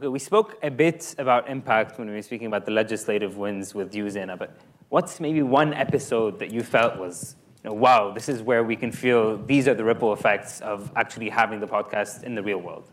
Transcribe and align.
Okay, 0.00 0.08
we 0.08 0.18
spoke 0.18 0.56
a 0.62 0.70
bit 0.70 1.14
about 1.18 1.46
impact 1.46 1.98
when 1.98 2.08
we 2.08 2.14
were 2.14 2.22
speaking 2.22 2.46
about 2.46 2.64
the 2.64 2.70
legislative 2.70 3.36
wins 3.36 3.74
with 3.74 3.94
you, 3.94 4.06
Zeina, 4.06 4.38
but 4.38 4.56
what's 4.88 5.20
maybe 5.20 5.42
one 5.42 5.74
episode 5.74 6.38
that 6.38 6.50
you 6.50 6.62
felt 6.62 6.96
was, 6.96 7.36
you 7.62 7.68
know, 7.68 7.76
wow, 7.76 8.10
this 8.10 8.26
is 8.26 8.40
where 8.40 8.64
we 8.64 8.76
can 8.76 8.90
feel 8.90 9.36
these 9.36 9.68
are 9.68 9.74
the 9.74 9.84
ripple 9.84 10.14
effects 10.14 10.62
of 10.62 10.90
actually 10.96 11.28
having 11.28 11.60
the 11.60 11.66
podcast 11.66 12.22
in 12.22 12.34
the 12.34 12.42
real 12.42 12.56
world? 12.56 12.90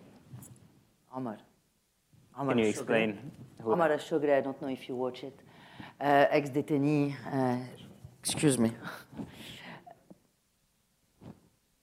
Omar. 1.15 1.37
Omar 2.37 2.53
can 2.53 2.59
you 2.61 2.67
explain? 2.67 3.31
Omar 3.65 3.87
Alshogre, 3.87 4.39
I 4.39 4.41
don't 4.41 4.61
know 4.61 4.67
if 4.67 4.89
you 4.89 4.95
watch 4.97 5.23
it. 5.23 5.39
Uh, 6.01 6.25
ex-détenu, 6.29 7.15
uh, 7.31 7.57
excuse 8.19 8.59
me. 8.59 8.73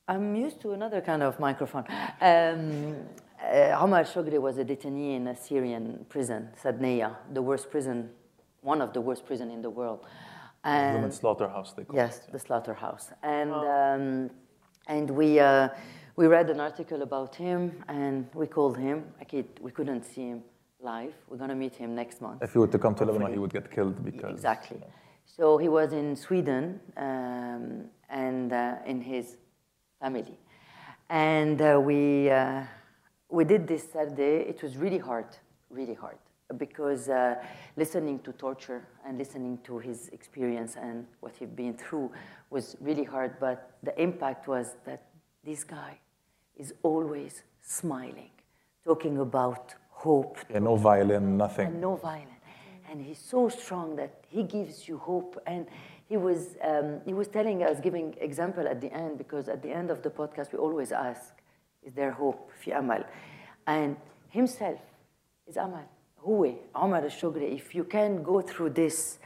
I'm 0.06 0.36
used 0.36 0.60
to 0.60 0.72
another 0.72 1.00
kind 1.00 1.22
of 1.22 1.40
microphone. 1.40 1.86
Um, 2.20 3.06
uh, 3.42 3.78
Omar 3.80 4.04
Shogre 4.04 4.40
was 4.40 4.58
a 4.58 4.64
detainee 4.64 5.16
in 5.16 5.28
a 5.28 5.36
Syrian 5.36 6.06
prison, 6.08 6.50
Saydnaya, 6.62 7.16
the 7.32 7.42
worst 7.42 7.70
prison, 7.70 8.10
one 8.60 8.80
of 8.80 8.92
the 8.92 9.00
worst 9.00 9.26
prison 9.26 9.50
in 9.50 9.62
the 9.62 9.70
world. 9.70 10.06
And 10.64 10.96
Human 10.96 11.12
slaughterhouse, 11.12 11.72
they 11.74 11.84
call 11.84 11.96
yes, 11.96 12.16
it. 12.16 12.22
Yes, 12.22 12.32
the 12.32 12.38
slaughterhouse. 12.38 13.12
And, 13.22 13.50
oh. 13.52 13.70
um, 13.70 14.30
and 14.86 15.10
we, 15.10 15.38
uh, 15.38 15.68
we 16.16 16.26
read 16.26 16.48
an 16.48 16.60
article 16.60 17.02
about 17.02 17.34
him, 17.34 17.82
and 17.88 18.28
we 18.34 18.46
called 18.46 18.78
him. 18.78 19.04
I 19.20 19.24
kid 19.24 19.46
we 19.60 19.70
couldn't 19.70 20.04
see 20.04 20.28
him 20.28 20.42
live. 20.80 21.12
We're 21.28 21.36
going 21.36 21.50
to 21.50 21.56
meet 21.56 21.76
him 21.76 21.94
next 21.94 22.20
month. 22.20 22.42
If 22.42 22.52
he 22.52 22.58
were 22.58 22.68
to 22.68 22.78
come 22.78 22.94
to 22.94 23.04
Lebanon, 23.04 23.32
he 23.32 23.38
would 23.38 23.52
get 23.52 23.70
killed 23.70 24.04
because... 24.04 24.32
Exactly. 24.32 24.80
So 25.26 25.58
he 25.58 25.68
was 25.68 25.92
in 25.92 26.16
Sweden 26.16 26.80
um, 26.96 27.86
and 28.08 28.52
uh, 28.52 28.76
in 28.86 29.00
his 29.00 29.36
family. 30.00 30.38
And 31.08 31.60
uh, 31.60 31.80
we, 31.82 32.30
uh, 32.30 32.62
we 33.34 33.44
did 33.44 33.66
this 33.66 33.84
Sarde. 33.86 34.18
It 34.52 34.62
was 34.62 34.76
really 34.76 34.98
hard, 34.98 35.26
really 35.68 35.94
hard, 35.94 36.18
because 36.56 37.08
uh, 37.08 37.34
listening 37.76 38.20
to 38.20 38.32
torture 38.32 38.86
and 39.04 39.18
listening 39.18 39.58
to 39.64 39.78
his 39.78 40.08
experience 40.10 40.76
and 40.80 41.06
what 41.20 41.32
he'd 41.38 41.56
been 41.56 41.74
through 41.74 42.12
was 42.50 42.76
really 42.80 43.04
hard. 43.04 43.32
But 43.40 43.76
the 43.82 44.00
impact 44.00 44.46
was 44.46 44.76
that 44.86 45.02
this 45.42 45.64
guy 45.64 45.98
is 46.56 46.72
always 46.82 47.42
smiling, 47.60 48.30
talking 48.84 49.18
about 49.18 49.74
hope. 49.90 50.38
Yeah, 50.48 50.60
no 50.60 50.76
violin, 50.76 51.36
nothing. 51.36 51.66
And 51.66 51.80
no 51.80 51.96
violin. 51.96 52.28
And 52.88 53.02
he's 53.02 53.18
so 53.18 53.48
strong 53.48 53.96
that 53.96 54.12
he 54.28 54.44
gives 54.44 54.86
you 54.86 54.98
hope. 54.98 55.42
And 55.46 55.66
he 56.06 56.16
was, 56.16 56.56
um, 56.62 57.00
he 57.04 57.14
was 57.14 57.26
telling 57.26 57.64
us, 57.64 57.80
giving 57.80 58.14
example 58.20 58.68
at 58.68 58.80
the 58.80 58.92
end, 58.92 59.18
because 59.18 59.48
at 59.48 59.60
the 59.62 59.70
end 59.70 59.90
of 59.90 60.02
the 60.02 60.10
podcast, 60.10 60.52
we 60.52 60.58
always 60.58 60.92
ask, 60.92 61.34
is 61.83 61.93
there 61.93 62.11
hope? 62.11 62.51
في 62.63 62.77
أمل. 62.77 63.05
And 63.67 63.95
himself 64.29 64.79
is 65.47 65.57
أمل. 65.57 65.85
هو 66.19 66.53
عمر 66.75 67.05
الشقري. 67.05 67.55
If 67.55 67.75
you 67.75 67.83
can 67.83 68.23
go 68.23 68.41
through 68.41 68.69
this 68.69 69.19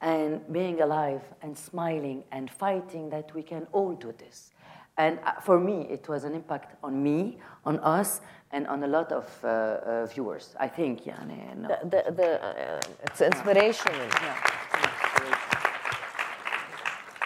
and 0.00 0.40
being 0.52 0.80
alive 0.80 1.22
and 1.42 1.56
smiling 1.56 2.24
and 2.30 2.50
fighting 2.50 3.08
that 3.10 3.34
we 3.34 3.42
can 3.42 3.66
all 3.72 3.94
do 3.94 4.12
this. 4.18 4.50
And 4.96 5.18
uh, 5.24 5.40
for 5.40 5.58
me, 5.58 5.86
it 5.90 6.08
was 6.08 6.24
an 6.24 6.34
impact 6.34 6.76
on 6.84 7.02
me, 7.02 7.38
on 7.64 7.80
us, 7.80 8.20
and 8.52 8.66
on 8.68 8.84
a 8.84 8.86
lot 8.86 9.10
of 9.10 9.26
uh, 9.42 9.48
uh, 9.48 10.06
viewers. 10.06 10.54
I 10.60 10.68
think, 10.68 11.06
yeah. 11.06 11.18
No. 11.56 11.68
The, 11.68 11.78
the, 11.84 12.12
the, 12.12 12.44
uh, 12.44 12.80
it's 13.02 13.20
inspirational. 13.20 14.06
Yeah. 14.22 14.36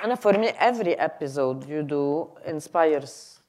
And 0.05 0.19
for 0.19 0.33
me, 0.33 0.52
every 0.58 0.94
episode 0.97 1.69
you 1.69 1.83
do 1.83 2.30
inspires. 2.47 3.41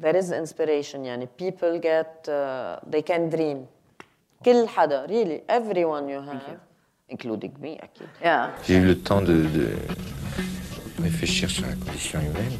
There 0.00 0.16
is 0.16 0.32
inspiration. 0.32 1.04
Yani 1.04 1.28
people 1.36 1.78
get, 1.78 2.28
uh, 2.28 2.78
they 2.86 3.02
can 3.02 3.30
dream. 3.30 3.66
كل 4.44 4.68
حدا, 4.68 5.06
really, 5.08 5.42
everyone 5.48 6.08
you 6.08 6.20
have, 6.20 6.42
you. 6.48 6.58
including 7.08 7.52
me, 7.60 7.78
أكيد. 7.78 8.08
Yeah. 8.22 8.50
J'ai 8.66 8.76
eu 8.76 8.84
le 8.84 8.98
temps 8.98 9.22
de, 9.22 9.42
de 9.42 9.68
réfléchir 11.02 11.50
sur 11.50 11.66
la 11.66 11.74
condition 11.74 12.20
humaine. 12.20 12.58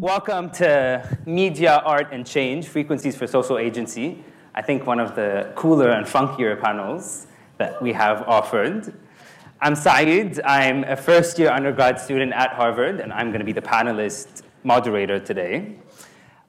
Welcome 0.00 0.50
to 0.52 1.02
Media, 1.26 1.82
Art, 1.84 2.12
and 2.12 2.24
Change 2.24 2.66
Frequencies 2.66 3.16
for 3.16 3.26
Social 3.26 3.58
Agency. 3.58 4.18
I 4.55 4.61
think 4.61 4.87
one 4.87 4.99
of 4.99 5.15
the 5.15 5.51
cooler 5.55 5.91
and 5.91 6.05
funkier 6.05 6.59
panels 6.59 7.27
that 7.57 7.81
we 7.81 7.93
have 7.93 8.23
offered. 8.27 8.93
I'm 9.61 9.75
Said. 9.75 10.41
I'm 10.43 10.83
a 10.85 10.95
first 10.95 11.37
year 11.37 11.51
undergrad 11.51 11.99
student 11.99 12.33
at 12.33 12.53
Harvard, 12.53 12.99
and 12.99 13.13
I'm 13.13 13.27
going 13.27 13.39
to 13.39 13.45
be 13.45 13.51
the 13.51 13.61
panelist 13.61 14.43
moderator 14.63 15.19
today. 15.19 15.75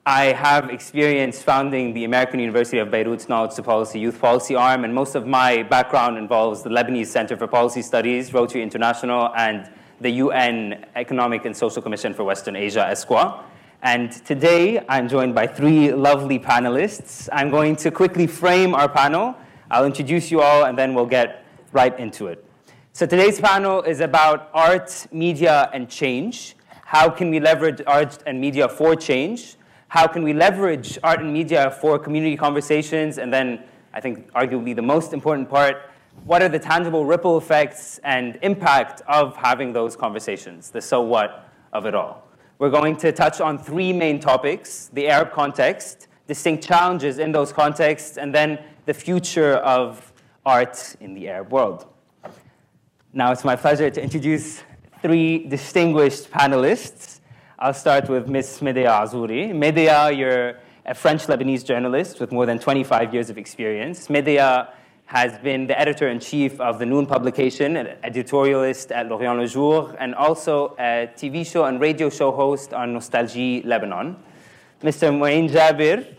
I 0.05 0.25
have 0.33 0.71
experience 0.71 1.43
founding 1.43 1.93
the 1.93 2.05
American 2.05 2.39
University 2.39 2.79
of 2.79 2.89
Beirut's 2.89 3.29
Knowledge 3.29 3.53
to 3.55 3.63
Policy 3.63 3.99
Youth 3.99 4.19
Policy 4.19 4.55
Arm, 4.55 4.83
and 4.83 4.95
most 4.95 5.13
of 5.13 5.27
my 5.27 5.61
background 5.61 6.17
involves 6.17 6.63
the 6.63 6.71
Lebanese 6.71 7.07
Center 7.07 7.37
for 7.37 7.45
Policy 7.45 7.83
Studies, 7.83 8.33
Rotary 8.33 8.63
International, 8.63 9.31
and 9.35 9.69
the 9.99 10.09
UN 10.09 10.85
Economic 10.95 11.45
and 11.45 11.55
Social 11.55 11.83
Commission 11.83 12.15
for 12.15 12.23
Western 12.23 12.55
Asia, 12.55 12.87
ESCWA. 12.89 13.43
And 13.83 14.11
today 14.11 14.85
I'm 14.87 15.09
joined 15.09 15.33
by 15.33 15.47
three 15.47 15.91
lovely 15.91 16.37
panelists. 16.37 17.27
I'm 17.33 17.49
going 17.49 17.75
to 17.77 17.89
quickly 17.89 18.27
frame 18.27 18.75
our 18.75 18.87
panel. 18.87 19.35
I'll 19.71 19.85
introduce 19.85 20.29
you 20.29 20.39
all 20.41 20.65
and 20.65 20.77
then 20.77 20.93
we'll 20.93 21.07
get 21.07 21.43
right 21.71 21.97
into 21.99 22.27
it. 22.27 22.45
So 22.93 23.07
today's 23.07 23.41
panel 23.41 23.81
is 23.81 23.99
about 23.99 24.51
art, 24.53 25.07
media, 25.11 25.67
and 25.73 25.89
change. 25.89 26.55
How 26.85 27.09
can 27.09 27.31
we 27.31 27.39
leverage 27.39 27.81
art 27.87 28.21
and 28.27 28.39
media 28.39 28.69
for 28.69 28.95
change? 28.95 29.55
How 29.87 30.05
can 30.05 30.21
we 30.21 30.33
leverage 30.33 30.99
art 31.01 31.21
and 31.21 31.33
media 31.33 31.71
for 31.71 31.97
community 31.97 32.37
conversations? 32.37 33.17
And 33.17 33.33
then 33.33 33.63
I 33.95 33.99
think 33.99 34.31
arguably 34.33 34.75
the 34.75 34.83
most 34.83 35.11
important 35.11 35.49
part, 35.49 35.89
what 36.25 36.43
are 36.43 36.49
the 36.49 36.59
tangible 36.59 37.03
ripple 37.03 37.35
effects 37.35 37.99
and 38.03 38.37
impact 38.43 39.01
of 39.07 39.35
having 39.37 39.73
those 39.73 39.95
conversations, 39.95 40.69
the 40.69 40.81
so 40.81 41.01
what 41.01 41.49
of 41.73 41.87
it 41.87 41.95
all. 41.95 42.30
We're 42.61 42.69
going 42.69 42.97
to 42.97 43.11
touch 43.11 43.41
on 43.41 43.57
three 43.57 43.91
main 43.91 44.19
topics 44.19 44.91
the 44.93 45.07
Arab 45.07 45.31
context, 45.31 46.07
distinct 46.27 46.63
challenges 46.63 47.17
in 47.17 47.31
those 47.31 47.51
contexts, 47.51 48.19
and 48.19 48.35
then 48.35 48.59
the 48.85 48.93
future 48.93 49.53
of 49.55 50.13
art 50.45 50.95
in 50.99 51.15
the 51.15 51.27
Arab 51.27 51.51
world. 51.51 51.87
Now 53.13 53.31
it's 53.31 53.43
my 53.43 53.55
pleasure 53.55 53.89
to 53.89 53.99
introduce 53.99 54.61
three 55.01 55.47
distinguished 55.47 56.29
panelists. 56.29 57.21
I'll 57.57 57.73
start 57.73 58.07
with 58.07 58.27
Ms. 58.27 58.61
Medea 58.61 58.91
Azouri. 58.91 59.55
Medea, 59.55 60.11
you're 60.11 60.59
a 60.85 60.93
French 60.93 61.25
Lebanese 61.25 61.65
journalist 61.65 62.19
with 62.19 62.31
more 62.31 62.45
than 62.45 62.59
25 62.59 63.11
years 63.11 63.31
of 63.31 63.39
experience. 63.39 64.07
Medea 64.07 64.71
has 65.11 65.37
been 65.39 65.67
the 65.67 65.77
editor 65.77 66.07
in 66.07 66.21
chief 66.21 66.57
of 66.61 66.79
the 66.79 66.85
Noun 66.85 67.05
publication, 67.05 67.75
an 67.75 67.97
editorialist 68.01 68.95
at 68.95 69.09
L'Orient 69.09 69.37
Le 69.37 69.45
Jour, 69.45 69.93
and 69.99 70.15
also 70.15 70.73
a 70.79 71.11
TV 71.17 71.45
show 71.45 71.65
and 71.65 71.81
radio 71.81 72.09
show 72.09 72.31
host 72.31 72.73
on 72.73 72.93
Nostalgie 72.93 73.61
Lebanon. 73.65 74.15
Mr. 74.81 75.11
Mouin 75.13 75.49
Jaber, 75.49 76.15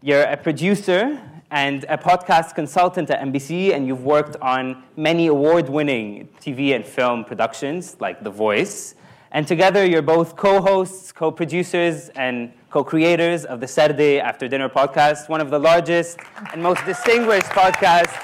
you're 0.00 0.22
a 0.22 0.36
producer 0.36 1.20
and 1.50 1.86
a 1.88 1.98
podcast 1.98 2.54
consultant 2.54 3.10
at 3.10 3.20
MBC, 3.20 3.74
and 3.74 3.88
you've 3.88 4.04
worked 4.04 4.36
on 4.36 4.84
many 4.96 5.26
award 5.26 5.68
winning 5.68 6.28
TV 6.40 6.76
and 6.76 6.84
film 6.84 7.24
productions 7.24 7.96
like 7.98 8.22
The 8.22 8.30
Voice. 8.30 8.94
And 9.32 9.44
together, 9.48 9.84
you're 9.84 10.02
both 10.02 10.36
co 10.36 10.60
hosts, 10.60 11.10
co 11.10 11.32
producers, 11.32 12.10
and 12.10 12.52
co 12.70 12.82
creators 12.82 13.44
of 13.44 13.60
the 13.60 13.66
Sarde 13.66 14.20
After 14.20 14.48
Dinner 14.48 14.68
podcast, 14.68 15.28
one 15.28 15.40
of 15.40 15.50
the 15.50 15.58
largest 15.58 16.18
and 16.52 16.62
most 16.62 16.84
distinguished 16.84 17.46
podcasts 17.46 18.16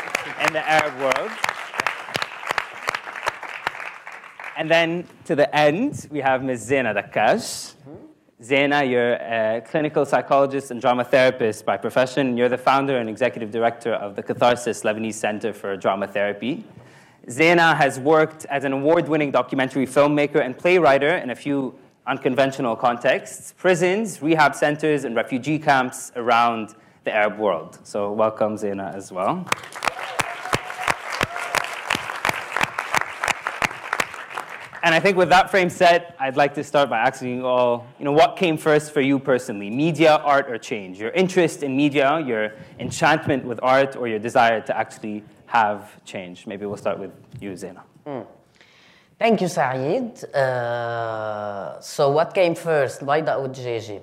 in 0.46 0.52
the 0.52 0.68
Arab 0.68 0.98
world. 0.98 1.30
And 4.56 4.70
then 4.70 5.06
to 5.24 5.34
the 5.34 5.54
end, 5.54 6.08
we 6.10 6.20
have 6.20 6.42
Ms. 6.42 6.68
Zeina 6.68 6.94
Daccache. 6.94 7.74
Zeina, 8.42 8.88
you're 8.88 9.14
a 9.14 9.62
clinical 9.64 10.04
psychologist 10.04 10.72
and 10.72 10.80
drama 10.80 11.04
therapist 11.04 11.64
by 11.64 11.76
profession. 11.76 12.36
You're 12.36 12.48
the 12.48 12.58
founder 12.58 12.98
and 12.98 13.08
executive 13.08 13.52
director 13.52 13.94
of 13.94 14.16
the 14.16 14.22
Catharsis 14.22 14.82
Lebanese 14.82 15.14
Center 15.14 15.52
for 15.52 15.76
Drama 15.76 16.08
Therapy. 16.08 16.64
Zena 17.30 17.76
has 17.76 18.00
worked 18.00 18.44
as 18.46 18.64
an 18.64 18.72
award 18.72 19.08
winning 19.08 19.30
documentary 19.30 19.86
filmmaker 19.86 20.44
and 20.44 20.58
playwright 20.58 21.04
in 21.04 21.30
a 21.30 21.36
few 21.36 21.78
unconventional 22.06 22.76
contexts 22.76 23.54
prisons, 23.56 24.22
rehab 24.22 24.54
centers, 24.54 25.04
and 25.04 25.14
refugee 25.14 25.58
camps 25.58 26.12
around 26.16 26.74
the 27.04 27.14
Arab 27.14 27.38
world. 27.38 27.78
So, 27.84 28.12
welcome, 28.12 28.56
Zeina, 28.56 28.94
as 28.94 29.12
well. 29.12 29.46
And 34.84 34.96
I 34.96 34.98
think 34.98 35.16
with 35.16 35.28
that 35.28 35.48
frame 35.48 35.70
set, 35.70 36.16
I'd 36.18 36.36
like 36.36 36.54
to 36.54 36.64
start 36.64 36.90
by 36.90 36.98
asking 36.98 37.36
you 37.36 37.46
all, 37.46 37.86
you 38.00 38.04
know, 38.04 38.10
what 38.10 38.36
came 38.36 38.56
first 38.56 38.92
for 38.92 39.00
you 39.00 39.20
personally, 39.20 39.70
media, 39.70 40.16
art, 40.16 40.50
or 40.50 40.58
change? 40.58 40.98
Your 40.98 41.10
interest 41.10 41.62
in 41.62 41.76
media, 41.76 42.18
your 42.18 42.54
enchantment 42.80 43.44
with 43.44 43.60
art, 43.62 43.94
or 43.94 44.08
your 44.08 44.18
desire 44.18 44.60
to 44.60 44.76
actually 44.76 45.22
have 45.46 46.04
change? 46.04 46.48
Maybe 46.48 46.66
we'll 46.66 46.76
start 46.76 46.98
with 46.98 47.12
you, 47.40 47.52
Zeina. 47.52 47.82
Mm. 48.04 48.26
Thank 49.22 49.40
you, 49.40 49.46
Said. 49.46 50.24
Uh, 50.34 51.80
so, 51.80 52.10
what 52.10 52.34
came 52.34 52.56
first, 52.56 53.04
or 53.04 53.48
Gigi? 53.52 54.00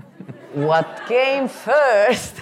what 0.54 1.02
came 1.06 1.46
first? 1.46 2.36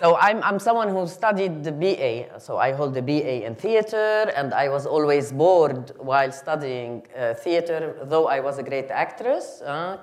So, 0.00 0.16
I'm, 0.16 0.42
I'm 0.42 0.58
someone 0.58 0.88
who 0.88 1.06
studied 1.06 1.62
the 1.62 1.70
BA. 1.70 2.40
So, 2.40 2.56
I 2.56 2.72
hold 2.72 2.94
the 2.94 3.02
BA 3.02 3.44
in 3.44 3.54
theater, 3.54 4.32
and 4.34 4.54
I 4.54 4.70
was 4.70 4.86
always 4.86 5.30
bored 5.30 5.92
while 5.98 6.32
studying 6.32 7.02
uh, 7.14 7.34
theater, 7.34 7.98
though 8.04 8.28
I 8.28 8.40
was 8.40 8.56
a 8.56 8.62
great 8.62 8.90
actress. 8.90 9.60
Uh, 9.60 9.98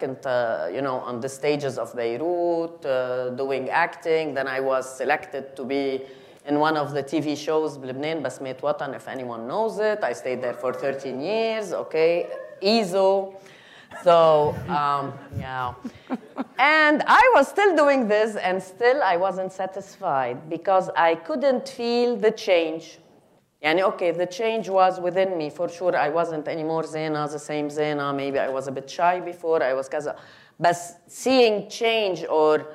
you 0.72 0.84
know, 0.84 1.00
on 1.00 1.20
the 1.20 1.30
stages 1.30 1.80
of 1.80 1.96
Beirut, 1.96 2.86
uh, 2.86 3.32
doing 3.32 3.72
acting. 3.72 4.36
Then 4.36 4.48
I 4.48 4.60
was 4.60 4.86
selected 4.96 5.56
to 5.56 5.66
be 5.66 6.04
in 6.50 6.60
one 6.60 6.76
of 6.76 6.94
the 6.94 7.04
TV 7.04 7.38
shows 7.38 7.78
بلبنان 7.78 8.22
basmet 8.22 8.60
watan," 8.62 8.96
if 8.96 9.08
anyone 9.08 9.48
knows 9.48 9.80
it. 9.80 10.04
I 10.04 10.14
stayed 10.14 10.42
there 10.42 10.56
for 10.56 10.74
13 10.74 11.22
years 11.22 11.72
okay? 11.74 12.28
Ezo 12.62 13.36
so 14.04 14.56
um, 14.68 15.14
yeah. 15.38 15.74
And 16.58 17.04
I 17.08 17.32
was 17.36 17.48
still 17.48 17.76
doing 17.76 18.08
this 18.08 18.36
and 18.36 18.62
still 18.62 19.02
I 19.04 19.18
wasn't 19.18 19.52
satisfied 19.52 20.50
because 20.50 20.90
I 20.96 21.16
couldn't 21.16 21.68
feel 21.68 22.16
the 22.16 22.32
change. 22.32 23.00
And 23.62 23.80
okay 23.82 24.12
the 24.12 24.26
change 24.26 24.70
was 24.70 25.00
within 25.00 25.38
me 25.38 25.50
for 25.50 25.68
sure. 25.70 25.96
I 25.96 26.10
wasn't 26.10 26.48
anymore 26.48 26.84
Zeina 26.84 27.32
the 27.32 27.40
same 27.40 27.70
Zeina. 27.70 28.16
Maybe 28.16 28.40
I 28.40 28.50
was 28.50 28.68
a 28.68 28.72
bit 28.72 28.90
shy 28.90 29.20
before 29.20 29.62
I 29.64 29.74
was 29.74 29.90
كذا 29.90 30.16
but 30.60 30.76
seeing 31.08 31.70
change 31.70 32.26
or 32.30 32.68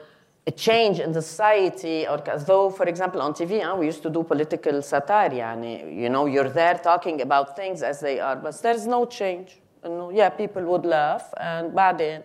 a 0.47 0.51
change 0.51 0.99
in 0.99 1.11
the 1.11 1.21
society, 1.21 2.07
or 2.07 2.27
as 2.29 2.45
though, 2.45 2.69
for 2.71 2.85
example, 2.85 3.21
on 3.21 3.33
TV, 3.33 3.61
huh, 3.61 3.75
we 3.75 3.85
used 3.85 4.01
to 4.01 4.09
do 4.09 4.23
political 4.23 4.81
satire. 4.81 5.29
Yani, 5.29 5.95
you 5.95 6.09
know, 6.09 6.25
you're 6.25 6.49
there 6.49 6.75
talking 6.75 7.21
about 7.21 7.55
things 7.55 7.83
as 7.83 7.99
they 7.99 8.19
are, 8.19 8.35
but 8.35 8.59
there's 8.61 8.87
no 8.87 9.05
change. 9.05 9.59
You 9.83 9.91
know, 9.91 10.09
yeah, 10.09 10.29
people 10.29 10.63
would 10.63 10.85
laugh, 10.85 11.33
and 11.37 11.73
بعدين, 11.73 12.23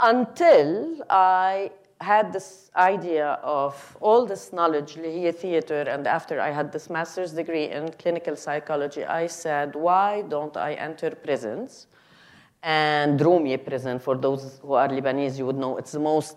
until 0.00 1.02
I 1.08 1.70
had 2.00 2.32
this 2.32 2.70
idea 2.76 3.38
of 3.42 3.96
all 4.00 4.26
this 4.26 4.52
knowledge, 4.52 4.94
here 4.94 5.32
theater, 5.32 5.82
and 5.82 6.06
after 6.06 6.40
I 6.40 6.50
had 6.50 6.72
this 6.72 6.90
master's 6.90 7.32
degree 7.32 7.70
in 7.70 7.90
clinical 7.92 8.36
psychology, 8.36 9.04
I 9.04 9.28
said, 9.28 9.74
why 9.74 10.22
don't 10.22 10.56
I 10.56 10.74
enter 10.74 11.10
prisons? 11.10 11.86
And 12.62 13.18
Roumi 13.20 13.56
prison, 13.64 13.98
for 13.98 14.16
those 14.16 14.58
who 14.60 14.74
are 14.74 14.88
Lebanese, 14.88 15.38
you 15.38 15.46
would 15.46 15.56
know 15.56 15.76
it's 15.78 15.92
the 15.92 16.00
most 16.00 16.36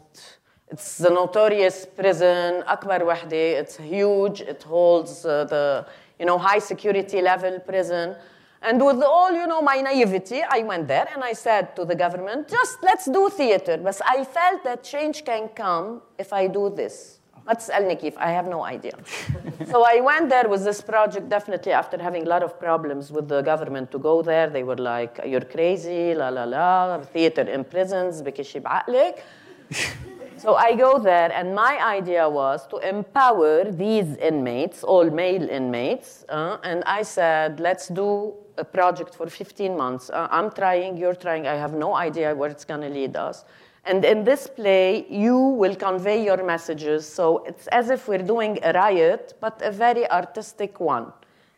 it's 0.71 0.99
the 0.99 1.09
notorious 1.09 1.85
prison, 1.85 2.63
Akbar 2.67 2.99
Wahdi. 2.99 3.57
It's 3.61 3.77
huge. 3.77 4.41
It 4.41 4.61
holds 4.63 5.25
uh, 5.25 5.45
the 5.45 5.85
you 6.19 6.25
know 6.25 6.37
high 6.37 6.59
security 6.59 7.21
level 7.21 7.59
prison. 7.59 8.15
And 8.61 8.85
with 8.85 9.01
all 9.01 9.31
you 9.31 9.47
know 9.47 9.61
my 9.61 9.81
naivety, 9.81 10.41
I 10.47 10.63
went 10.63 10.87
there 10.87 11.07
and 11.13 11.23
I 11.23 11.33
said 11.33 11.75
to 11.77 11.85
the 11.85 11.95
government, 11.95 12.49
just 12.49 12.77
let's 12.83 13.05
do 13.05 13.29
theater. 13.29 13.77
But 13.77 13.99
I 14.05 14.23
felt 14.25 14.63
that 14.65 14.83
change 14.83 15.23
can 15.23 15.47
come 15.49 16.01
if 16.17 16.33
I 16.33 16.47
do 16.47 16.69
this. 16.69 17.19
That's 17.47 17.69
El 17.69 17.83
Nikif. 17.83 18.15
I 18.17 18.29
have 18.31 18.47
no 18.47 18.63
idea. 18.63 18.93
so 19.71 19.83
I 19.83 20.01
went 20.01 20.29
there 20.29 20.47
with 20.47 20.63
this 20.65 20.81
project, 20.81 21.29
definitely 21.29 21.71
after 21.71 21.97
having 21.97 22.23
a 22.27 22.29
lot 22.29 22.43
of 22.43 22.59
problems 22.59 23.11
with 23.11 23.27
the 23.27 23.41
government 23.41 23.91
to 23.91 23.97
go 23.97 24.21
there. 24.21 24.49
They 24.49 24.63
were 24.63 24.75
like, 24.75 25.19
you're 25.25 25.47
crazy, 25.55 26.13
la 26.13 26.29
la 26.29 26.43
la, 26.43 26.99
theater 27.01 27.41
in 27.41 27.63
prisons, 27.63 28.21
بكشي 28.21 28.59
بعقلك. 28.59 29.23
So 30.44 30.56
I 30.56 30.76
go 30.76 30.98
there, 30.98 31.32
and 31.32 31.54
my 31.54 31.82
idea 31.82 32.28
was 32.28 32.66
to 32.66 32.76
empower 32.86 33.72
these 33.72 34.18
inmates, 34.18 34.84
all 34.84 35.08
male 35.08 35.48
inmates, 35.48 36.26
uh, 36.28 36.58
and 36.62 36.84
I 36.84 37.00
said, 37.00 37.60
let's 37.60 37.88
do 37.88 38.34
a 38.58 38.64
project 38.64 39.14
for 39.14 39.26
15 39.26 39.74
months. 39.74 40.10
Uh, 40.10 40.28
I'm 40.30 40.50
trying, 40.50 40.98
you're 40.98 41.14
trying, 41.14 41.46
I 41.46 41.54
have 41.54 41.72
no 41.72 41.94
idea 41.94 42.34
where 42.34 42.50
it's 42.50 42.66
going 42.66 42.82
to 42.82 42.90
lead 42.90 43.16
us. 43.16 43.46
And 43.86 44.04
in 44.04 44.22
this 44.22 44.46
play, 44.46 45.06
you 45.08 45.38
will 45.38 45.74
convey 45.74 46.22
your 46.22 46.44
messages. 46.44 47.08
So 47.08 47.42
it's 47.46 47.66
as 47.68 47.88
if 47.88 48.06
we're 48.06 48.18
doing 48.34 48.58
a 48.62 48.74
riot, 48.74 49.32
but 49.40 49.62
a 49.62 49.70
very 49.70 50.06
artistic 50.10 50.78
one. 50.78 51.10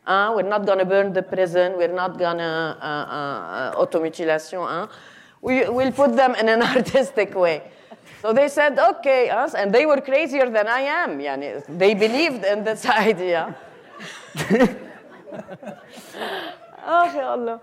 Uh, 0.06 0.32
we're 0.36 0.48
not 0.48 0.64
going 0.64 0.78
to 0.78 0.84
burn 0.84 1.12
the 1.12 1.24
prison. 1.24 1.76
We're 1.76 1.92
not 1.92 2.20
going 2.20 2.38
to 2.38 2.44
uh, 2.44 2.86
uh, 2.86 3.74
uh 3.74 3.84
automutilation. 3.84 4.88
We, 5.42 5.68
we'll 5.68 5.90
put 5.90 6.14
them 6.14 6.36
in 6.36 6.48
an 6.48 6.62
artistic 6.76 7.34
way. 7.34 7.62
So 8.21 8.33
they 8.33 8.47
said, 8.49 8.77
okay, 8.77 9.29
us, 9.29 9.55
and 9.55 9.73
they 9.73 9.85
were 9.85 9.99
crazier 9.99 10.49
than 10.49 10.67
I 10.67 10.81
am. 10.81 11.19
Yani, 11.19 11.63
they 11.77 11.95
believed 11.95 12.45
in 12.45 12.63
this 12.63 12.85
idea. 12.85 13.55
oh, 16.85 17.05
يا 17.15 17.33
الله. 17.33 17.59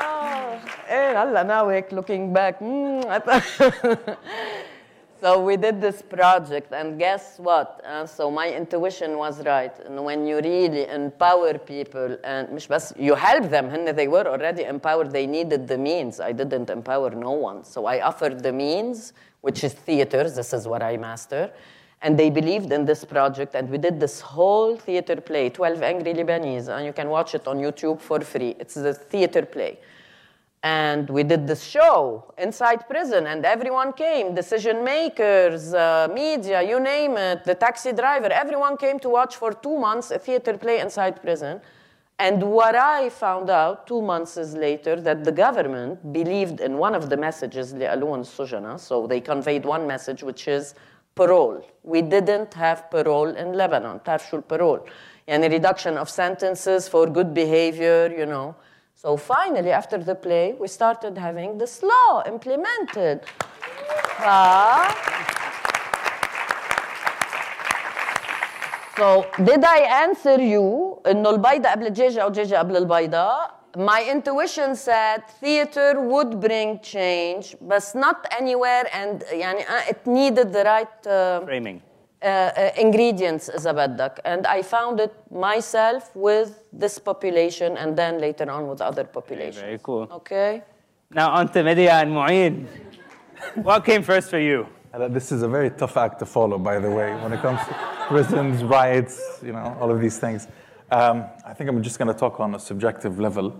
oh, 0.00 0.58
eh, 0.88 1.14
Allah, 1.14 1.44
now 1.44 1.66
we're 1.66 1.84
looking 1.90 2.32
back. 2.32 2.60
Mm, 5.24 5.24
so 5.24 5.44
we 5.44 5.56
did 5.56 5.80
this 5.80 6.02
project, 6.02 6.72
and 6.72 6.98
guess 6.98 7.38
what? 7.38 7.80
Uh, 7.84 8.06
so 8.06 8.30
my 8.30 8.50
intuition 8.50 9.16
was 9.16 9.44
right. 9.44 9.72
And 9.86 10.04
when 10.04 10.26
you 10.26 10.36
really 10.36 10.88
empower 10.88 11.58
people, 11.58 12.16
and 12.24 12.48
مش 12.48 12.68
بس 12.68 12.94
you 12.96 13.14
help 13.14 13.50
them, 13.50 13.70
they 13.96 14.08
were 14.08 14.26
already 14.26 14.64
empowered. 14.64 15.10
They 15.10 15.26
needed 15.26 15.68
the 15.68 15.78
means. 15.78 16.20
I 16.20 16.32
didn't 16.32 16.70
empower 16.70 17.10
no 17.10 17.32
one. 17.32 17.64
So 17.64 17.86
I 17.86 18.00
offered 18.00 18.42
the 18.42 18.52
means, 18.52 19.12
which 19.42 19.64
is 19.64 19.72
theater. 19.74 20.28
This 20.28 20.52
is 20.52 20.66
what 20.66 20.82
I 20.82 20.96
master. 20.96 21.50
And 22.02 22.18
they 22.18 22.30
believed 22.30 22.72
in 22.72 22.86
this 22.86 23.04
project, 23.04 23.54
and 23.54 23.68
we 23.68 23.76
did 23.76 24.00
this 24.00 24.22
whole 24.22 24.76
theater 24.76 25.16
play, 25.16 25.50
12 25.50 25.82
Angry 25.82 26.14
Lebanese, 26.14 26.68
and 26.68 26.86
you 26.86 26.94
can 26.94 27.10
watch 27.10 27.34
it 27.34 27.46
on 27.46 27.58
YouTube 27.58 28.00
for 28.00 28.20
free. 28.20 28.56
It's 28.58 28.74
the 28.74 28.94
theater 28.94 29.44
play. 29.44 29.78
And 30.65 31.07
we 31.11 31.21
did 31.21 31.45
this 31.45 31.63
show 31.63 32.33
inside 32.39 32.89
prison, 32.89 33.27
and 33.27 33.45
everyone 33.45 33.93
came 33.93 34.33
decision 34.33 34.83
makers, 34.83 35.75
uh, 35.75 36.07
media, 36.11 36.59
you 36.63 36.79
name 36.79 37.17
it, 37.17 37.43
the 37.43 37.53
taxi 37.53 37.93
driver, 37.93 38.29
everyone 38.31 38.75
came 38.75 38.97
to 39.01 39.09
watch 39.09 39.35
for 39.35 39.53
two 39.53 39.77
months 39.77 40.09
a 40.09 40.17
theater 40.17 40.57
play 40.57 40.79
inside 40.79 41.21
prison. 41.21 41.61
And 42.17 42.41
what 42.41 42.73
I 42.73 43.09
found 43.09 43.51
out 43.51 43.85
two 43.85 44.01
months 44.01 44.37
later, 44.37 44.99
that 45.01 45.23
the 45.23 45.31
government 45.31 46.11
believed 46.11 46.59
in 46.61 46.79
one 46.79 46.95
of 46.95 47.11
the 47.11 47.17
messages, 47.17 47.69
so 48.81 49.05
they 49.05 49.21
conveyed 49.21 49.65
one 49.65 49.85
message, 49.85 50.23
which 50.23 50.47
is 50.47 50.73
parole. 51.13 51.63
We 51.83 52.01
didn't 52.01 52.55
have 52.55 52.89
parole 52.89 53.35
in 53.35 53.53
Lebanon, 53.53 53.99
tarshul 53.99 54.41
parole. 54.47 54.87
And 55.27 55.45
a 55.45 55.49
reduction 55.49 55.95
of 55.95 56.09
sentences 56.09 56.87
for 56.87 57.05
good 57.05 57.35
behavior, 57.35 58.11
you 58.17 58.25
know. 58.25 58.55
So 59.04 59.16
finally, 59.16 59.72
after 59.72 59.96
the 59.96 60.14
play, 60.14 60.54
we 60.60 60.68
started 60.68 61.16
having 61.16 61.56
this 61.56 61.82
law 61.82 62.22
implemented. 62.26 63.20
Uh, 64.18 64.92
so 68.96 69.26
did 69.42 69.64
I 69.64 69.78
answer 70.04 70.38
you 70.38 71.00
إنه 71.06 71.30
البيضة 71.30 71.68
قبل 71.70 71.86
الدجاجة 71.86 72.22
أو 72.22 72.28
الدجاجة 72.28 72.58
قبل 72.58 72.76
البيضة? 72.76 73.60
My 73.76 74.02
intuition 74.02 74.74
said 74.74 75.22
theater 75.40 76.00
would 76.00 76.40
bring 76.40 76.80
change, 76.80 77.54
but 77.62 77.84
not 77.94 78.26
anywhere, 78.38 78.84
and 78.92 79.22
يعني, 79.32 79.64
uh, 79.64 79.82
it 79.88 80.06
needed 80.06 80.52
the 80.52 80.64
right 80.64 81.06
uh, 81.06 81.40
framing. 81.46 81.80
Uh, 82.25 82.27
uh, 82.27 82.71
ingredients 82.81 83.51
za 83.55 84.11
and 84.25 84.47
I 84.47 84.63
found 84.63 84.99
it 84.99 85.13
myself 85.29 86.09
with 86.15 86.67
this 86.73 86.97
population 86.97 87.77
and 87.77 87.95
then 87.95 88.19
later 88.19 88.49
on 88.49 88.67
with 88.67 88.81
other 88.81 89.03
populations. 89.03 89.61
Very 89.61 89.79
cool. 89.83 90.07
Okay. 90.11 90.63
Now 91.11 91.29
on 91.29 91.49
to 91.49 91.61
Medea 91.61 91.93
and 92.01 92.11
Mouin. 92.11 92.67
what 93.61 93.85
came 93.85 94.01
first 94.01 94.31
for 94.31 94.39
you? 94.39 94.65
Uh, 94.91 95.07
this 95.07 95.31
is 95.31 95.43
a 95.43 95.47
very 95.47 95.69
tough 95.69 95.97
act 95.97 96.17
to 96.17 96.25
follow, 96.25 96.57
by 96.57 96.79
the 96.79 96.89
way, 96.89 97.13
when 97.21 97.31
it 97.31 97.41
comes 97.41 97.59
to 97.67 97.75
prisons, 98.07 98.63
riots, 98.63 99.21
you 99.43 99.51
know, 99.51 99.77
all 99.79 99.91
of 99.91 100.01
these 100.01 100.17
things. 100.17 100.47
Um, 100.89 101.25
I 101.45 101.53
think 101.53 101.69
I'm 101.69 101.83
just 101.83 101.99
going 101.99 102.11
to 102.11 102.19
talk 102.19 102.39
on 102.39 102.55
a 102.55 102.59
subjective 102.59 103.19
level. 103.19 103.55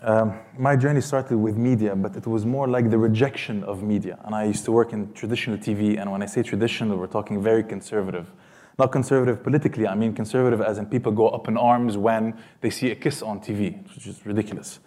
Um, 0.00 0.38
my 0.56 0.76
journey 0.76 1.00
started 1.00 1.38
with 1.38 1.56
media, 1.56 1.96
but 1.96 2.14
it 2.14 2.26
was 2.26 2.46
more 2.46 2.68
like 2.68 2.88
the 2.88 2.98
rejection 2.98 3.64
of 3.64 3.82
media. 3.82 4.18
And 4.24 4.34
I 4.34 4.44
used 4.44 4.64
to 4.66 4.72
work 4.72 4.92
in 4.92 5.12
traditional 5.12 5.58
TV, 5.58 6.00
and 6.00 6.10
when 6.12 6.22
I 6.22 6.26
say 6.26 6.42
traditional, 6.42 6.96
we're 6.96 7.08
talking 7.08 7.42
very 7.42 7.64
conservative. 7.64 8.30
Not 8.78 8.92
conservative 8.92 9.42
politically, 9.42 9.88
I 9.88 9.96
mean 9.96 10.14
conservative 10.14 10.60
as 10.60 10.78
in 10.78 10.86
people 10.86 11.10
go 11.10 11.28
up 11.30 11.48
in 11.48 11.56
arms 11.56 11.96
when 11.96 12.38
they 12.60 12.70
see 12.70 12.92
a 12.92 12.94
kiss 12.94 13.22
on 13.22 13.40
TV, 13.40 13.82
which 13.94 14.06
is 14.06 14.24
ridiculous. 14.24 14.78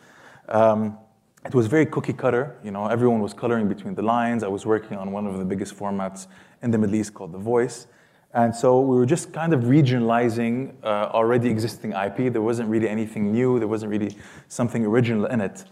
Um, 0.48 0.98
it 1.44 1.54
was 1.54 1.68
very 1.68 1.86
cookie 1.88 2.14
cutter, 2.14 2.56
you 2.64 2.72
know, 2.72 2.88
everyone 2.88 3.20
was 3.20 3.34
coloring 3.34 3.68
between 3.68 3.96
the 3.96 4.02
lines. 4.02 4.44
I 4.44 4.48
was 4.48 4.66
working 4.66 4.96
on 4.96 5.12
one 5.12 5.28
of 5.28 5.38
the 5.40 5.46
biggest 5.46 5.76
formats 5.76 6.28
in 6.62 6.72
the 6.72 6.78
Middle 6.78 6.96
East 6.96 7.14
called 7.14 7.34
The 7.34 7.40
Voice. 7.40 7.88
And 8.34 8.56
so 8.56 8.80
we 8.80 8.96
were 8.96 9.06
just 9.06 9.34
kind 9.34 9.54
of 9.54 9.64
regionalizing 9.64 10.74
uh, 10.84 11.10
already 11.14 11.50
existing 11.50 11.92
IP. 11.92 12.32
There 12.32 12.42
wasn't 12.42 12.70
really 12.70 12.88
anything 12.88 13.32
new. 13.32 13.60
There 13.60 13.68
wasn't 13.68 13.92
really 13.92 14.16
something 14.48 14.86
original 14.86 15.26
in 15.26 15.42
it. 15.42 15.66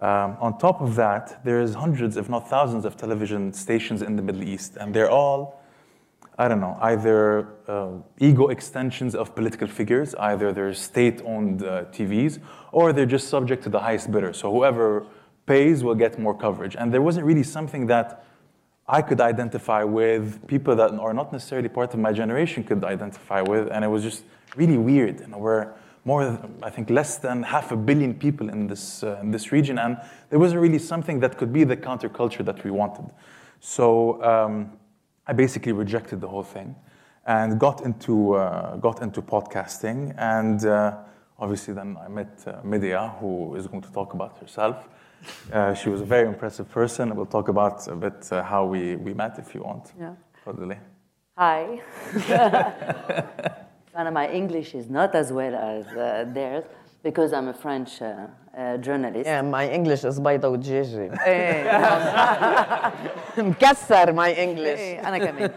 Um, 0.00 0.36
on 0.40 0.58
top 0.58 0.80
of 0.80 0.94
that, 0.96 1.44
there's 1.44 1.74
hundreds, 1.74 2.16
if 2.16 2.28
not 2.28 2.48
thousands, 2.48 2.84
of 2.84 2.96
television 2.96 3.52
stations 3.52 4.02
in 4.02 4.16
the 4.16 4.22
Middle 4.22 4.42
East, 4.42 4.76
and 4.76 4.94
they're 4.94 5.10
all 5.10 5.60
I 6.36 6.48
don't 6.48 6.60
know, 6.60 6.76
either 6.80 7.46
uh, 7.68 7.90
ego 8.18 8.48
extensions 8.48 9.14
of 9.14 9.36
political 9.36 9.68
figures, 9.68 10.16
either 10.16 10.52
they're 10.52 10.74
state 10.74 11.22
owned 11.24 11.62
uh, 11.62 11.84
TVs, 11.92 12.40
or 12.72 12.92
they're 12.92 13.06
just 13.06 13.28
subject 13.28 13.62
to 13.64 13.68
the 13.68 13.78
highest 13.78 14.10
bidder. 14.10 14.32
So 14.32 14.50
whoever 14.50 15.06
pays 15.46 15.84
will 15.84 15.94
get 15.94 16.18
more 16.18 16.36
coverage. 16.36 16.74
And 16.74 16.92
there 16.92 17.02
wasn't 17.02 17.26
really 17.26 17.44
something 17.44 17.86
that 17.86 18.24
I 18.86 19.00
could 19.02 19.20
identify 19.20 19.82
with, 19.82 20.46
people 20.46 20.76
that 20.76 20.90
are 20.92 21.14
not 21.14 21.32
necessarily 21.32 21.68
part 21.68 21.94
of 21.94 22.00
my 22.00 22.12
generation 22.12 22.64
could 22.64 22.84
identify 22.84 23.40
with, 23.40 23.68
and 23.68 23.84
it 23.84 23.88
was 23.88 24.02
just 24.02 24.24
really 24.56 24.76
weird. 24.76 25.26
Know, 25.28 25.38
we're 25.38 25.72
more, 26.04 26.38
I 26.62 26.68
think, 26.68 26.90
less 26.90 27.16
than 27.16 27.42
half 27.42 27.72
a 27.72 27.76
billion 27.76 28.14
people 28.14 28.50
in 28.50 28.66
this, 28.66 29.02
uh, 29.02 29.18
in 29.22 29.30
this 29.30 29.52
region, 29.52 29.78
and 29.78 29.96
there 30.28 30.38
wasn't 30.38 30.60
really 30.60 30.78
something 30.78 31.20
that 31.20 31.38
could 31.38 31.52
be 31.52 31.64
the 31.64 31.76
counterculture 31.76 32.44
that 32.44 32.62
we 32.62 32.70
wanted. 32.70 33.06
So, 33.60 34.22
um, 34.22 34.72
I 35.26 35.32
basically 35.32 35.72
rejected 35.72 36.20
the 36.20 36.28
whole 36.28 36.42
thing 36.42 36.76
and 37.26 37.58
got 37.58 37.80
into, 37.82 38.34
uh, 38.34 38.76
got 38.76 39.00
into 39.00 39.22
podcasting. 39.22 40.14
And 40.18 40.64
uh, 40.66 40.98
obviously, 41.38 41.72
then 41.72 41.96
I 42.04 42.08
met 42.08 42.44
uh, 42.46 42.56
Medea, 42.62 43.14
who 43.20 43.54
is 43.54 43.66
going 43.66 43.82
to 43.82 43.92
talk 43.92 44.12
about 44.12 44.38
herself. 44.38 44.86
Uh, 45.51 45.73
she 45.73 45.89
was 45.89 46.01
a 46.01 46.05
very 46.05 46.27
impressive 46.27 46.69
person. 46.71 47.15
We'll 47.15 47.25
talk 47.25 47.49
about 47.49 47.87
a 47.87 47.95
bit 47.95 48.31
uh, 48.31 48.43
how 48.43 48.65
we, 48.65 48.95
we 48.95 49.13
met 49.13 49.37
if 49.37 49.53
you 49.53 49.61
want. 49.63 49.91
Yeah. 49.99 50.13
Totally. 50.45 50.77
Hi. 51.37 51.81
Sana, 53.93 54.11
my 54.11 54.29
English 54.29 54.75
is 54.75 54.89
not 54.89 55.15
as 55.15 55.31
well 55.31 55.55
as 55.55 55.85
uh, 55.87 56.25
theirs 56.33 56.65
because 57.03 57.33
I'm 57.33 57.47
a 57.47 57.53
French 57.53 58.01
uh, 58.01 58.27
uh, 58.57 58.77
journalist. 58.77 59.25
Yeah, 59.25 59.41
my 59.41 59.67
English 59.69 60.03
is 60.03 60.19
بيضة 60.19 60.47
وجيجي 60.47 61.11
مكسر 63.37 64.13
my 64.13 64.31
English 64.33 64.79
Hey, 64.79 64.97
Anna 64.97 65.19
came 65.19 65.37
in. 65.37 65.51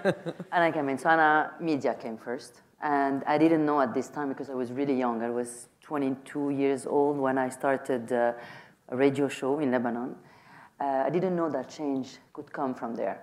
Anna 0.53 0.73
came 0.73 0.89
in. 0.89 0.99
So 0.99 1.09
Anna 1.09 1.53
Media 1.61 1.95
came 1.95 2.17
first. 2.17 2.63
And 2.83 3.23
I 3.27 3.39
didn't 3.39 3.65
know 3.65 3.81
at 3.81 3.95
this 3.95 4.09
time 4.09 4.29
because 4.29 4.51
I 4.51 4.55
was 4.55 4.73
really 4.73 4.95
young. 4.95 5.23
I 5.23 5.31
was 5.31 5.69
22 5.83 6.51
years 6.51 6.87
old 6.87 7.17
when 7.17 7.39
I 7.39 7.49
started 7.49 8.13
uh, 8.13 8.33
a 8.90 8.96
radio 8.96 9.28
show 9.28 9.60
in 9.60 9.72
Lebanon. 9.72 10.16
Uh, 10.80 11.04
I 11.06 11.10
didn't 11.10 11.36
know 11.36 11.50
that 11.50 11.70
change 11.70 12.18
could 12.34 12.52
come 12.52 12.74
from 12.76 12.96
there. 12.96 13.22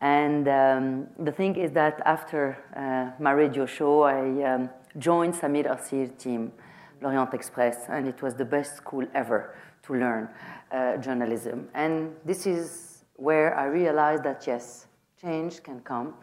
And 0.00 0.48
um, 0.48 1.06
the 1.18 1.32
thing 1.32 1.56
is 1.56 1.72
that 1.72 2.00
after 2.04 2.58
uh, 2.76 3.22
my 3.22 3.32
radio 3.32 3.66
show, 3.66 4.02
I 4.02 4.54
um, 4.54 4.70
joined 4.98 5.34
Samir 5.34 5.66
Kassir 5.66 6.16
team, 6.18 6.52
L'Orient 7.00 7.32
Express, 7.32 7.86
and 7.88 8.08
it 8.08 8.20
was 8.22 8.34
the 8.34 8.44
best 8.44 8.76
school 8.76 9.06
ever 9.14 9.54
to 9.84 9.94
learn 9.94 10.28
uh, 10.72 10.96
journalism. 10.98 11.68
And 11.74 12.14
this 12.24 12.46
is 12.46 13.04
where 13.16 13.56
I 13.56 13.66
realized 13.66 14.24
that 14.24 14.46
yes, 14.46 14.86
change 15.20 15.62
can 15.62 15.80
come. 15.80 16.14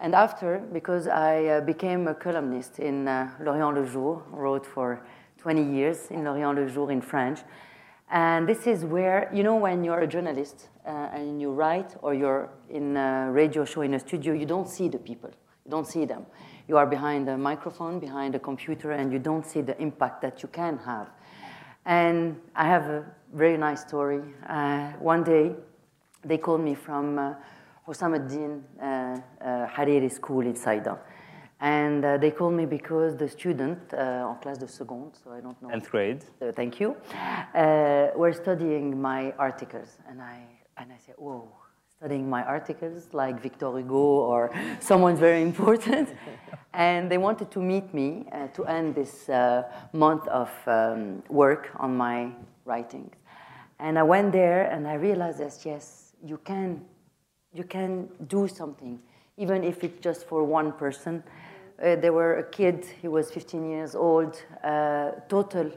And 0.00 0.14
after, 0.14 0.58
because 0.72 1.06
I 1.06 1.44
uh, 1.46 1.60
became 1.60 2.08
a 2.08 2.14
columnist 2.14 2.78
in 2.78 3.06
uh, 3.06 3.30
L'Orient 3.40 3.74
Le 3.74 3.86
Jour, 3.86 4.22
wrote 4.30 4.66
for 4.66 5.00
20 5.38 5.62
years 5.62 6.10
in 6.10 6.24
L'Orient 6.24 6.54
Le 6.54 6.68
Jour 6.68 6.90
in 6.90 7.00
French. 7.00 7.40
And 8.14 8.48
this 8.48 8.68
is 8.68 8.84
where, 8.84 9.28
you 9.34 9.42
know, 9.42 9.56
when 9.56 9.82
you're 9.82 9.98
a 9.98 10.06
journalist 10.06 10.68
uh, 10.86 11.08
and 11.12 11.40
you 11.40 11.50
write 11.50 11.96
or 12.00 12.14
you're 12.14 12.48
in 12.70 12.96
a 12.96 13.28
radio 13.32 13.64
show 13.64 13.80
in 13.80 13.94
a 13.94 13.98
studio, 13.98 14.34
you 14.34 14.46
don't 14.46 14.68
see 14.68 14.86
the 14.86 14.98
people, 14.98 15.30
you 15.64 15.70
don't 15.72 15.84
see 15.84 16.04
them. 16.04 16.24
You 16.68 16.76
are 16.76 16.86
behind 16.86 17.28
a 17.28 17.36
microphone, 17.36 17.98
behind 17.98 18.36
a 18.36 18.38
computer, 18.38 18.92
and 18.92 19.12
you 19.12 19.18
don't 19.18 19.44
see 19.44 19.62
the 19.62 19.76
impact 19.82 20.22
that 20.22 20.44
you 20.44 20.48
can 20.48 20.78
have. 20.86 21.08
And 21.86 22.40
I 22.54 22.68
have 22.68 22.84
a 22.84 23.04
very 23.32 23.56
nice 23.56 23.80
story. 23.80 24.22
Uh, 24.48 24.92
one 25.00 25.24
day, 25.24 25.56
they 26.24 26.38
called 26.38 26.60
me 26.60 26.76
from 26.76 27.18
uh, 27.18 27.34
Hussam 27.84 28.14
ad-Din 28.14 28.62
uh, 28.80 28.84
uh, 28.84 29.66
Hariri 29.66 30.10
school 30.10 30.46
in 30.46 30.54
Saida. 30.54 31.00
And 31.60 32.04
uh, 32.04 32.18
they 32.18 32.30
called 32.30 32.54
me 32.54 32.66
because 32.66 33.16
the 33.16 33.28
student 33.28 33.78
uh, 33.94 34.28
en 34.28 34.36
classe 34.40 34.58
de 34.58 34.68
seconde, 34.68 35.12
so 35.22 35.30
I 35.32 35.40
don't 35.40 35.60
know. 35.62 35.68
10th 35.68 35.90
grade. 35.90 36.24
Uh, 36.42 36.52
thank 36.52 36.80
you. 36.80 36.96
Uh, 37.54 38.08
were 38.16 38.32
studying 38.32 39.00
my 39.00 39.32
articles, 39.38 39.98
and 40.08 40.20
I 40.20 40.40
and 40.76 40.92
I 40.92 40.98
said, 40.98 41.14
"Whoa, 41.16 41.48
studying 41.96 42.28
my 42.28 42.42
articles 42.42 43.08
like 43.12 43.40
Victor 43.40 43.70
Hugo 43.78 43.94
or 43.94 44.50
someone 44.80 45.16
very 45.16 45.42
important." 45.42 46.08
and 46.74 47.10
they 47.10 47.18
wanted 47.18 47.50
to 47.52 47.60
meet 47.60 47.94
me 47.94 48.26
uh, 48.32 48.48
to 48.48 48.64
end 48.66 48.96
this 48.96 49.28
uh, 49.28 49.62
month 49.92 50.26
of 50.28 50.50
um, 50.66 51.22
work 51.28 51.70
on 51.76 51.96
my 51.96 52.30
writings. 52.64 53.14
And 53.78 53.98
I 53.98 54.02
went 54.02 54.32
there, 54.32 54.64
and 54.70 54.86
I 54.86 54.94
realized 54.94 55.38
that 55.38 55.64
yes, 55.64 56.12
you 56.22 56.38
can, 56.38 56.84
you 57.52 57.64
can 57.64 58.08
do 58.26 58.48
something, 58.48 58.98
even 59.36 59.62
if 59.62 59.84
it's 59.84 60.00
just 60.00 60.26
for 60.26 60.42
one 60.44 60.72
person. 60.72 61.22
Uh, 61.81 61.95
there 61.95 62.11
were 62.13 62.37
a 62.39 62.43
kid, 62.43 62.85
he 63.01 63.07
was 63.07 63.31
15 63.31 63.69
years 63.69 63.95
old, 63.95 64.33
uh, 64.63 65.11
total 65.29 65.71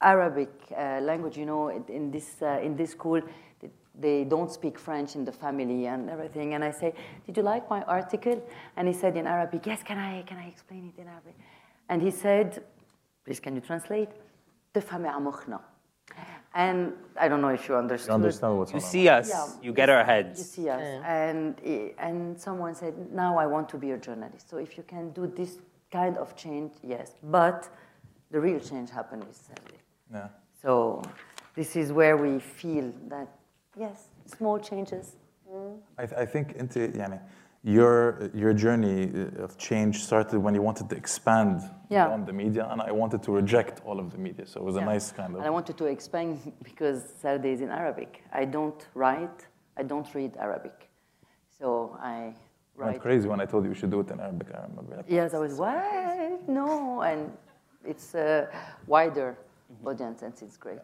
Arabic 0.00 0.50
uh, 0.76 1.00
language. 1.00 1.36
You 1.38 1.46
know, 1.46 1.68
in- 1.68 1.84
in 1.88 2.10
this, 2.10 2.42
uh, 2.42 2.58
in 2.62 2.76
this 2.76 2.90
school, 2.90 3.20
th- 3.60 3.72
they 3.94 4.24
don't 4.24 4.50
speak 4.50 4.78
French 4.78 5.14
in 5.14 5.24
the 5.24 5.32
family 5.32 5.86
and 5.86 6.10
everything. 6.10 6.54
And 6.54 6.64
I 6.64 6.72
say, 6.72 6.94
did 7.26 7.36
you 7.36 7.42
like 7.44 7.70
my 7.70 7.82
article? 7.82 8.42
And 8.76 8.88
he 8.88 8.94
said 8.94 9.16
in 9.16 9.26
Arabic, 9.26 9.66
yes, 9.66 9.82
can 9.82 9.98
I, 9.98 10.22
can 10.22 10.38
I 10.38 10.48
explain 10.48 10.92
it 10.96 11.00
in 11.00 11.06
Arabic? 11.08 11.36
And 11.88 12.02
he 12.02 12.10
said, 12.10 12.62
please 13.24 13.40
can 13.40 13.54
you 13.54 13.60
translate? 13.60 14.08
تفهمي 14.74 15.08
عمقنا. 15.08 15.60
And 16.53 16.93
I 17.19 17.27
don't 17.27 17.41
know 17.41 17.49
if 17.49 17.67
you 17.69 17.75
understood. 17.75 18.09
You 18.09 18.13
understand 18.15 18.57
what's 18.57 18.71
You 18.71 18.79
going 18.79 18.85
on? 18.85 18.91
see 18.91 19.07
us, 19.07 19.29
Yeah. 19.29 19.47
you 19.61 19.71
get 19.73 19.89
our 19.89 20.03
heads. 20.03 20.39
You 20.39 20.45
see 20.45 20.69
us. 20.69 20.81
And, 21.05 21.59
and 21.99 22.39
someone 22.39 22.73
said, 22.75 23.11
now 23.11 23.37
I 23.37 23.45
want 23.45 23.69
to 23.69 23.77
be 23.77 23.91
a 23.91 23.97
journalist. 23.97 24.49
So 24.49 24.57
if 24.57 24.75
you 24.77 24.83
can 24.83 25.11
do 25.11 25.27
this 25.27 25.59
kind 25.91 26.17
of 26.17 26.35
change, 26.35 26.73
yes. 26.83 27.13
But 27.23 27.69
the 28.31 28.39
real 28.39 28.59
change 28.59 28.89
happened 28.89 29.23
with 29.25 29.37
Sarde. 29.37 29.77
Yeah. 30.11 30.27
So 30.61 31.03
this 31.55 31.75
is 31.75 31.91
where 31.91 32.17
we 32.17 32.39
feel 32.39 32.91
that, 33.09 33.27
yes, 33.77 34.07
small 34.25 34.59
changes. 34.59 35.15
I, 35.97 36.05
th- 36.05 36.17
I 36.19 36.25
think 36.25 36.53
into 36.53 36.79
yani, 36.89 37.19
your 37.63 38.29
your 38.33 38.53
journey 38.53 39.11
uh, 39.13 39.43
of 39.43 39.57
change 39.57 40.03
started 40.03 40.39
when 40.39 40.55
you 40.55 40.61
wanted 40.61 40.89
to 40.89 40.95
expand 40.95 41.61
Yeah. 41.89 42.05
beyond 42.07 42.25
the 42.27 42.33
media, 42.33 42.67
and 42.71 42.81
I 42.81 42.91
wanted 42.91 43.21
to 43.23 43.31
reject 43.31 43.81
all 43.85 43.99
of 43.99 44.11
the 44.11 44.17
media. 44.17 44.45
So 44.45 44.59
it 44.61 44.63
was 44.63 44.75
a 44.75 44.81
nice 44.81 45.11
kind 45.11 45.33
of. 45.33 45.39
And 45.39 45.47
I 45.47 45.49
wanted 45.49 45.77
to 45.77 45.85
expand 45.85 46.39
because 46.63 46.99
Sarde 47.21 47.45
is 47.45 47.61
in 47.61 47.69
Arabic. 47.69 48.23
I 48.31 48.45
don't 48.45 48.81
write, 48.93 49.47
I 49.77 49.83
don't 49.83 50.07
read 50.13 50.31
Arabic. 50.37 50.89
So 51.59 51.97
I 52.01 52.33
I 52.81 52.85
went 52.85 53.01
crazy 53.01 53.27
when 53.27 53.41
I 53.41 53.45
told 53.45 53.63
you 53.65 53.69
we 53.71 53.75
should 53.75 53.91
do 53.91 53.99
it 53.99 54.09
in 54.11 54.19
Arabic. 54.21 54.47
I 54.55 54.61
remember. 54.69 54.95
Like, 54.97 55.05
Yes, 55.09 55.33
I 55.33 55.39
was, 55.39 55.55
what? 55.55 56.47
No. 56.47 57.01
And 57.01 57.29
it's 57.83 58.15
a 58.15 58.47
wider 58.87 59.37
audience, 59.85 60.21
and 60.21 60.33
it's 60.41 60.55
great. 60.57 60.79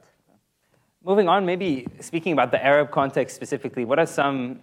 Moving 1.05 1.29
on, 1.29 1.45
maybe 1.45 1.87
speaking 2.01 2.33
about 2.33 2.51
the 2.51 2.61
Arab 2.65 2.91
context 2.91 3.35
specifically, 3.35 3.85
what 3.85 3.97
are 3.99 4.07
some, 4.07 4.59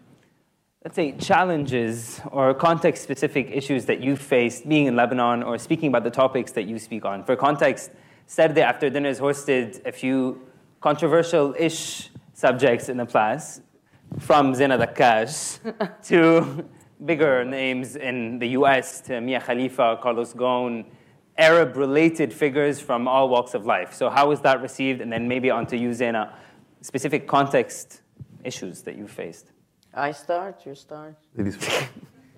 let's 0.85 0.97
say, 0.97 1.13
challenges 1.13 2.21
or 2.33 2.53
context 2.55 3.05
specific 3.05 3.49
issues 3.53 3.85
that 3.85 4.01
you 4.01 4.17
faced 4.17 4.69
being 4.69 4.87
in 4.87 4.97
Lebanon 4.97 5.43
or 5.43 5.57
speaking 5.57 5.89
about 5.89 6.03
the 6.03 6.11
topics 6.11 6.53
that 6.53 6.65
you 6.65 6.79
speak 6.79 7.05
on? 7.05 7.23
For 7.25 7.37
context, 7.37 7.93
Sarde 8.27 8.59
After 8.59 8.91
Dinner 8.91 9.09
has 9.09 9.21
hosted 9.21 9.85
a 9.87 9.93
few 9.93 10.43
controversial 10.81 11.55
ish 11.57 12.11
subjects 12.35 12.89
in 12.89 12.97
the 12.97 13.07
class, 13.07 13.61
from 14.19 14.53
Zeina 14.55 14.77
Daccache 14.79 16.03
to 16.09 16.65
bigger 17.05 17.45
names 17.45 17.97
in 17.97 18.39
the 18.39 18.49
US 18.49 19.01
to 19.03 19.21
Mia 19.21 19.41
Khalifa, 19.41 19.99
Carlos 20.03 20.35
Ghosn, 20.35 20.85
Arab 21.39 21.77
related 21.77 22.33
figures 22.33 22.81
from 22.81 23.09
all 23.09 23.29
walks 23.29 23.55
of 23.55 23.65
life. 23.65 23.95
So, 23.95 24.11
how 24.11 24.29
was 24.29 24.41
that 24.41 24.61
received? 24.61 25.01
And 25.01 25.11
then 25.11 25.29
maybe 25.29 25.51
onto 25.51 25.77
you, 25.77 25.91
Zeina, 25.91 26.35
specific 26.83 27.27
context 27.27 28.03
issues 28.45 28.83
that 28.83 28.97
you 28.97 29.07
faced. 29.07 29.53
I 29.95 30.13
start, 30.13 30.65
you 30.65 30.75
start. 30.75 31.17
Ladies 31.37 31.59
no. 31.61 31.69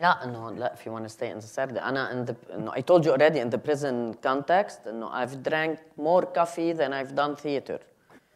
لا 0.00 0.24
انه 0.24 0.50
لا 0.50 0.74
if 0.74 0.86
you 0.86 0.92
want 0.92 1.04
to 1.04 1.08
stay 1.08 1.30
in 1.30 1.38
the 1.38 1.46
Sarde 1.46 1.78
انا 1.82 2.10
in 2.10 2.24
the 2.26 2.58
no, 2.58 2.72
I 2.72 2.80
told 2.80 3.04
you 3.04 3.12
already 3.12 3.38
in 3.38 3.50
the 3.50 3.58
prison 3.58 4.14
context 4.22 4.80
no, 4.86 5.08
I've 5.08 5.42
drank 5.42 5.78
more 5.96 6.26
coffee 6.26 6.72
than 6.72 6.92
I've 6.92 7.14
done 7.14 7.36
theater. 7.36 7.78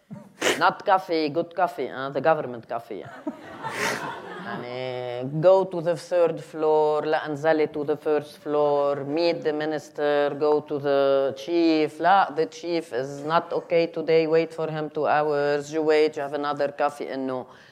Not 0.59 0.87
coffee, 0.87 1.29
good 1.29 1.55
coffee, 1.55 1.89
uh, 1.89 2.11
the 2.11 2.21
government 2.21 2.69
coffee. 2.69 3.05
يعني 4.49 5.43
go 5.43 5.65
to 5.65 5.81
the 5.81 5.97
third 5.97 6.41
floor 6.41 7.05
لا 7.05 7.27
انزلي 7.27 7.67
to 7.67 7.85
the 7.85 7.97
first 7.97 8.39
floor 8.45 9.05
meet 9.05 9.43
the 9.43 9.53
minister 9.53 10.31
go 10.39 10.61
to 10.61 10.79
the 10.79 11.35
chief 11.37 12.01
لا 12.01 12.35
the 12.37 12.47
chief 12.47 12.93
is 12.93 13.25
not 13.27 13.53
okay 13.53 13.87
today 13.87 14.27
wait 14.27 14.55
for 14.55 14.71
him 14.71 14.89
two 14.89 15.07
hours 15.07 15.73
you 15.73 15.83
wait 15.83 16.17
you 16.17 16.23
have 16.23 16.35
another 16.35 16.69
coffee 16.69 17.13
انه 17.13 17.43
no. 17.43 17.68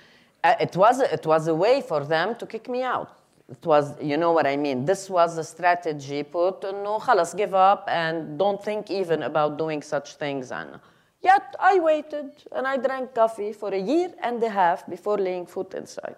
it 0.46 0.76
was 0.76 1.00
it 1.02 1.26
was 1.26 1.48
a 1.48 1.56
way 1.56 1.82
for 1.82 2.04
them 2.06 2.36
to 2.36 2.46
kick 2.46 2.68
me 2.70 2.84
out. 2.84 3.18
It 3.50 3.66
was, 3.66 4.02
you 4.02 4.16
know 4.16 4.32
what 4.32 4.48
I 4.48 4.56
mean. 4.56 4.86
This 4.86 5.10
was 5.10 5.38
a 5.38 5.44
strategy 5.44 6.24
put. 6.24 6.64
No, 6.64 7.00
خلاص, 7.00 7.36
give 7.36 7.54
up 7.54 7.84
and 7.90 8.40
don't 8.40 8.64
think 8.64 8.90
even 8.90 9.24
about 9.24 9.58
doing 9.58 9.82
such 9.82 10.16
things. 10.16 10.52
And 10.54 10.80
yet 11.22 11.54
I 11.60 11.80
waited 11.80 12.32
and 12.54 12.66
I 12.66 12.78
drank 12.78 13.14
coffee 13.14 13.52
for 13.52 13.74
a 13.74 13.78
year 13.78 14.14
and 14.24 14.42
a 14.42 14.50
half 14.50 14.88
before 14.88 15.18
laying 15.18 15.46
foot 15.46 15.74
inside. 15.74 16.16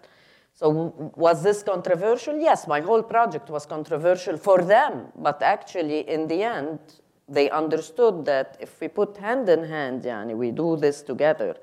So 0.53 0.67
w- 0.71 1.11
was 1.15 1.41
this 1.41 1.63
controversial? 1.63 2.37
Yes, 2.37 2.67
my 2.67 2.81
whole 2.81 3.01
project 3.01 3.49
was 3.49 3.65
controversial 3.65 4.37
for 4.37 4.61
them, 4.61 5.07
but 5.15 5.41
actually 5.41 6.07
in 6.07 6.27
the 6.27 6.43
end, 6.43 6.79
they 7.27 7.49
understood 7.49 8.25
that 8.25 8.57
if 8.59 8.79
we 8.79 8.89
put 8.89 9.17
hand 9.17 9.49
in 9.49 9.63
hand, 9.63 10.03
yani, 10.03 10.35
we 10.35 10.51
do 10.51 10.75
this 10.75 11.01
together. 11.01 11.55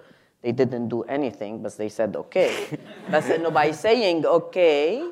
they 0.45 0.51
didn't 0.51 0.89
do 0.89 1.01
anything, 1.09 1.63
but 1.63 1.75
they 1.75 1.89
said 1.89 2.15
okay. 2.15 2.53
but 3.09 3.27
you 3.27 3.39
know, 3.39 3.49
by 3.49 3.71
saying 3.71 4.27
okay, 4.27 5.09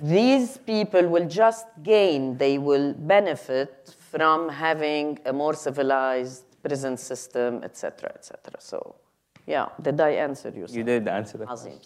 these 0.00 0.56
people 0.56 1.08
will 1.08 1.28
just 1.28 1.66
gain, 1.82 2.38
they 2.38 2.56
will 2.56 2.94
benefit 2.94 3.94
from 4.10 4.48
having 4.48 5.18
a 5.26 5.32
more 5.32 5.52
civilized 5.52 6.44
prison 6.62 6.96
system, 6.96 7.62
etc., 7.62 8.12
etc. 8.14 8.38
So, 8.60 8.94
yeah, 9.46 9.66
did 9.82 10.00
I 10.00 10.12
answer 10.12 10.50
you? 10.56 10.64
You 10.70 10.84
did 10.84 11.06
answer 11.06 11.36
that. 11.36 11.50
Azim. 11.50 11.78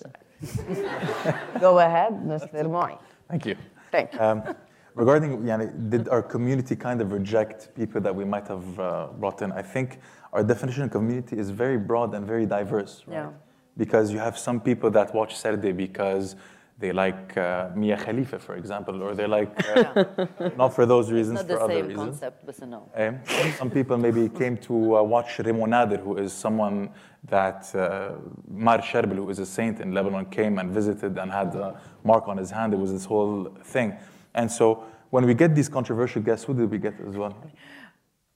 Go 1.60 1.80
ahead, 1.80 2.12
Mr. 2.22 2.70
Moy. 2.70 2.96
Thank 3.28 3.46
you. 3.46 3.56
Thank 3.90 4.12
you. 4.12 4.20
Um, 4.20 4.54
regarding, 4.94 5.42
yani, 5.42 5.90
did 5.90 6.08
our 6.08 6.22
community 6.22 6.76
kind 6.76 7.00
of 7.00 7.10
reject 7.10 7.74
people 7.74 8.00
that 8.00 8.14
we 8.14 8.24
might 8.24 8.46
have 8.46 8.78
uh, 8.78 9.08
brought 9.18 9.42
in? 9.42 9.50
I 9.50 9.62
think 9.62 9.98
our 10.36 10.44
definition 10.44 10.82
of 10.84 10.90
community 10.90 11.38
is 11.38 11.48
very 11.50 11.78
broad 11.78 12.14
and 12.14 12.26
very 12.26 12.46
diverse, 12.46 13.02
right? 13.06 13.14
Yeah. 13.14 13.30
Because 13.76 14.12
you 14.12 14.18
have 14.18 14.36
some 14.38 14.60
people 14.60 14.90
that 14.90 15.14
watch 15.14 15.34
Sarde 15.34 15.74
because 15.76 16.36
they 16.78 16.92
like 16.92 17.34
uh, 17.38 17.70
Mia 17.74 17.96
Khalifa, 17.96 18.38
for 18.38 18.54
example, 18.56 19.02
or 19.02 19.14
they 19.14 19.26
like, 19.26 19.50
uh, 19.74 20.04
not 20.58 20.74
for 20.74 20.84
those 20.84 21.10
reasons, 21.10 21.36
Not 21.40 21.46
for 21.48 21.54
the 21.54 21.60
other 21.64 21.74
same 21.74 21.88
reasons. 21.88 22.08
concept, 22.20 22.46
but 22.46 22.68
no. 22.68 22.80
Eh, 22.94 23.12
Some 23.56 23.70
people 23.70 23.96
maybe 23.96 24.28
came 24.28 24.58
to 24.68 24.74
uh, 24.98 25.02
watch 25.02 25.38
Remo 25.38 25.64
Nader, 25.66 25.98
who 26.06 26.18
is 26.18 26.34
someone 26.34 26.90
that 27.36 27.74
uh, 27.74 28.12
Mar 28.46 28.78
Charbel, 28.78 29.16
who 29.16 29.30
is 29.30 29.38
a 29.38 29.46
saint 29.46 29.80
in 29.80 29.94
Lebanon, 29.94 30.26
came 30.26 30.58
and 30.58 30.70
visited 30.70 31.16
and 31.16 31.32
had 31.32 31.54
a 31.54 31.80
mark 32.04 32.28
on 32.28 32.36
his 32.36 32.50
hand. 32.50 32.74
It 32.74 32.78
was 32.78 32.92
this 32.92 33.06
whole 33.06 33.54
thing. 33.64 33.96
And 34.34 34.52
so 34.52 34.84
when 35.08 35.24
we 35.24 35.32
get 35.32 35.54
these 35.54 35.68
controversial 35.70 36.20
guests, 36.20 36.44
who 36.44 36.52
did 36.52 36.70
we 36.70 36.78
get 36.78 36.94
as 37.08 37.16
well? 37.16 37.34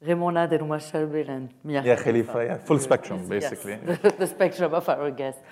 Raymond 0.03 0.37
Nader, 0.37 0.63
Omar 0.63 0.79
Sharbil, 0.79 1.29
and 1.29 1.51
Mia 1.63 1.83
Yeah, 1.85 1.97
Khalifa, 1.97 2.45
yeah, 2.45 2.57
full 2.59 2.79
spectrum, 2.79 3.21
Yes, 3.31 3.51
basically. 3.51 3.77
the, 4.03 4.15
the 4.19 4.27
spectrum 4.27 4.73
of 4.73 4.89
our 4.89 5.11
guests. 5.11 5.43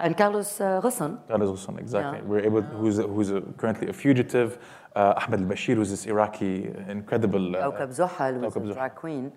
And 0.00 0.16
Carlos 0.16 0.60
uh, 0.60 0.80
Rosson, 0.82 1.18
Carlos 1.28 1.66
Ghosn, 1.66 1.78
exactly. 1.78 2.18
Yeah. 2.20 2.24
We're 2.24 2.40
able, 2.40 2.62
who's, 2.62 2.98
who's 2.98 3.30
a, 3.30 3.40
currently 3.58 3.88
a 3.88 3.92
fugitive. 3.92 4.58
Uh, 4.96 5.14
Ahmed 5.22 5.40
al-Bashir, 5.40 5.74
who's 5.74 5.90
this 5.90 6.06
Iraqi, 6.06 6.70
incredible. 6.88 7.54
Uh, 7.54 7.70
Kaukab 7.70 7.92
Zohal 7.92 8.34
was 8.34 8.54
Kaukab 8.54 8.70
a 8.70 8.74
drag 8.74 8.94
queen. 8.94 9.32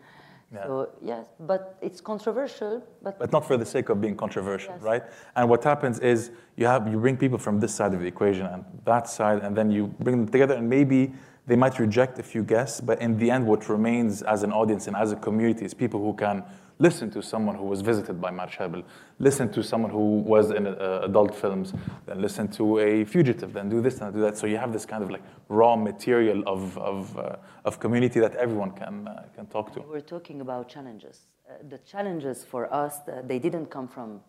Yeah. 0.54 0.66
So, 0.66 0.90
yes, 1.02 1.28
but 1.40 1.78
it's 1.82 2.02
controversial, 2.02 2.84
but, 3.02 3.18
but 3.20 3.32
not 3.32 3.46
for 3.48 3.56
the 3.58 3.66
sake 3.66 3.90
of 3.90 4.02
being 4.02 4.18
controversial, 4.18 4.74
Yes. 4.74 4.84
right? 4.84 5.04
And 5.36 5.50
what 5.50 5.64
happens 5.64 6.00
is 6.00 6.32
you 6.58 6.66
have 6.68 6.88
you 6.90 6.98
bring 7.00 7.16
people 7.18 7.38
from 7.38 7.60
this 7.60 7.74
side 7.74 7.94
of 7.94 8.02
the 8.02 8.08
equation 8.08 8.46
and 8.46 8.66
that 8.86 9.08
side, 9.10 9.40
and 9.44 9.56
then 9.56 9.72
you 9.72 9.88
bring 10.00 10.18
them 10.18 10.28
together, 10.30 10.56
and 10.56 10.70
maybe 10.70 11.14
they 11.52 11.58
might 11.58 11.78
reject 11.80 12.18
a 12.18 12.24
few 12.24 12.44
guests, 12.44 12.80
but 12.80 13.02
in 13.02 13.18
the 13.18 13.30
end, 13.30 13.46
what 13.46 13.68
remains 13.68 14.22
as 14.22 14.42
an 14.44 14.54
audience 14.54 14.88
and 14.88 14.96
as 14.96 15.12
a 15.12 15.18
community 15.18 15.66
is 15.66 15.74
people 15.74 16.00
who 16.00 16.14
can 16.14 16.46
listen 16.80 17.12
to 17.12 17.22
someone 17.22 17.56
who 17.56 17.66
was 17.66 17.82
visited 17.82 18.22
by 18.22 18.32
Mar 18.32 18.48
Charbel, 18.48 18.84
listen 19.20 19.52
to 19.52 19.62
someone 19.62 19.92
who 19.92 20.20
was 20.34 20.52
in 20.52 20.66
uh, 20.66 21.02
adult 21.04 21.36
films, 21.36 21.74
then 22.06 22.22
listen 22.22 22.48
to 22.60 22.80
a 22.80 23.04
fugitive, 23.04 23.52
then 23.52 23.68
do 23.68 23.82
this 23.82 24.00
and 24.00 24.14
do 24.14 24.22
that. 24.22 24.38
So 24.38 24.48
you 24.48 24.56
have 24.56 24.72
this 24.72 24.86
kind 24.86 25.04
of 25.04 25.12
like 25.12 25.24
raw 25.50 25.76
material 25.76 26.42
of 26.48 26.78
of, 26.78 27.18
uh, 27.18 27.36
of 27.66 27.82
community 27.82 28.22
that 28.22 28.34
everyone 28.38 28.72
can 28.72 29.10
uh, 29.10 29.26
can 29.36 29.46
talk 29.48 29.74
to. 29.74 29.82
we're 29.82 30.10
talking 30.16 30.40
about 30.40 30.70
challenges. 30.70 31.16
Uh, 31.50 31.56
the 31.68 31.80
challenges 31.80 32.46
for 32.46 32.64
us, 32.74 32.94
uh, 33.00 33.22
they 33.28 33.40
didn't 33.40 33.68
come 33.76 33.90
from 33.90 34.22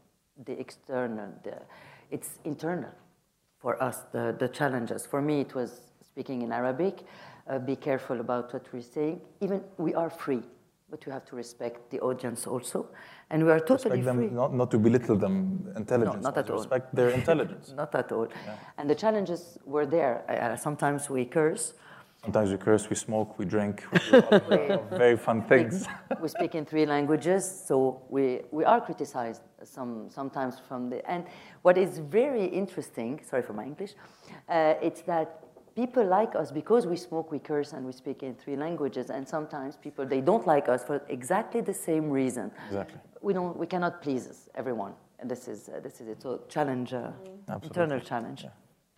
the 0.49 0.59
external, 0.59 1.31
the, 1.45 1.57
it's 2.11 2.31
internal 2.43 2.95
for 3.62 3.81
us, 3.81 3.99
the, 4.11 4.35
the 4.41 4.49
challenges. 4.49 5.07
For 5.07 5.23
me, 5.23 5.41
it 5.41 5.55
was 5.55 5.92
speaking 6.12 6.42
in 6.42 6.52
Arabic, 6.52 6.95
uh, 7.49 7.59
be 7.59 7.75
careful 7.76 8.21
about 8.21 8.52
what 8.52 8.64
we're 8.73 8.83
saying. 8.83 9.21
Even 9.40 9.62
we 9.78 9.95
are 9.95 10.11
free, 10.11 10.42
but 10.90 11.05
we 11.07 11.12
have 11.12 11.25
to 11.25 11.37
respect 11.37 11.90
the 11.90 11.98
audience 12.01 12.46
also. 12.46 12.87
And 13.31 13.44
we 13.46 13.51
are 13.51 13.61
totally 13.61 13.96
Respect 13.98 14.16
free. 14.18 14.27
them, 14.27 14.35
not, 14.37 14.53
not 14.55 14.70
to 14.72 14.79
belittle 14.79 15.16
them 15.16 15.72
intelligence. 15.77 16.22
not 16.22 16.37
at 16.37 16.51
all. 16.51 16.59
Respect 16.59 16.94
their 16.94 17.09
intelligence. 17.09 17.72
Not 17.75 17.94
at 17.94 18.12
all. 18.12 18.29
And 18.77 18.90
the 18.90 18.94
challenges 18.94 19.57
were 19.64 19.87
there. 19.87 20.14
Uh, 20.29 20.57
sometimes 20.57 21.09
we 21.09 21.25
curse. 21.25 21.72
Sometimes 22.22 22.53
we 22.53 22.57
curse, 22.59 22.88
we 22.88 22.94
smoke, 22.94 23.37
we 23.37 23.44
drink, 23.44 23.83
we 23.92 23.98
do 24.12 24.81
very 24.92 25.16
fun 25.16 25.42
things. 25.42 25.87
we 26.20 26.29
speak 26.29 26.55
in 26.55 26.64
three 26.64 26.87
languages, 26.87 27.42
so 27.68 28.01
we, 28.11 28.42
we 28.53 28.64
are 28.64 28.81
criticized 28.81 29.42
some, 29.64 30.09
sometimes 30.09 30.55
from 30.68 30.88
the. 30.88 30.98
And 31.11 31.25
what 31.62 31.77
is 31.77 31.98
very 31.98 32.44
interesting, 32.44 33.20
sorry 33.29 33.42
for 33.42 33.55
my 33.55 33.64
English, 33.64 33.94
uh, 34.48 34.75
it's 34.81 35.03
that 35.03 35.42
people 35.75 36.05
like 36.05 36.35
us 36.35 36.51
because 36.51 36.87
we 36.87 36.97
smoke, 36.97 37.31
we 37.31 37.39
curse, 37.39 37.73
and 37.73 37.85
we 37.85 37.93
speak 37.93 38.23
in 38.23 38.35
three 38.35 38.57
languages. 38.57 39.11
And 39.11 39.27
sometimes 39.27 39.77
people 39.77 40.07
they 40.07 40.21
don't 40.21 40.47
like 40.47 40.69
us 40.69 40.85
for 40.85 41.03
exactly 41.09 41.61
the 41.61 41.75
same 41.75 42.11
reason. 42.11 42.51
Exactly. 42.69 42.99
We 43.21 43.33
don't. 43.33 43.57
We 43.57 43.67
cannot 43.67 44.03
please 44.03 44.49
everyone, 44.55 44.95
and 45.19 45.31
this 45.31 45.49
is 45.49 45.69
uh, 45.69 45.81
this 45.81 46.01
is 46.01 46.09
it. 46.09 46.23
So 46.23 46.41
challenge, 46.49 46.93
uh, 46.93 47.11
internal 47.63 48.01
challenge. 48.01 48.47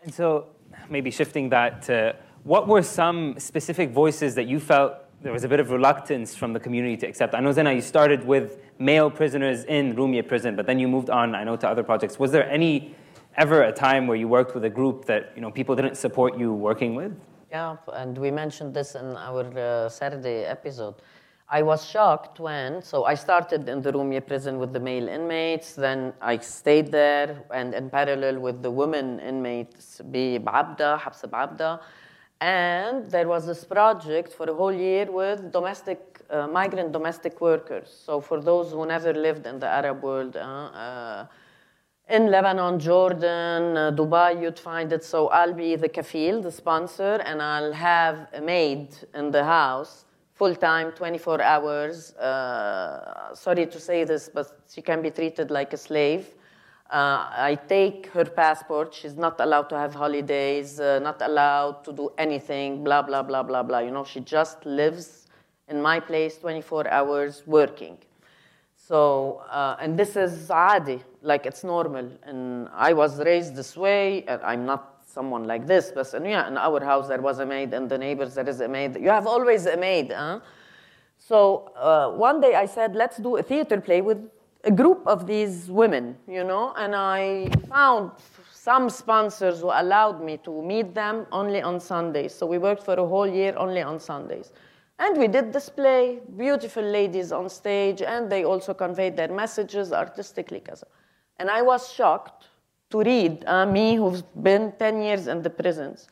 And 0.03 0.13
so, 0.13 0.49
maybe 0.91 1.11
shifting 1.11 1.49
that 1.51 1.83
to 1.83 2.17
what 2.43 2.69
were 2.69 2.83
some 2.83 3.37
specific 3.39 3.91
voices 3.91 4.35
that 4.35 4.47
you 4.47 4.61
felt 4.61 4.95
there 5.23 5.33
was 5.33 5.45
a 5.45 5.49
bit 5.49 5.59
of 5.59 5.71
reluctance 5.71 6.35
from 6.35 6.53
the 6.53 6.61
community 6.61 6.99
to 6.99 7.07
accept? 7.07 7.35
I 7.35 7.41
know, 7.41 7.51
Zeina, 7.51 7.75
you 7.75 7.81
started 7.81 8.27
with 8.27 8.59
male 8.79 9.11
prisoners 9.11 9.65
in 9.65 9.97
Rumia 9.97 10.27
prison, 10.29 10.55
but 10.55 10.67
then 10.67 10.79
you 10.79 10.87
moved 10.87 11.09
on, 11.09 11.35
I 11.35 11.45
know, 11.45 11.57
to 11.57 11.67
other 11.67 11.83
projects. 11.83 12.19
Was 12.19 12.31
there 12.31 12.49
any 12.51 12.95
ever 13.37 13.63
a 13.63 13.73
time 13.73 14.07
where 14.07 14.17
you 14.17 14.29
worked 14.29 14.55
with 14.55 14.65
a 14.65 14.71
group 14.71 15.05
that 15.07 15.33
you 15.35 15.43
know 15.43 15.51
people 15.51 15.75
didn't 15.77 15.97
support 15.97 16.39
you 16.39 16.53
working 16.53 16.95
with? 16.95 17.13
Yeah, 17.51 17.77
and 17.93 18.17
we 18.19 18.31
mentioned 18.31 18.75
this 18.75 18.95
in 18.95 19.17
our 19.17 19.43
uh, 19.43 19.89
Sarde 19.89 20.45
episode. 20.49 20.97
I 21.49 21.63
was 21.63 21.89
shocked 21.89 22.41
when, 22.41 22.83
so 22.83 23.05
I 23.05 23.15
started 23.15 23.69
in 23.69 23.83
the 23.83 23.93
Rumia 23.93 24.27
prison 24.27 24.59
with 24.59 24.73
the 24.73 24.81
male 24.81 25.09
inmates, 25.09 25.75
then 25.75 26.15
I 26.21 26.39
stayed 26.39 26.91
there, 26.91 27.45
and 27.53 27.75
in 27.75 27.91
parallel 27.91 28.41
with 28.41 28.63
the 28.63 28.71
women 28.71 29.21
inmates, 29.21 30.01
be 30.11 30.39
Abda, 30.39 30.99
Habs 30.99 31.23
Abda. 31.29 31.81
And 32.41 33.11
there 33.11 33.29
was 33.29 33.47
this 33.47 33.63
project 33.63 34.33
for 34.33 34.49
a 34.51 34.55
whole 34.55 34.73
year 34.73 35.11
with 35.13 35.53
domestic, 35.53 36.21
uh, 36.31 36.47
migrant 36.47 36.93
domestic 36.93 37.41
workers. 37.41 37.95
So 38.05 38.21
for 38.21 38.41
those 38.41 38.73
who 38.73 38.87
never 38.87 39.13
lived 39.13 39.47
in 39.47 39.59
the 39.59 39.69
Arab 39.69 40.03
world, 40.03 40.37
uh, 40.37 40.41
uh, 40.41 41.27
in 42.09 42.31
Lebanon, 42.31 42.79
Jordan, 42.79 43.77
uh, 43.77 43.91
Dubai, 43.91 44.41
you'd 44.41 44.59
find 44.59 44.93
it. 44.93 45.05
So 45.05 45.29
I'll 45.29 45.55
be 45.55 45.77
the 45.77 45.89
kafil, 45.89 46.43
the 46.43 46.53
sponsor, 46.53 47.21
and 47.25 47.41
I'll 47.41 47.73
have 47.73 48.29
a 48.35 48.41
maid 48.41 48.95
in 49.15 49.31
the 49.31 49.45
house, 49.45 50.05
full 50.35 50.55
time, 50.55 50.93
24 50.93 51.41
hours. 51.41 52.13
Uh, 52.17 53.35
sorry 53.35 53.67
to 53.67 53.81
say 53.81 54.05
this, 54.05 54.29
but 54.33 54.61
she 54.71 54.83
can 54.83 55.01
be 55.01 55.11
treated 55.11 55.51
like 55.51 55.73
a 55.73 55.79
slave. 55.79 56.29
Uh, 56.91 57.27
I 57.31 57.59
take 57.69 58.09
her 58.09 58.27
passport. 58.27 58.93
She's 58.93 59.17
not 59.17 59.41
allowed 59.41 59.71
to 59.71 59.79
have 59.79 59.95
holidays, 59.95 60.79
uh, 60.79 60.99
not 60.99 61.23
allowed 61.23 61.83
to 61.85 61.93
do 61.93 62.11
anything, 62.19 62.85
blah, 62.85 63.01
blah, 63.01 63.23
blah, 63.23 63.43
blah, 63.43 63.63
blah. 63.63 63.79
You 63.79 63.91
know, 63.91 64.05
she 64.05 64.21
just 64.21 64.67
lives 64.67 65.27
in 65.69 65.81
my 65.81 65.99
place 65.99 66.37
24 66.37 66.89
hours 66.91 67.43
working. 67.47 67.97
So, 68.77 69.43
uh, 69.51 69.77
and 69.81 69.99
this 69.99 70.15
is 70.15 70.51
adi, 70.51 71.03
like 71.25 71.47
it's 71.47 71.65
normal. 71.65 72.09
And 72.23 72.69
I 72.73 72.93
was 72.93 73.19
raised 73.19 73.57
this 73.57 73.77
way, 73.77 74.25
and 74.27 74.41
I'm 74.43 74.65
not 74.65 75.05
someone 75.07 75.45
like 75.45 75.67
this, 75.67 75.93
but 75.95 76.13
and 76.15 76.27
yeah, 76.27 76.49
in 76.49 76.57
our 76.57 76.85
house 76.85 77.09
there 77.09 77.21
was 77.21 77.39
a 77.39 77.47
maid, 77.47 77.73
and 77.73 77.89
the 77.89 77.99
neighbors 77.99 78.35
there 78.35 78.49
is 78.49 78.61
a 78.61 78.69
maid. 78.69 78.97
You 79.01 79.09
have 79.09 79.27
always 79.27 79.67
a 79.67 79.77
maid, 79.77 80.13
huh? 80.13 80.41
So 81.19 81.73
uh, 81.77 82.11
one 82.11 82.41
day 82.41 82.55
I 82.55 82.67
said, 82.67 82.95
let's 82.95 83.17
do 83.17 83.37
a 83.37 83.43
theater 83.43 83.81
play 83.81 84.03
with 84.03 84.31
a 84.65 84.71
group 84.71 85.07
of 85.07 85.27
these 85.27 85.71
women, 85.71 86.17
you 86.27 86.45
know, 86.45 86.75
and 86.77 86.95
I 86.95 87.49
found 87.69 88.13
some 88.53 88.91
sponsors 88.91 89.61
who 89.61 89.71
allowed 89.73 90.23
me 90.23 90.39
to 90.39 90.63
meet 90.63 90.95
them 90.95 91.27
only 91.33 91.63
on 91.63 91.81
Sundays. 91.81 92.35
So 92.35 92.47
we 92.47 92.59
worked 92.59 92.83
for 92.83 92.95
a 92.95 93.07
whole 93.07 93.27
year 93.27 93.55
only 93.57 93.83
on 93.83 94.01
Sundays. 94.01 94.53
And 94.99 95.19
we 95.19 95.29
did 95.29 95.53
display, 95.53 96.21
beautiful 96.37 96.83
ladies 96.83 97.33
on 97.33 97.49
stage, 97.49 98.01
and 98.01 98.31
they 98.31 98.45
also 98.45 98.73
conveyed 98.73 99.17
their 99.17 99.29
messages 99.29 99.93
artistically. 99.93 100.61
And 101.39 101.51
I 101.51 101.63
was 101.63 101.93
shocked 101.93 102.47
to 102.91 103.01
read, 103.01 103.45
uh, 103.47 103.67
me 103.67 103.97
who's 103.97 104.23
been 104.23 104.73
10 104.79 105.03
years 105.03 105.27
in 105.27 105.43
the 105.43 105.51
prisons, 105.51 106.09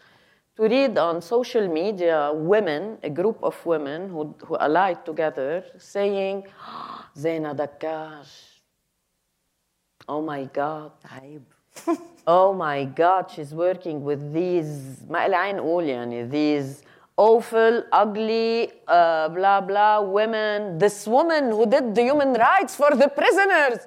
to 0.57 0.65
read 0.65 0.99
on 0.99 1.23
social 1.23 1.69
media 1.69 2.31
women, 2.35 2.99
a 3.03 3.11
group 3.11 3.39
of 3.43 3.55
women 3.65 4.11
who, 4.11 4.35
who 4.45 4.57
allied 4.57 5.05
together, 5.07 5.65
saying, 5.79 6.45
oh, 6.61 7.07
Zeina 7.17 7.57
Daccache, 7.57 8.61
oh 10.09 10.21
my 10.21 10.45
God. 10.45 10.93
oh 12.27 12.53
my 12.53 12.85
God, 12.85 13.31
she's 13.31 13.55
working 13.55 14.03
with 14.03 14.33
these, 14.33 14.99
these 16.31 16.83
awful, 17.17 17.85
ugly, 17.93 18.73
uh, 18.89 19.29
blah, 19.29 19.61
blah 19.61 20.01
women. 20.01 20.79
This 20.79 21.07
woman 21.07 21.51
who 21.51 21.67
did 21.67 21.95
the 21.95 22.03
human 22.03 22.33
rights 22.35 22.75
for 22.77 22.91
the 22.95 23.09
prisoners. 23.09 23.87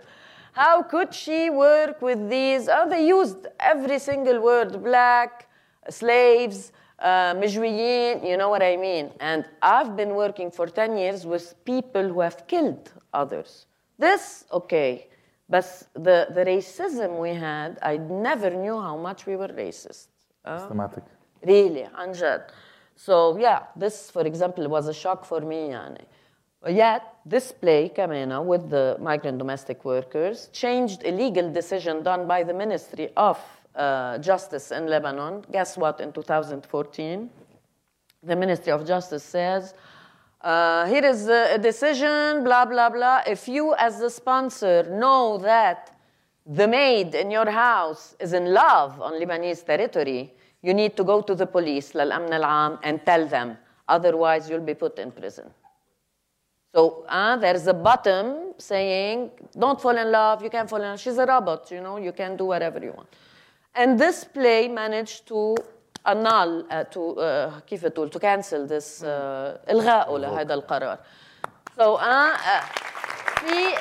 How 0.55 0.83
could 0.83 1.15
she 1.15 1.51
work 1.51 2.03
with 2.03 2.29
these? 2.29 2.69
Oh, 2.69 2.89
they 2.89 3.07
used 3.07 3.47
every 3.61 3.99
single 3.99 4.41
word 4.41 4.83
black, 4.83 5.49
slaves, 5.89 6.73
uh, 6.99 7.35
مجويين, 7.35 8.25
you 8.25 8.37
know 8.37 8.49
what 8.49 8.63
I 8.63 8.77
mean? 8.77 9.11
And 9.21 9.45
I've 9.63 9.97
been 9.97 10.15
working 10.15 10.51
for 10.51 10.67
10 10.67 10.97
years 10.97 11.25
with 11.25 11.55
people 11.65 12.09
who 12.09 12.21
have 12.21 12.47
killed 12.47 12.91
others. 13.13 13.67
This, 13.99 14.45
okay. 14.53 15.07
But 15.49 15.65
the, 15.95 16.29
the 16.31 16.45
racism 16.45 17.19
we 17.19 17.31
had, 17.31 17.79
I 17.83 17.97
never 17.97 18.51
knew 18.51 18.81
how 18.81 18.97
much 18.97 19.27
we 19.27 19.37
were 19.37 19.49
racist. 19.49 20.09
Uh, 20.45 20.59
Systematic. 20.59 21.05
really, 21.43 21.87
عن 21.95 22.13
جد. 22.13 22.43
So 22.97 23.39
yeah, 23.39 23.63
this, 23.77 24.11
for 24.11 24.23
example, 24.27 24.69
was 24.69 24.87
a 24.87 24.95
shock 24.95 25.25
for 25.25 25.41
me. 25.41 25.71
يعني. 25.71 26.05
Yet, 26.69 27.03
this 27.25 27.53
play, 27.53 27.89
Kamena, 27.89 28.45
with 28.45 28.69
the 28.69 28.97
migrant 29.01 29.39
domestic 29.39 29.85
workers, 29.85 30.51
changed 30.53 31.03
a 31.05 31.11
legal 31.11 31.51
decision 31.51 32.03
done 32.03 32.27
by 32.27 32.43
the 32.43 32.53
Ministry 32.53 33.09
of 33.17 33.41
uh, 33.75 34.19
Justice 34.19 34.71
in 34.71 34.87
Lebanon. 34.87 35.43
Guess 35.51 35.79
what, 35.79 36.01
in 36.01 36.13
2014? 36.13 37.31
The 38.23 38.37
Ministry 38.37 38.73
of 38.73 38.87
Justice 38.87 39.23
says, 39.23 39.73
uh, 40.43 40.87
here 40.87 41.05
is 41.05 41.29
a 41.29 41.59
decision, 41.59 42.45
blah, 42.45 42.65
blah, 42.65 42.91
blah. 42.91 43.23
If 43.27 43.49
you, 43.49 43.75
as 43.75 43.99
the 43.99 44.11
sponsor, 44.11 44.83
know 44.85 45.39
that 45.39 45.97
the 46.47 46.67
maid 46.67 47.15
in 47.15 47.31
your 47.31 47.51
house 47.51 48.17
is 48.19 48.33
in 48.33 48.53
love 48.53 49.01
on 49.01 49.21
Lebanese 49.21 49.65
territory, 49.65 50.35
you 50.63 50.75
need 50.75 50.97
to 50.97 51.05
go 51.05 51.23
to 51.23 51.35
the 51.35 51.47
police, 51.47 51.93
للأمن 51.93 52.31
العام, 52.31 52.79
and 52.83 53.05
tell 53.05 53.27
them. 53.27 53.57
Otherwise, 53.89 54.49
you'll 54.49 54.61
be 54.61 54.75
put 54.75 54.99
in 54.99 55.11
prison. 55.11 55.51
So 56.75 57.05
uh, 57.09 57.37
there's 57.37 57.67
a 57.67 57.75
bottom 57.75 58.55
saying, 58.59 59.31
don't 59.59 59.81
fall 59.81 59.97
in 59.97 60.13
love, 60.13 60.43
you 60.43 60.51
can't 60.51 60.71
fall 60.71 60.81
in 60.81 60.89
love. 60.89 61.01
She's 61.01 61.19
a 61.19 61.27
robot, 61.27 61.71
you 61.71 61.81
know, 61.81 61.97
you 61.97 62.13
can 62.13 62.37
do 62.37 62.45
whatever 62.45 62.79
you 62.79 62.93
want. 62.93 63.09
And 63.75 63.99
this 63.99 64.25
play 64.25 64.69
managed 64.69 65.27
to 65.29 65.57
annul, 66.07 66.65
uh, 66.71 66.85
to, 66.85 67.21
uh, 67.21 67.61
كيف 67.67 67.87
تقول, 67.87 68.11
to 68.13 68.19
cancel 68.19 68.67
this, 68.67 69.03
uh, 69.03 69.59
إلغاءه 69.69 70.19
لهذا 70.19 70.55
القرار. 70.55 70.99
So, 71.77 71.97
uh, 71.97 72.37
uh, 72.37 72.65
في 73.41 73.75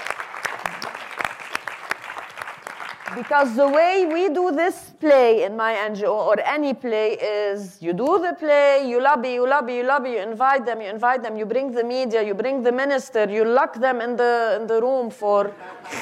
because 3.12 3.54
the 3.54 3.68
way 3.68 4.06
we 4.06 4.30
do 4.30 4.50
this 4.50 4.92
play 4.98 5.44
in 5.44 5.56
my 5.56 5.74
NGO 5.74 6.10
or 6.10 6.40
any 6.40 6.72
play 6.72 7.12
is 7.12 7.82
you 7.82 7.92
do 7.92 8.18
the 8.18 8.34
play, 8.38 8.88
you 8.88 9.00
lobby, 9.00 9.34
you 9.34 9.46
lobby, 9.46 9.74
you 9.74 9.82
lobby, 9.82 10.12
you 10.12 10.20
invite 10.20 10.64
them, 10.64 10.80
you 10.80 10.88
invite 10.88 11.22
them, 11.22 11.36
you 11.36 11.44
bring 11.44 11.70
the 11.70 11.84
media, 11.84 12.22
you 12.22 12.32
bring 12.32 12.62
the 12.62 12.72
minister, 12.72 13.28
you 13.28 13.44
lock 13.44 13.74
them 13.74 14.00
in 14.00 14.16
the, 14.16 14.58
in 14.58 14.66
the 14.66 14.80
room 14.80 15.10
for, 15.10 15.52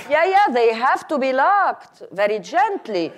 yeah, 0.08 0.24
yeah, 0.24 0.46
they 0.52 0.72
have 0.72 1.08
to 1.08 1.18
be 1.18 1.32
locked 1.32 2.02
very 2.12 2.38
gently. 2.38 3.12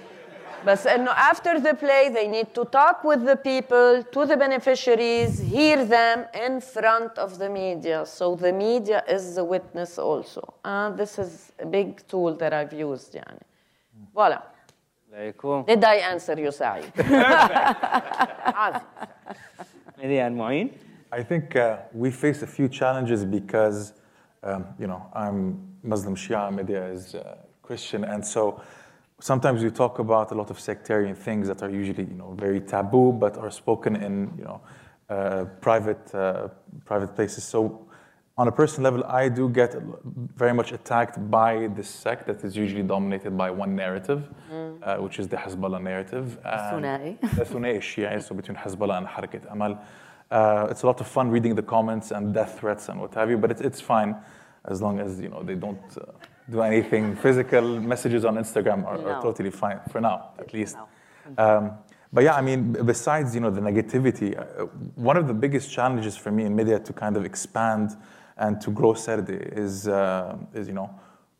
But 0.64 0.86
after 0.86 1.60
the 1.60 1.74
play, 1.74 2.08
they 2.08 2.26
need 2.26 2.54
to 2.54 2.64
talk 2.64 3.04
with 3.04 3.22
the 3.22 3.36
people, 3.36 4.02
to 4.02 4.24
the 4.24 4.36
beneficiaries, 4.38 5.38
hear 5.38 5.84
them 5.84 6.24
in 6.32 6.62
front 6.62 7.18
of 7.18 7.38
the 7.38 7.50
media. 7.50 8.06
So 8.06 8.34
the 8.34 8.50
media 8.50 9.04
is 9.06 9.34
the 9.34 9.44
witness 9.44 9.98
also. 9.98 10.54
And 10.64 10.96
this 10.96 11.18
is 11.18 11.52
a 11.58 11.66
big 11.66 12.08
tool 12.08 12.34
that 12.36 12.54
I've 12.54 12.72
used, 12.72 13.12
Yani. 13.12 13.42
Voilà. 14.14 14.42
Did 15.66 15.84
I 15.84 15.96
answer 15.96 16.38
you, 16.38 16.50
Said? 16.52 16.92
maybe 19.98 20.20
Mouin. 20.30 20.70
I 21.12 21.22
think 21.22 21.56
uh, 21.56 21.78
we 21.92 22.10
face 22.10 22.42
a 22.42 22.46
few 22.46 22.68
challenges 22.68 23.24
because, 23.24 23.92
um, 24.42 24.66
you 24.78 24.86
know, 24.86 25.06
I'm 25.12 25.58
Muslim 25.82 26.16
Shia, 26.16 26.52
Medea 26.52 26.86
is 26.90 27.14
uh, 27.14 27.36
Christian, 27.62 28.04
and 28.04 28.24
so 28.24 28.60
sometimes 29.20 29.62
we 29.62 29.70
talk 29.70 29.98
about 29.98 30.32
a 30.32 30.34
lot 30.34 30.50
of 30.50 30.58
sectarian 30.58 31.14
things 31.14 31.46
that 31.48 31.62
are 31.62 31.70
usually, 31.70 32.04
you 32.04 32.14
know, 32.14 32.34
very 32.34 32.60
taboo, 32.60 33.12
but 33.12 33.36
are 33.36 33.50
spoken 33.50 33.96
in, 33.96 34.32
you 34.36 34.44
know, 34.44 34.60
uh, 35.08 35.44
private 35.60 36.14
uh, 36.14 36.48
private 36.84 37.14
places. 37.14 37.44
So 37.44 37.83
on 38.36 38.48
a 38.48 38.52
personal 38.52 38.90
level, 38.90 39.06
I 39.08 39.28
do 39.28 39.48
get 39.48 39.76
very 40.36 40.52
much 40.52 40.72
attacked 40.72 41.30
by 41.30 41.68
this 41.68 41.88
sect 41.88 42.26
that 42.26 42.42
is 42.42 42.56
usually 42.56 42.82
dominated 42.82 43.36
by 43.36 43.50
one 43.50 43.76
narrative, 43.76 44.28
uh, 44.82 44.96
which 44.96 45.20
is 45.20 45.28
the 45.28 45.36
Hezbollah 45.36 45.80
narrative. 45.80 46.38
the 47.36 47.44
Thunai 47.44 47.78
Shia, 47.78 48.20
so 48.22 48.34
between 48.34 48.56
Hezbollah 48.56 48.98
and 48.98 49.06
Harakat 49.06 49.50
Amal. 49.52 49.78
Uh, 50.30 50.66
it's 50.68 50.82
a 50.82 50.86
lot 50.86 51.00
of 51.00 51.06
fun 51.06 51.30
reading 51.30 51.54
the 51.54 51.62
comments 51.62 52.10
and 52.10 52.34
death 52.34 52.58
threats 52.58 52.88
and 52.88 53.00
what 53.00 53.14
have 53.14 53.30
you, 53.30 53.38
but 53.38 53.52
it's, 53.52 53.60
it's 53.60 53.80
fine 53.80 54.16
as 54.64 54.82
long 54.82 54.98
as 54.98 55.20
you 55.20 55.28
know 55.28 55.42
they 55.42 55.54
don't 55.54 55.96
uh, 55.96 56.04
do 56.50 56.60
anything 56.60 57.14
physical. 57.24 57.62
Messages 57.80 58.24
on 58.24 58.34
Instagram 58.34 58.84
are, 58.84 58.98
are 59.08 59.22
totally 59.22 59.50
fine 59.50 59.78
for 59.90 60.00
now, 60.00 60.30
at 60.40 60.52
least. 60.52 60.76
now. 61.36 61.58
Um, 61.58 61.72
but 62.12 62.24
yeah, 62.24 62.34
I 62.34 62.40
mean, 62.40 62.72
besides 62.72 63.34
you 63.34 63.40
know 63.40 63.50
the 63.50 63.60
negativity, 63.60 64.36
uh, 64.36 64.64
one 64.96 65.16
of 65.16 65.28
the 65.28 65.34
biggest 65.34 65.70
challenges 65.70 66.16
for 66.16 66.32
me 66.32 66.44
in 66.44 66.56
media 66.56 66.80
to 66.80 66.92
kind 66.92 67.16
of 67.16 67.24
expand 67.24 67.96
and 68.36 68.60
to 68.60 68.70
grow 68.70 68.94
Sarde 68.94 69.52
is 69.56 69.88
uh, 69.88 70.36
is 70.54 70.66
you 70.68 70.74
know 70.74 70.90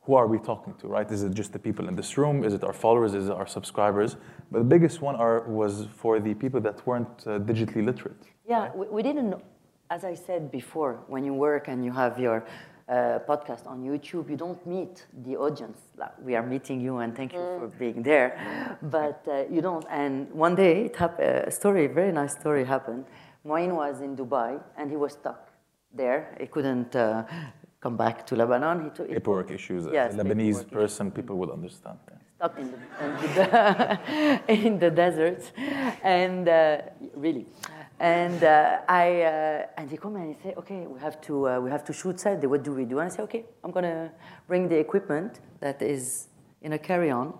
who 0.05 0.15
are 0.15 0.27
we 0.27 0.39
talking 0.39 0.75
to, 0.75 0.87
right? 0.87 1.11
Is 1.11 1.23
it 1.23 1.33
just 1.33 1.53
the 1.53 1.59
people 1.59 1.89
in 1.89 1.97
this 1.97 2.19
room? 2.19 2.45
Is 2.45 2.53
it 2.53 2.63
our 2.63 2.75
followers? 2.75 3.15
Is 3.15 3.29
it 3.29 3.33
our 3.33 3.47
subscribers? 3.47 4.17
But 4.51 4.59
the 4.59 4.65
biggest 4.65 5.01
one 5.01 5.17
are, 5.17 5.41
was 5.49 5.87
for 5.97 6.21
the 6.21 6.35
people 6.35 6.61
that 6.61 6.87
weren't 6.87 7.27
uh, 7.27 7.39
digitally 7.39 7.85
literate. 7.85 8.23
Yeah, 8.47 8.71
we, 8.75 8.87
we 8.89 9.03
didn't. 9.03 9.35
As 9.91 10.05
I 10.05 10.15
said 10.15 10.51
before, 10.51 11.01
when 11.09 11.25
you 11.25 11.33
work 11.33 11.69
and 11.69 11.85
you 11.85 11.93
have 11.93 12.19
your 12.19 12.45
uh, 12.89 13.21
podcast 13.27 13.67
on 13.67 13.83
YouTube, 13.83 14.29
you 14.29 14.37
don't 14.37 14.65
meet 14.67 15.07
the 15.25 15.37
audience. 15.37 15.79
Like, 15.97 16.13
we 16.23 16.35
are 16.35 16.43
meeting 16.43 16.81
you, 16.81 16.99
and 16.99 17.17
thank 17.17 17.33
you 17.33 17.39
for 17.39 17.73
being 17.79 18.03
there. 18.03 18.77
But 18.83 19.27
uh, 19.27 19.45
you 19.51 19.63
don't. 19.63 19.87
And 19.89 20.31
one 20.33 20.55
day, 20.55 20.87
it 20.87 20.97
hap- 20.97 21.19
a 21.19 21.51
story, 21.51 21.87
very 21.87 22.13
nice 22.13 22.33
story 22.33 22.65
happened. 22.65 23.07
Mouin 23.47 23.75
was 23.75 24.03
in 24.03 24.17
Dubai, 24.17 24.61
and 24.77 24.91
he 24.91 24.97
was 24.97 25.13
stuck 25.13 25.54
there. 25.97 26.37
He 26.41 26.47
couldn't 26.47 26.95
uh, 26.97 27.25
come 27.81 27.97
back 27.97 28.27
to 28.27 28.37
Lebanon. 28.37 28.85
He 28.85 28.91
took, 28.91 29.09
he 29.09 29.15
Paperwork 29.15 29.51
issues. 29.51 29.87
Yes, 29.93 30.15
a 30.15 30.17
Lebanese 30.19 30.71
person, 30.71 31.11
people 31.11 31.37
will 31.37 31.53
understand. 31.53 31.99
yeah. 32.09 32.19
stuck 32.37 32.59
in 32.59 32.71
the, 32.73 32.79
in 33.05 33.35
the, 33.35 34.41
in 34.67 34.79
the 34.79 34.91
desert, 34.91 35.43
and 36.03 36.49
uh, 36.49 36.79
really, 37.15 37.47
and 38.01 38.43
uh, 38.43 38.81
I 38.89 39.23
uh, 39.23 39.67
and 39.79 39.91
he 39.91 39.97
come 39.97 40.17
and 40.17 40.35
he 40.35 40.43
say, 40.43 40.55
okay, 40.57 40.87
we 40.87 40.99
have 41.01 41.21
to 41.23 41.49
uh, 41.49 41.61
we 41.61 41.71
have 41.71 41.85
to 41.85 41.93
shoot 41.93 42.17
Sarde. 42.17 42.47
What 42.47 42.63
do 42.65 42.73
we 42.73 42.85
do? 42.85 42.99
And 42.99 43.11
I 43.11 43.15
say, 43.15 43.23
okay, 43.23 43.45
I'm 43.63 43.71
gonna 43.71 44.13
bring 44.49 44.69
the 44.69 44.79
equipment 44.79 45.41
that 45.61 45.81
is 45.83 46.29
in 46.63 46.73
a 46.73 46.79
carry-on. 46.79 47.35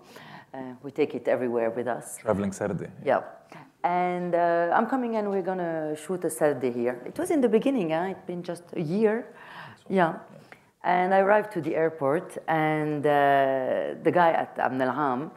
Uh, 0.53 0.59
we 0.83 0.91
take 0.91 1.15
it 1.15 1.27
everywhere 1.27 1.69
with 1.69 1.87
us. 1.87 2.17
Traveling 2.17 2.51
Sarde. 2.51 2.89
Yeah. 3.03 3.21
And 3.85 4.33
uh, 4.33 4.73
I'm 4.73 4.87
coming 4.87 5.15
and 5.15 5.29
we're 5.29 5.43
gonna 5.43 5.95
shoot 5.95 6.23
a 6.25 6.29
Sarde 6.29 6.73
here. 6.73 6.99
It 7.05 7.19
was 7.19 7.29
in 7.29 7.39
the 7.39 7.47
beginning, 7.47 7.91
huh? 7.91 8.07
It's 8.09 8.25
been 8.25 8.41
just 8.41 8.63
a 8.75 8.81
year. 8.81 9.27
Yeah. 9.87 10.15
And 10.83 11.13
I 11.13 11.19
arrived 11.19 11.51
to 11.53 11.61
the 11.61 11.75
airport, 11.75 12.37
and 12.47 13.05
uh, 13.05 13.09
the 14.01 14.11
guy 14.11 14.31
at 14.31 14.57
Amn 14.57 14.81
al 14.81 14.93
Ham 14.93 15.31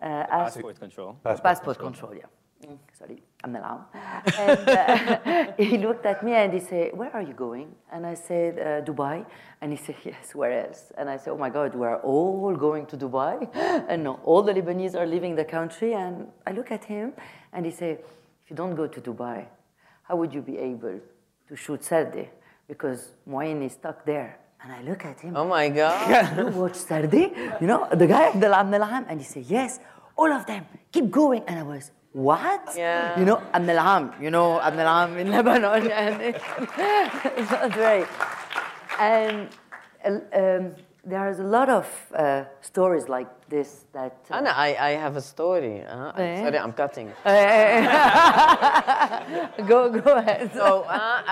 uh, 0.00 0.06
asked 0.06 0.56
Passport 0.56 0.80
control. 0.80 1.16
passport 1.22 1.78
control, 1.78 2.14
yeah. 2.14 2.26
Mm, 2.66 2.78
Sorry, 2.92 3.22
Amn 3.44 3.56
al 3.56 3.64
Ham. 3.70 4.22
And 4.38 4.68
uh, 4.68 5.52
he 5.58 5.78
looked 5.78 6.04
at 6.04 6.24
me 6.24 6.32
and 6.32 6.52
he 6.52 6.60
said, 6.60 6.96
Where 6.96 7.14
are 7.14 7.22
you 7.22 7.34
going? 7.34 7.68
And 7.92 8.04
I 8.04 8.14
said, 8.14 8.58
uh, 8.58 8.64
Dubai. 8.88 9.24
And 9.60 9.70
he 9.70 9.76
said, 9.76 9.96
Yes, 10.04 10.34
where 10.34 10.66
else? 10.66 10.92
And 10.98 11.08
I 11.08 11.16
said, 11.18 11.30
Oh 11.30 11.38
my 11.38 11.50
God, 11.50 11.74
we're 11.76 12.00
all 12.02 12.56
going 12.56 12.86
to 12.86 12.96
Dubai. 12.96 13.48
And 13.88 14.02
no, 14.02 14.20
all 14.24 14.42
the 14.42 14.52
Lebanese 14.52 14.94
are 14.96 15.06
leaving 15.06 15.36
the 15.36 15.44
country. 15.44 15.94
And 15.94 16.28
I 16.46 16.50
look 16.52 16.70
at 16.72 16.84
him 16.84 17.12
and 17.52 17.66
he 17.66 17.72
said, 17.72 17.98
If 18.44 18.50
you 18.50 18.56
don't 18.56 18.74
go 18.74 18.86
to 18.86 19.00
Dubai, 19.00 19.46
how 20.04 20.16
would 20.16 20.32
you 20.32 20.42
be 20.42 20.58
able 20.58 21.00
to 21.48 21.56
shoot 21.56 21.82
Sarde? 21.82 22.28
Because 22.66 23.10
Mouin 23.28 23.62
is 23.62 23.72
stuck 23.72 24.04
there. 24.04 24.38
And 24.62 24.72
I 24.72 24.82
look 24.82 25.04
at 25.04 25.20
him. 25.20 25.36
Oh 25.36 25.46
my 25.46 25.68
God. 25.68 26.38
You 26.38 26.46
watch 26.46 26.74
Sarde? 26.74 27.60
You 27.60 27.66
know, 27.66 27.88
the 27.92 28.06
guy 28.06 28.28
at 28.28 28.40
the 28.40 28.48
Lam 28.48 28.70
Nalham, 28.70 29.06
and 29.08 29.20
he 29.20 29.26
said, 29.26 29.44
Yes, 29.46 29.80
all 30.16 30.32
of 30.32 30.46
them, 30.46 30.66
keep 30.90 31.10
going. 31.10 31.42
And 31.46 31.58
I 31.58 31.62
was, 31.62 31.90
What? 32.12 32.74
Yeah. 32.76 33.18
You 33.18 33.24
know, 33.24 33.42
Am 33.52 33.66
Nalham, 33.66 34.20
you 34.22 34.30
know, 34.30 34.60
Am 34.60 34.74
Nalham 34.74 35.18
in 35.18 35.30
Lebanon. 35.30 35.90
And 35.90 36.22
it, 36.28 36.42
it's 37.36 37.50
not 37.50 37.76
right. 37.76 38.08
And 38.98 39.48
um, 40.34 40.74
there's 41.05 41.39
a 41.39 41.43
lot 41.43 41.69
of 41.69 41.87
uh, 42.13 42.43
stories 42.61 43.07
like 43.07 43.27
this 43.49 43.85
that. 43.93 44.17
uh, 44.29 44.35
Anna, 44.35 44.49
I, 44.49 44.75
I 44.77 44.89
have 44.91 45.15
a 45.15 45.21
story. 45.21 45.81
Uh, 45.81 46.11
Eh? 46.17 46.41
Sorry, 46.43 46.57
I'm 46.59 46.73
cutting 46.73 47.07
it. 47.07 47.15
go, 49.67 49.89
go 49.89 50.15
ahead. 50.15 50.51
So, 50.53 50.83
uh, 50.83 51.21
uh, 51.27 51.31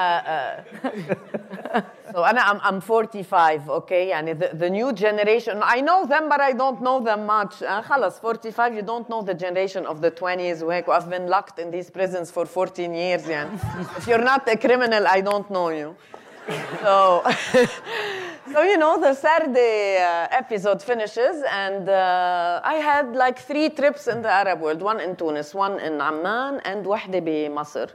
uh, 0.83 1.81
so 2.13 2.23
Anna, 2.23 2.41
I'm, 2.41 2.59
I'm 2.63 2.79
45, 2.79 3.69
okay? 3.69 4.13
And 4.13 4.29
the, 4.29 4.51
the 4.53 4.69
new 4.69 4.93
generation, 4.93 5.59
I 5.61 5.81
know 5.81 6.05
them, 6.05 6.29
but 6.29 6.39
I 6.39 6.53
don't 6.53 6.81
know 6.81 7.01
them 7.01 7.25
much. 7.25 7.61
Uh, 7.61 7.81
خلص, 7.81 8.21
45, 8.21 8.75
you 8.75 8.81
don't 8.81 9.09
know 9.09 9.21
the 9.21 9.33
generation 9.33 9.85
of 9.85 9.99
the 9.99 10.09
20s 10.11 10.61
وهيك. 10.63 10.87
I've 10.87 11.09
been 11.09 11.27
locked 11.27 11.59
in 11.59 11.69
these 11.69 11.89
prisons 11.89 12.31
for 12.31 12.45
14 12.45 12.93
years. 12.93 13.23
يعني. 13.27 13.59
if 13.97 14.07
you're 14.07 14.23
not 14.23 14.47
a 14.47 14.55
criminal, 14.55 15.05
I 15.05 15.19
don't 15.19 15.49
know 15.51 15.67
you. 15.69 15.95
So, 16.81 17.23
so 18.52 18.62
you 18.62 18.76
know 18.76 19.00
the 19.00 19.14
Sarde 19.14 19.56
uh, 19.56 20.28
episode 20.32 20.82
finishes 20.82 21.42
and 21.50 21.88
uh, 21.88 22.60
i 22.64 22.74
had 22.74 23.14
like 23.14 23.38
three 23.38 23.68
trips 23.68 24.08
in 24.08 24.22
the 24.22 24.30
arab 24.30 24.60
world 24.60 24.82
one 24.82 25.00
in 25.00 25.14
tunis 25.14 25.54
one 25.54 25.78
in 25.78 26.00
amman 26.00 26.60
and 26.64 26.84
one 26.84 27.14
in 27.14 27.52
Masr. 27.52 27.88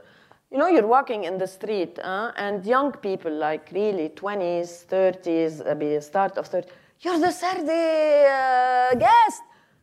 you 0.50 0.58
know 0.58 0.68
you're 0.68 0.86
walking 0.86 1.24
in 1.24 1.36
the 1.36 1.46
street 1.46 1.98
uh, 1.98 2.32
and 2.36 2.64
young 2.64 2.90
people 2.92 3.32
like 3.32 3.68
really 3.72 4.08
20s 4.08 4.86
30s 4.86 5.66
uh, 5.66 5.74
be 5.74 6.00
start 6.00 6.38
of 6.38 6.46
30 6.46 6.68
you're 7.00 7.18
the 7.18 7.32
Sarde 7.40 7.68
uh, 7.68 8.94
guest 8.94 9.42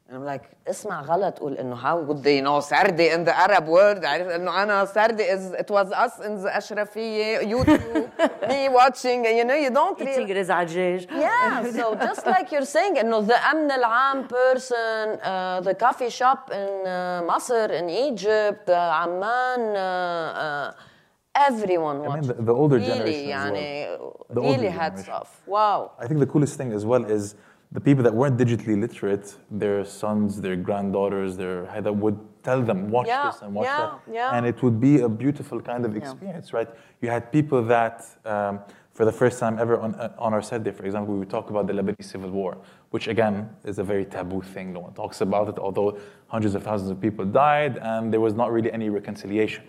And 0.09 0.17
I'm 0.17 0.25
like, 0.25 0.43
اسمع 0.67 1.01
غلط 1.01 1.39
قول 1.39 1.53
انه 1.57 1.75
how 1.75 1.97
would 2.07 2.23
they 2.23 2.41
know 2.41 2.59
Saturday 2.59 3.09
in 3.15 3.23
the 3.23 3.33
Arab 3.39 3.67
world 3.67 4.05
عارف 4.05 4.27
انه 4.27 4.63
أنا 4.63 4.85
Saturday 4.85 5.23
is 5.29 5.53
it 5.53 5.71
was 5.71 5.91
us 5.91 6.19
in 6.25 6.43
the 6.43 6.57
اشرفية 6.57 7.37
YouTube 7.39 8.09
me 8.49 8.69
watching 8.69 9.25
you 9.25 9.43
know 9.45 9.55
you 9.55 9.69
don't 9.71 10.01
Eating 10.01 10.27
really 10.27 10.31
رزع 10.33 10.63
دجاج. 10.63 11.07
yeah 11.07 11.63
so 11.63 11.95
just 11.95 12.25
like 12.27 12.51
you're 12.51 12.65
saying 12.65 12.97
انه 12.99 13.27
the 13.27 13.51
امن 13.51 13.71
العام 13.71 14.27
person 14.27 15.19
uh, 15.21 15.61
the 15.61 15.73
coffee 15.73 16.09
shop 16.09 16.51
in 16.51 16.85
uh, 16.85 17.23
مصر 17.33 17.67
in 17.79 17.89
Egypt 17.89 18.69
uh, 18.69 18.71
عمان 18.73 19.73
uh, 19.75 20.73
uh, 20.75 21.49
everyone 21.49 22.05
I 22.05 22.15
mean, 22.15 22.27
the, 22.27 22.33
the 22.33 22.53
older 22.53 22.77
really 22.77 22.87
generation 22.87 23.29
يعني 23.29 23.87
well. 23.97 24.25
The 24.29 24.41
older 24.41 24.59
really 24.61 24.67
hats 24.69 25.03
generation. 25.05 25.13
off 25.13 25.41
wow 25.47 25.91
I 25.99 26.07
think 26.07 26.19
the 26.19 26.27
coolest 26.33 26.57
thing 26.57 26.71
as 26.73 26.85
well 26.85 27.05
is 27.05 27.35
the 27.73 27.81
people 27.81 28.03
that 28.03 28.13
weren't 28.13 28.37
digitally 28.37 28.79
literate, 28.79 29.35
their 29.49 29.83
sons, 29.83 30.39
their 30.39 30.55
granddaughters, 30.55 31.35
their 31.35 31.65
that 31.81 31.95
would 32.03 32.17
tell 32.43 32.61
them 32.61 32.89
watch 32.89 33.07
Yeah, 33.07 33.31
this 33.31 33.41
and 33.41 33.53
watch 33.53 33.65
yeah, 33.65 33.77
that, 33.77 34.13
yeah. 34.13 34.35
and 34.35 34.45
it 34.45 34.61
would 34.63 34.79
be 34.79 35.01
a 35.01 35.09
beautiful 35.09 35.59
kind 35.61 35.83
of 35.85 35.95
experience, 35.95 36.53
right? 36.53 36.69
You 37.01 37.09
had 37.09 37.31
people 37.31 37.61
that. 37.63 38.05
Um, 38.25 38.59
for 38.93 39.05
the 39.05 39.11
first 39.11 39.39
time 39.39 39.57
ever 39.57 39.79
on, 39.79 39.95
uh, 39.95 40.13
on 40.19 40.35
our 40.35 40.41
Sarde, 40.41 40.71
for 40.71 40.85
example, 40.85 41.13
we 41.15 41.19
would 41.21 41.29
talk 41.29 41.49
about 41.49 41.65
the 41.65 41.73
Lebanese 41.73 42.05
civil 42.05 42.29
war, 42.29 42.57
which 42.91 43.07
again 43.07 43.49
is 43.63 43.79
a 43.79 43.83
very 43.83 44.05
taboo 44.05 44.41
thing. 44.41 44.71
No 44.71 44.81
one 44.81 44.93
talks 44.93 45.21
about 45.21 45.49
it, 45.49 45.57
although 45.57 45.97
hundreds 46.27 46.53
of 46.53 46.61
thousands 46.61 46.91
of 46.91 47.01
people 47.01 47.25
died 47.25 47.79
and 47.79 48.13
there 48.13 48.19
was 48.19 48.35
not 48.35 48.51
really 48.51 48.71
any 48.71 48.89
reconciliation. 48.89 49.63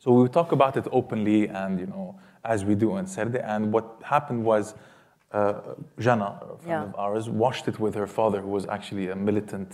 So 0.00 0.10
we 0.10 0.22
would 0.22 0.32
talk 0.32 0.50
about 0.50 0.76
it 0.76 0.86
openly 0.90 1.46
and, 1.46 1.78
you 1.78 1.86
know, 1.86 2.18
as 2.44 2.64
we 2.64 2.74
do 2.74 2.92
on 2.92 3.06
Sarde. 3.06 3.36
And 3.36 3.72
what 3.72 4.02
happened 4.02 4.44
was 4.44 4.74
uh, 5.34 5.74
Jana, 5.98 6.38
a 6.42 6.56
friend 6.62 6.82
Yeah. 6.84 6.84
of 6.84 6.94
ours, 6.96 7.28
watched 7.28 7.66
it 7.68 7.78
with 7.80 7.94
her 7.94 8.06
father, 8.06 8.40
who 8.40 8.48
was 8.58 8.66
actually 8.66 9.10
a 9.10 9.16
militant 9.16 9.70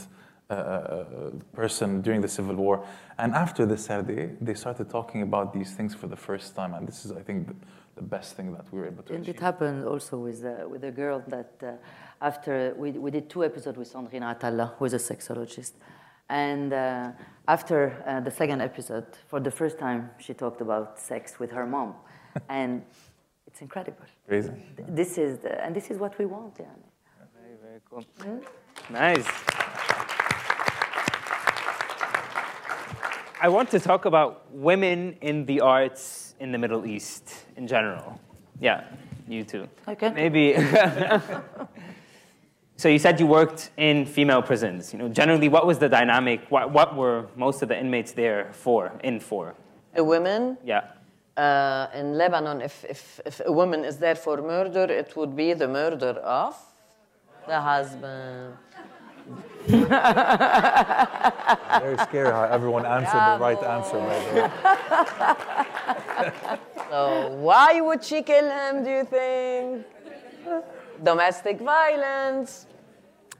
uh, 0.51 0.55
uh, 0.55 1.05
person 1.53 2.01
during 2.03 2.20
the 2.23 2.29
Civil 2.29 2.57
War. 2.57 2.77
And 3.18 3.35
after 3.35 3.66
the 3.66 3.77
Sarde, 3.77 4.37
they 4.40 4.55
started 4.55 4.90
talking 4.90 5.23
about 5.23 5.53
these 5.53 5.75
things 5.77 5.94
for 5.94 6.09
the 6.09 6.16
first 6.16 6.57
time. 6.57 6.75
And 6.75 6.88
this 6.88 7.05
is, 7.05 7.12
I 7.12 7.23
think, 7.23 7.46
the, 7.49 7.55
the 7.94 8.03
best 8.03 8.35
thing 8.37 8.53
that 8.57 8.64
we 8.73 8.81
were 8.81 8.87
able 8.87 9.03
to 9.05 9.12
And 9.14 9.23
achieve. 9.23 9.37
it 9.37 9.40
happened 9.40 9.85
also 9.85 10.18
with, 10.18 10.44
uh, 10.44 10.68
with 10.68 10.83
a 10.85 10.90
girl 10.90 11.23
that 11.29 11.53
uh, 11.62 11.73
after 12.20 12.75
we, 12.77 12.90
we 12.92 13.11
did 13.12 13.29
two 13.31 13.44
episodes 13.44 13.79
with 13.79 13.92
Sandrine 13.92 14.23
Atalla, 14.33 14.73
who 14.77 14.87
is 14.87 14.94
a 14.94 14.99
sexologist. 14.99 15.75
And 16.29 16.73
uh, 16.73 17.12
after 17.46 17.79
uh, 18.07 18.20
the 18.20 18.31
second 18.31 18.61
episode, 18.61 19.07
for 19.29 19.38
the 19.40 19.51
first 19.53 19.79
time, 19.79 20.11
she 20.18 20.33
talked 20.35 20.61
about 20.61 20.99
sex 20.99 21.38
with 21.38 21.51
her 21.53 21.66
mom. 21.66 21.94
and 22.49 22.83
it's 23.51 23.61
incredible. 23.61 24.05
Crazy. 24.29 24.53
This 24.89 25.19
is 25.19 25.39
the, 25.39 25.63
and 25.65 25.75
this 25.75 25.91
is 25.91 25.99
what 25.99 26.19
we 26.19 26.27
want. 26.27 26.55
Yeah. 26.59 26.67
Very, 27.35 27.57
very 27.63 27.81
cool. 27.89 28.05
Hmm? 28.21 28.39
Nice. 28.93 29.27
I 33.43 33.49
want 33.49 33.71
to 33.71 33.81
talk 33.81 34.05
about 34.05 34.53
women 34.53 35.17
in 35.21 35.47
the 35.47 35.61
arts 35.61 36.35
in 36.41 36.53
the 36.53 36.59
Middle 36.59 36.87
East 36.87 37.35
in 37.57 37.67
general. 37.67 38.21
Yeah, 38.61 38.85
you 39.27 39.45
too. 39.45 39.69
Okay. 39.89 40.11
Maybe. 40.11 40.55
so 42.77 42.89
you 42.89 42.99
said 42.99 43.19
you 43.19 43.27
worked 43.27 43.71
in 43.79 44.05
female 44.05 44.43
prisons. 44.43 44.93
You 44.93 44.99
know, 44.99 45.09
generally, 45.09 45.49
what 45.49 45.67
was 45.67 45.79
the 45.79 45.89
dynamic? 45.89 46.43
What, 46.51 46.71
what 46.71 46.95
were 46.95 47.29
most 47.35 47.63
of 47.63 47.69
the 47.69 47.79
inmates 47.79 48.13
there 48.13 48.51
for? 48.53 48.93
In 49.03 49.21
for? 49.21 49.55
a 49.97 50.05
woman 50.05 50.57
Yeah. 50.65 50.83
Uh, 51.40 51.88
in 51.94 52.18
Lebanon, 52.18 52.61
if, 52.61 52.85
if, 52.85 53.18
if 53.24 53.40
a 53.46 53.50
woman 53.50 53.83
is 53.83 53.96
there 53.96 54.14
for 54.14 54.42
murder, 54.42 54.85
it 54.85 55.16
would 55.16 55.35
be 55.35 55.55
the 55.55 55.66
murder 55.66 56.11
of 56.42 56.55
the 57.46 57.59
husband. 57.59 58.53
Very 59.66 59.87
scary 61.98 62.31
how 62.31 62.44
everyone 62.44 62.85
answered 62.85 63.33
the 63.33 63.38
right 63.40 63.62
answer, 63.62 63.98
by 63.98 64.18
the 64.24 64.33
way. 64.37 64.50
So 66.90 67.29
why 67.38 67.81
would 67.81 68.05
she 68.05 68.20
kill 68.20 68.50
him, 68.50 68.85
do 68.85 68.90
you 68.90 69.05
think? 69.05 69.87
Domestic 71.03 71.59
violence. 71.61 72.66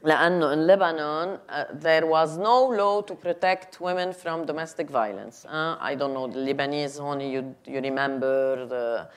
لأنه 0.06 0.54
in 0.54 0.67
Lebanon, 0.67 1.39
uh, 1.49 1.65
there 1.73 2.06
was 2.06 2.38
no 2.38 2.67
law 2.67 3.01
to 3.01 3.15
protect 3.15 3.82
women 3.82 4.13
from 4.13 4.45
domestic 4.45 4.89
violence. 4.89 5.45
Uh, 5.45 5.78
I 5.80 5.95
don't 5.95 6.13
know, 6.13 6.28
the 6.28 6.39
Lebanese, 6.39 6.99
honey, 6.99 7.32
you, 7.32 7.56
you 7.65 7.82
remember 7.82 8.67
the, 8.67 9.08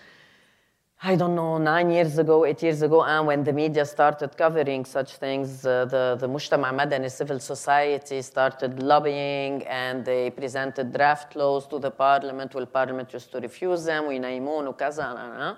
I 1.02 1.14
don't 1.14 1.34
know, 1.34 1.58
nine 1.58 1.90
years 1.90 2.16
ago, 2.16 2.46
eight 2.46 2.62
years 2.62 2.80
ago, 2.80 3.04
and 3.04 3.26
when 3.26 3.44
the 3.44 3.52
media 3.52 3.84
started 3.84 4.36
covering 4.36 4.86
such 4.86 5.16
things, 5.16 5.66
uh, 5.66 5.84
the, 5.84 6.16
the 6.18 6.26
Mujtama 6.26 6.72
Madani 6.72 7.10
civil 7.10 7.38
society 7.38 8.22
started 8.22 8.82
lobbying 8.82 9.66
and 9.66 10.04
they 10.06 10.30
presented 10.30 10.92
draft 10.92 11.36
laws 11.36 11.66
to 11.66 11.78
the 11.78 11.90
parliament. 11.90 12.54
Well, 12.54 12.66
parliament 12.66 13.12
used 13.12 13.30
to 13.32 13.40
refuse 13.40 13.84
them, 13.84 14.04
وينيمون 14.04 14.68
وكذا. 14.68 15.04
uh, 15.04 15.52
uh. 15.52 15.54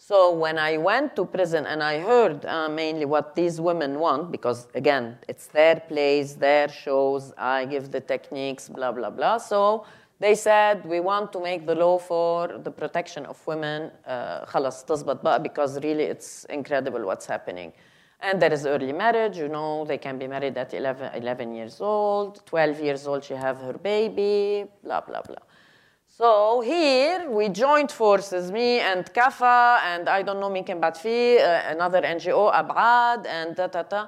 So 0.00 0.30
when 0.32 0.58
I 0.58 0.76
went 0.76 1.16
to 1.16 1.24
prison 1.24 1.66
and 1.66 1.82
I 1.82 1.98
heard 2.00 2.44
uh, 2.44 2.68
mainly 2.68 3.06
what 3.06 3.34
these 3.34 3.60
women 3.60 3.98
want, 3.98 4.30
because 4.30 4.68
again, 4.74 5.18
it's 5.26 5.46
their 5.48 5.80
plays, 5.80 6.36
their 6.36 6.68
shows, 6.68 7.32
I 7.38 7.64
give 7.64 7.90
the 7.90 8.00
techniques, 8.00 8.68
blah, 8.68 8.92
blah, 8.92 9.10
blah. 9.10 9.38
So 9.38 9.84
they 10.20 10.34
said, 10.34 10.84
we 10.84 11.00
want 11.00 11.32
to 11.32 11.40
make 11.40 11.66
the 11.66 11.74
law 11.74 11.98
for 11.98 12.48
the 12.66 12.70
protection 12.70 13.26
of 13.26 13.44
women. 13.46 13.90
Uh, 14.06 14.44
خلاص 14.46 14.84
تزبط 14.84 15.22
بقى 15.22 15.42
because 15.42 15.78
really 15.82 16.04
it's 16.04 16.44
incredible 16.50 17.04
what's 17.04 17.26
happening. 17.26 17.72
And 18.20 18.40
there 18.40 18.52
is 18.52 18.64
early 18.64 18.92
marriage, 18.92 19.36
you 19.36 19.48
know, 19.48 19.84
they 19.84 19.98
can 19.98 20.18
be 20.18 20.26
married 20.26 20.56
at 20.56 20.72
11, 20.72 21.14
11 21.14 21.54
years 21.54 21.80
old, 21.80 22.46
12 22.46 22.80
years 22.80 23.06
old, 23.06 23.24
she 23.24 23.34
have 23.34 23.58
her 23.58 23.74
baby, 23.74 24.64
blah, 24.82 25.02
blah, 25.02 25.20
blah. 25.20 25.36
So 26.21 26.61
here 26.61 27.31
we 27.31 27.49
joined 27.49 27.91
forces, 27.91 28.51
me 28.51 28.79
and 28.79 29.11
Kafa 29.11 29.79
and 29.83 30.07
I 30.07 30.21
don't 30.21 30.39
know 30.39 30.51
Minken 30.51 30.79
Batfi, 30.79 31.39
uh, 31.39 31.71
another 31.71 32.03
NGO, 32.03 32.51
Abad, 32.53 33.25
and 33.25 33.55
da 33.55 33.65
da 33.65 33.81
da. 33.81 34.07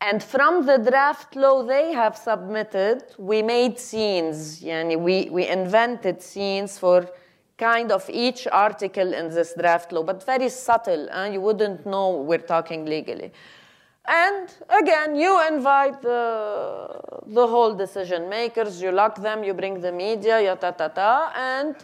And 0.00 0.22
from 0.22 0.64
the 0.64 0.78
draft 0.78 1.36
law 1.36 1.62
they 1.62 1.92
have 1.92 2.16
submitted, 2.16 3.02
we 3.18 3.42
made 3.42 3.78
scenes. 3.78 4.62
Yani 4.62 4.98
we, 4.98 5.28
we 5.28 5.48
invented 5.48 6.22
scenes 6.22 6.78
for 6.78 7.06
kind 7.58 7.92
of 7.92 8.08
each 8.08 8.46
article 8.50 9.12
in 9.12 9.28
this 9.28 9.52
draft 9.52 9.92
law, 9.92 10.02
but 10.02 10.24
very 10.24 10.48
subtle. 10.48 11.10
Uh, 11.10 11.26
you 11.26 11.42
wouldn't 11.42 11.84
know 11.84 12.22
we're 12.22 12.38
talking 12.38 12.86
legally. 12.86 13.32
And 14.09 14.53
again, 14.69 15.15
you 15.15 15.45
invite 15.47 16.01
the, 16.01 16.99
the 17.25 17.47
whole 17.47 17.73
decision 17.73 18.29
makers, 18.29 18.81
you 18.81 18.91
lock 18.91 19.19
them, 19.21 19.43
you 19.43 19.53
bring 19.53 19.81
the 19.81 19.91
media, 19.91 20.39
ya 20.41 20.55
ta 20.55 20.71
ta 20.71 20.89
ta, 20.89 21.31
and 21.35 21.75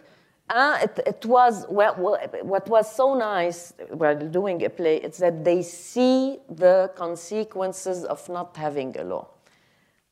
uh, 0.49 0.77
it, 0.83 0.99
it 1.07 1.25
was 1.25 1.65
well, 1.69 1.95
well, 1.97 2.17
what 2.43 2.67
was 2.67 2.93
so 2.93 3.15
nice 3.15 3.73
while 3.89 4.15
doing 4.15 4.63
a 4.63 4.69
play 4.69 4.97
is 4.97 5.17
that 5.17 5.43
they 5.43 5.61
see 5.63 6.37
the 6.49 6.91
consequences 6.95 8.03
of 8.03 8.27
not 8.29 8.55
having 8.55 8.95
a 8.97 9.03
law. 9.03 9.27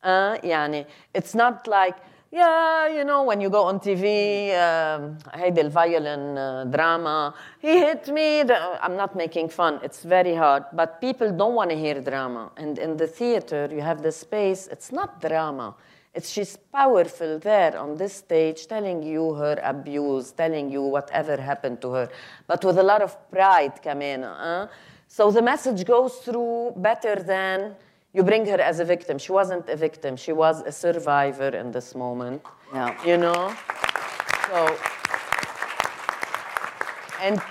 Uh, 0.03 0.37
يعني 0.41 0.85
it's 1.13 1.35
not 1.35 1.67
like 1.67 1.97
yeah 2.33 2.87
you 2.87 3.03
know 3.03 3.23
when 3.23 3.41
you 3.41 3.49
go 3.49 3.63
on 3.63 3.79
TV 3.79 4.05
um, 4.53 5.17
هيدي 5.33 5.61
الviolin 5.61 6.37
uh, 6.37 6.63
drama 6.65 7.33
he 7.59 7.79
hit 7.79 8.07
me 8.09 8.43
the- 8.43 8.77
I'm 8.83 8.95
not 8.95 9.15
making 9.15 9.49
fun 9.49 9.79
it's 9.83 10.03
very 10.03 10.35
hard 10.35 10.63
but 10.73 11.01
people 11.01 11.31
don't 11.31 11.55
want 11.55 11.69
to 11.71 11.75
hear 11.75 11.99
drama 12.01 12.51
and 12.57 12.77
in 12.77 12.97
the 12.97 13.07
theater 13.07 13.67
you 13.71 13.81
have 13.81 14.01
the 14.03 14.11
space 14.11 14.67
it's 14.67 14.91
not 14.91 15.19
drama 15.21 15.75
it's 16.13 16.29
she's 16.29 16.55
powerful 16.71 17.39
there 17.39 17.73
on 17.77 17.95
this 17.95 18.13
stage 18.13 18.67
telling 18.67 19.01
you 19.03 19.33
her 19.33 19.55
abuse 19.63 20.31
telling 20.31 20.69
you 20.69 20.81
whatever 20.83 21.35
happened 21.51 21.81
to 21.81 21.89
her 21.97 22.09
but 22.47 22.63
with 22.63 22.77
a 22.77 22.83
lot 22.83 23.01
of 23.01 23.11
pride 23.31 23.73
كمان 23.81 24.23
uh? 24.23 24.67
so 25.07 25.31
the 25.31 25.41
message 25.41 25.83
goes 25.85 26.13
through 26.25 26.73
better 26.77 27.15
than 27.15 27.75
you 28.13 28.23
bring 28.23 28.45
her 28.47 28.59
as 28.59 28.79
a 28.79 28.85
victim. 28.85 29.17
She 29.17 29.31
wasn't 29.31 29.69
a 29.69 29.75
victim. 29.75 30.15
She 30.15 30.33
was 30.33 30.61
a 30.61 30.71
survivor 30.71 31.49
in 31.49 31.71
this 31.71 31.95
moment. 31.95 32.41
Yeah. 32.73 33.05
You 33.05 33.17
know? 33.17 33.55
So, 34.47 34.77
and, 37.21 37.41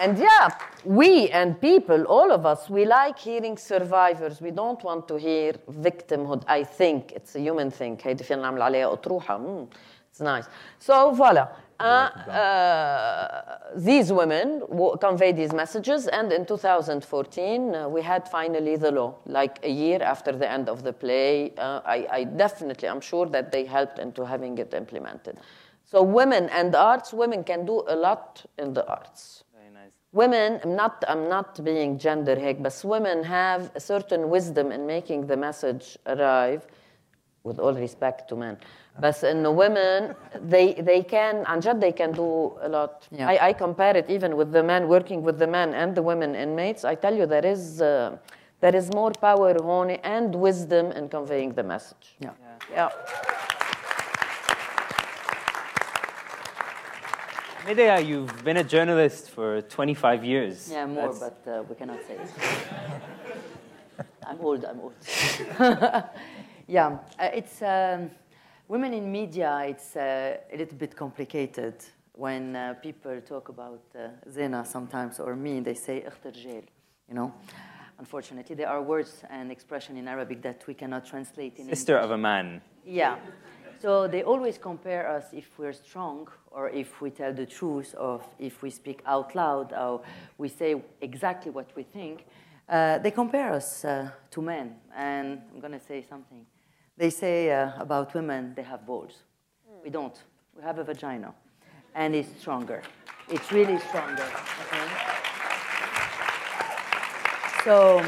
and 0.00 0.18
yeah, 0.18 0.48
we 0.84 1.28
and 1.30 1.60
people, 1.60 2.04
all 2.04 2.32
of 2.32 2.46
us, 2.46 2.70
we 2.70 2.84
like 2.86 3.18
hearing 3.18 3.58
survivors. 3.58 4.40
We 4.40 4.52
don't 4.52 4.82
want 4.82 5.08
to 5.08 5.16
hear 5.16 5.52
victimhood. 5.70 6.44
I 6.46 6.64
think 6.64 7.12
it's 7.12 7.34
a 7.34 7.40
human 7.40 7.70
thing. 7.70 7.96
هيدي 7.96 8.24
فينا 8.24 8.42
نعمل 8.42 8.62
عليها 8.62 8.92
أطروحة. 8.92 9.38
Mm, 9.38 9.68
it's 10.10 10.20
nice. 10.20 10.46
So, 10.78 11.10
voila. 11.10 11.48
uh, 11.81 12.29
uh, 12.29 13.57
these 13.75 14.11
women 14.11 14.59
w- 14.59 14.97
convey 14.97 15.31
these 15.31 15.53
messages, 15.53 16.07
and 16.07 16.31
in 16.31 16.45
2014, 16.45 17.75
uh, 17.75 17.89
we 17.89 18.01
had 18.01 18.27
finally 18.27 18.75
the 18.75 18.91
law, 18.91 19.15
like 19.25 19.59
a 19.63 19.69
year 19.69 20.01
after 20.01 20.31
the 20.31 20.49
end 20.49 20.69
of 20.69 20.83
the 20.83 20.93
play. 20.93 21.53
Uh, 21.57 21.81
I, 21.85 22.07
I 22.11 22.23
definitely, 22.23 22.87
I'm 22.87 23.01
sure 23.01 23.25
that 23.27 23.51
they 23.51 23.65
helped 23.65 23.99
into 23.99 24.25
having 24.25 24.57
it 24.57 24.73
implemented. 24.73 25.37
So, 25.85 26.01
women 26.03 26.49
and 26.49 26.73
arts, 26.75 27.13
women 27.13 27.43
can 27.43 27.65
do 27.65 27.83
a 27.87 27.95
lot 27.95 28.45
in 28.57 28.73
the 28.73 28.87
arts. 28.87 29.43
Very 29.53 29.73
nice. 29.73 29.91
Women, 30.13 30.59
I'm 30.63 30.75
not, 30.75 31.03
I'm 31.07 31.27
not 31.27 31.63
being 31.63 31.97
gender 31.97 32.39
hate, 32.39 32.63
but 32.63 32.79
women 32.85 33.23
have 33.23 33.71
a 33.75 33.79
certain 33.79 34.29
wisdom 34.29 34.71
in 34.71 34.85
making 34.85 35.27
the 35.27 35.35
message 35.35 35.97
arrive, 36.05 36.65
with 37.43 37.59
all 37.59 37.73
respect 37.73 38.29
to 38.29 38.35
men. 38.35 38.57
But 38.98 39.22
in 39.24 39.42
the 39.42 39.50
women, 39.50 40.14
they, 40.40 40.72
they 40.74 41.02
can, 41.02 41.44
عن 41.44 41.60
جد 41.60 41.80
they 41.80 41.92
can 41.92 42.12
do 42.12 42.56
a 42.62 42.68
lot. 42.68 43.06
Yeah. 43.10 43.28
I, 43.28 43.48
I 43.48 43.52
compare 43.52 43.94
it 43.96 44.08
even 44.08 44.36
with 44.36 44.52
the 44.52 44.62
men, 44.62 44.88
working 44.88 45.22
with 45.22 45.38
the 45.38 45.46
men 45.46 45.74
and 45.74 45.94
the 45.94 46.02
women 46.02 46.34
inmates. 46.34 46.84
I 46.84 46.94
tell 46.94 47.14
you, 47.14 47.26
there 47.26 47.44
is, 47.44 47.82
uh, 47.82 48.16
there 48.60 48.74
is 48.74 48.90
more 48.94 49.10
power, 49.12 49.54
honey, 49.62 49.98
and 50.02 50.34
wisdom 50.34 50.92
in 50.92 51.08
conveying 51.10 51.52
the 51.52 51.62
message. 51.62 52.16
Yeah. 52.20 52.30
Yeah. 52.70 52.88
Medea, 57.66 58.00
you've 58.00 58.44
been 58.44 58.58
a 58.58 58.64
journalist 58.64 59.30
for 59.30 59.60
25 59.60 60.24
years. 60.24 60.70
Yeah, 60.72 60.86
more, 60.86 61.12
That's- 61.12 61.32
but 61.44 61.50
uh, 61.50 61.62
we 61.68 61.74
cannot 61.74 61.98
say 62.06 62.14
it. 62.14 62.30
I'm 64.26 64.40
old, 64.40 64.64
I'm 64.64 64.80
old. 64.80 64.94
yeah, 66.68 66.98
uh, 67.18 67.28
it's, 67.34 67.60
um, 67.62 68.10
Women 68.71 68.93
in 68.93 69.11
media, 69.11 69.65
it's 69.67 69.97
uh, 69.97 70.37
a 70.49 70.55
little 70.55 70.77
bit 70.77 70.95
complicated. 70.95 71.73
When 72.13 72.55
uh, 72.55 72.75
people 72.81 73.19
talk 73.19 73.49
about 73.49 73.83
uh, 73.93 74.07
Zeina 74.29 74.65
sometimes 74.65 75.19
or 75.19 75.35
me, 75.35 75.59
they 75.59 75.73
say 75.73 76.05
you 77.09 77.13
know. 77.13 77.33
Unfortunately, 77.99 78.55
there 78.55 78.69
are 78.69 78.81
words 78.81 79.23
and 79.29 79.51
expression 79.51 79.97
in 79.97 80.07
Arabic 80.07 80.41
that 80.43 80.65
we 80.67 80.73
cannot 80.73 81.05
translate 81.05 81.57
in 81.57 81.67
Sister 81.67 81.95
English. 81.97 82.05
of 82.05 82.11
a 82.11 82.17
man. 82.17 82.61
Yeah. 82.85 83.17
So 83.81 84.07
they 84.07 84.23
always 84.23 84.57
compare 84.57 85.05
us 85.17 85.25
if 85.33 85.59
we're 85.59 85.73
strong 85.73 86.29
or 86.49 86.69
if 86.69 87.01
we 87.01 87.09
tell 87.09 87.33
the 87.33 87.45
truth 87.45 87.93
or 87.99 88.21
if 88.39 88.61
we 88.61 88.69
speak 88.69 89.01
out 89.05 89.35
loud 89.35 89.73
or 89.73 90.01
we 90.37 90.47
say 90.47 90.81
exactly 91.01 91.51
what 91.51 91.75
we 91.75 91.83
think. 91.83 92.25
Uh, 92.69 92.99
they 92.99 93.11
compare 93.11 93.51
us 93.51 93.83
uh, 93.83 94.09
to 94.29 94.41
men. 94.41 94.75
And 94.95 95.41
I'm 95.53 95.59
going 95.59 95.73
to 95.73 95.85
say 95.85 96.05
something. 96.07 96.45
They 97.01 97.09
say 97.09 97.49
uh, 97.49 97.71
about 97.79 98.13
women, 98.13 98.53
they 98.55 98.61
have 98.61 98.85
balls. 98.85 99.23
We 99.83 99.89
don't. 99.89 100.15
We 100.55 100.61
have 100.61 100.77
a 100.77 100.83
vagina. 100.83 101.33
And 101.95 102.13
it's 102.13 102.29
stronger. 102.39 102.83
It's 103.27 103.51
really 103.51 103.79
stronger. 103.79 104.27
Okay? 104.61 104.87
So, 107.63 108.05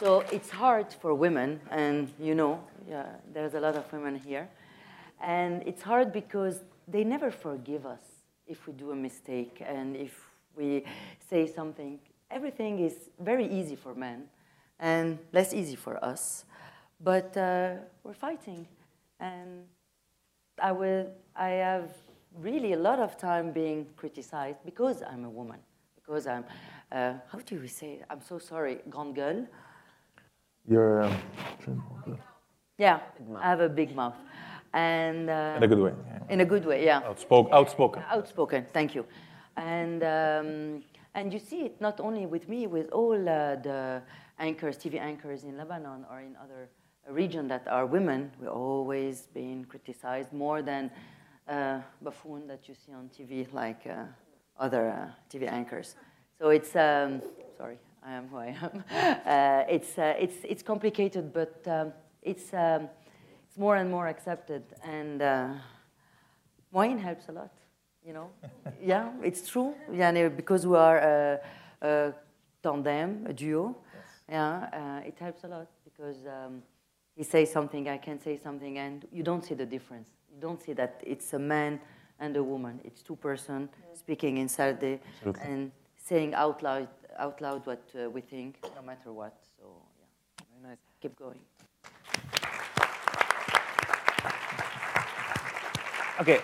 so 0.00 0.24
it's 0.32 0.50
hard 0.50 0.92
for 0.92 1.14
women, 1.14 1.60
and 1.70 2.12
you 2.18 2.34
know, 2.34 2.60
yeah, 2.88 3.06
there's 3.32 3.54
a 3.54 3.60
lot 3.60 3.76
of 3.76 3.92
women 3.92 4.16
here, 4.16 4.48
and 5.20 5.62
it's 5.64 5.82
hard 5.82 6.12
because 6.12 6.64
they 6.88 7.04
never 7.04 7.30
forgive 7.30 7.86
us 7.86 8.02
if 8.48 8.66
we 8.66 8.72
do 8.72 8.90
a 8.90 8.96
mistake 8.96 9.62
and 9.64 9.94
if 9.94 10.18
we 10.56 10.82
say 11.28 11.46
something. 11.46 12.00
Everything 12.32 12.80
is 12.80 12.96
very 13.20 13.46
easy 13.46 13.76
for 13.76 13.94
men 13.94 14.24
and 14.80 15.20
less 15.32 15.54
easy 15.54 15.76
for 15.76 16.04
us, 16.04 16.46
but 17.00 17.36
uh, 17.36 17.74
we're 18.04 18.14
fighting, 18.14 18.66
and 19.18 19.64
I 20.62 20.72
will. 20.72 21.06
I 21.36 21.50
have 21.50 21.90
really 22.38 22.72
a 22.74 22.78
lot 22.78 22.98
of 22.98 23.16
time 23.16 23.52
being 23.52 23.86
criticized 23.96 24.58
because 24.64 25.02
I'm 25.02 25.24
a 25.24 25.30
woman, 25.30 25.58
because 25.96 26.26
I'm. 26.26 26.44
Uh, 26.92 27.14
how 27.30 27.38
do 27.44 27.58
we 27.60 27.68
say? 27.68 27.92
it? 27.94 28.04
I'm 28.10 28.20
so 28.20 28.38
sorry, 28.38 28.78
grande 28.88 29.14
gueule. 29.14 29.46
You're 30.68 31.02
um, 31.02 31.16
Yeah, 32.78 33.00
I 33.36 33.48
have 33.48 33.60
a 33.60 33.68
big 33.68 33.94
mouth, 33.94 34.16
and 34.72 35.28
uh, 35.30 35.54
in 35.56 35.62
a 35.62 35.68
good 35.68 35.78
way. 35.78 35.92
yeah. 36.06 36.32
in 36.34 36.40
a 36.40 36.44
good 36.44 36.64
way. 36.66 36.84
Yeah, 36.84 37.00
Outspoken. 37.04 37.52
Outspoken. 37.52 38.02
outspoken. 38.10 38.66
Thank 38.72 38.94
you, 38.94 39.04
and 39.56 40.02
um, 40.02 40.82
and 41.14 41.32
you 41.32 41.38
see 41.38 41.62
it 41.66 41.80
not 41.80 42.00
only 42.00 42.26
with 42.26 42.48
me, 42.48 42.66
with 42.66 42.90
all 42.92 43.14
uh, 43.14 43.56
the 43.56 44.02
anchors, 44.38 44.76
TV 44.78 44.98
anchors 44.98 45.44
in 45.44 45.56
Lebanon 45.56 46.04
or 46.10 46.20
in 46.20 46.36
other 46.36 46.68
regions 47.08 47.48
that 47.48 47.66
are 47.68 47.86
women. 47.86 48.30
We're 48.40 48.48
always 48.48 49.28
being 49.34 49.64
criticized 49.64 50.32
more 50.32 50.62
than 50.62 50.90
uh, 51.48 51.80
buffoon 52.02 52.46
that 52.46 52.68
you 52.68 52.74
see 52.74 52.92
on 52.92 53.08
TV, 53.08 53.52
like 53.52 53.86
uh, 53.86 54.04
other 54.58 54.90
uh, 54.90 55.08
TV 55.30 55.50
anchors. 55.50 55.96
So 56.38 56.50
it's 56.50 56.74
um, 56.76 57.22
sorry, 57.56 57.78
I 58.02 58.12
am 58.12 58.28
who 58.28 58.36
I 58.38 58.56
am. 58.62 58.84
Uh, 59.26 59.64
it's 59.68 59.98
uh, 59.98 60.14
it's 60.18 60.36
it's 60.44 60.62
complicated, 60.62 61.32
but 61.32 61.62
um, 61.66 61.92
it's 62.22 62.52
um, 62.54 62.88
it's 63.46 63.56
more 63.56 63.76
and 63.76 63.90
more 63.90 64.06
accepted, 64.08 64.62
and 64.82 65.22
uh, 65.22 65.48
wine 66.72 66.98
helps 66.98 67.28
a 67.28 67.32
lot. 67.32 67.52
You 68.04 68.14
know, 68.14 68.30
yeah, 68.82 69.10
it's 69.22 69.48
true. 69.48 69.74
Yeah, 69.92 70.28
because 70.28 70.66
we 70.66 70.76
are 70.76 70.98
a, 70.98 71.40
a 71.82 72.14
tandem, 72.62 73.26
a 73.26 73.32
duo. 73.32 73.76
Yeah, 74.28 74.68
uh, 74.72 75.06
it 75.06 75.18
helps 75.18 75.44
a 75.44 75.48
lot 75.48 75.68
because 75.84 76.16
um, 76.26 76.62
he 77.20 77.24
says 77.24 77.52
something, 77.52 77.86
I 77.86 77.98
can 77.98 78.18
say 78.18 78.38
something, 78.38 78.78
and 78.78 79.06
you 79.12 79.22
don't 79.22 79.44
see 79.44 79.52
the 79.52 79.66
difference. 79.66 80.08
You 80.34 80.40
don't 80.40 80.58
see 80.58 80.72
that 80.72 81.02
it's 81.06 81.34
a 81.34 81.38
man 81.38 81.78
and 82.18 82.34
a 82.34 82.42
woman. 82.42 82.80
It's 82.82 83.02
two 83.02 83.16
person 83.16 83.68
speaking 83.92 84.38
inside 84.38 84.80
the 84.80 84.98
Absolutely. 85.18 85.42
and 85.42 85.70
saying 85.98 86.32
out 86.32 86.62
loud, 86.62 86.88
out 87.18 87.42
loud 87.42 87.66
what 87.66 87.82
uh, 87.94 88.08
we 88.08 88.22
think, 88.22 88.56
no 88.74 88.80
matter 88.80 89.12
what. 89.12 89.34
So 89.58 89.66
yeah, 89.98 90.46
Very 90.62 90.70
nice. 90.70 90.78
keep 91.02 91.14
going. 91.14 91.40
Okay, 96.22 96.40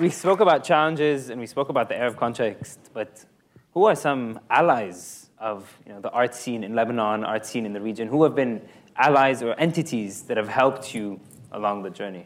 we 0.00 0.08
spoke 0.08 0.40
about 0.40 0.64
challenges 0.64 1.28
and 1.28 1.38
we 1.38 1.46
spoke 1.46 1.68
about 1.68 1.90
the 1.90 1.98
Arab 1.98 2.16
context, 2.16 2.78
but 2.94 3.26
who 3.74 3.84
are 3.84 3.94
some 3.94 4.40
allies 4.48 5.28
of 5.38 5.70
you 5.86 5.92
know, 5.92 6.00
the 6.00 6.10
art 6.12 6.34
scene 6.34 6.64
in 6.64 6.74
Lebanon, 6.74 7.24
art 7.24 7.44
scene 7.44 7.66
in 7.66 7.74
the 7.74 7.80
region? 7.80 8.08
Who 8.08 8.22
have 8.22 8.34
been 8.34 8.62
allies 8.95 9.41
or 9.43 9.53
entities 9.59 10.23
that 10.23 10.37
have 10.37 10.49
helped 10.49 10.93
you 10.95 11.19
along 11.51 11.83
the 11.83 11.89
journey? 11.89 12.25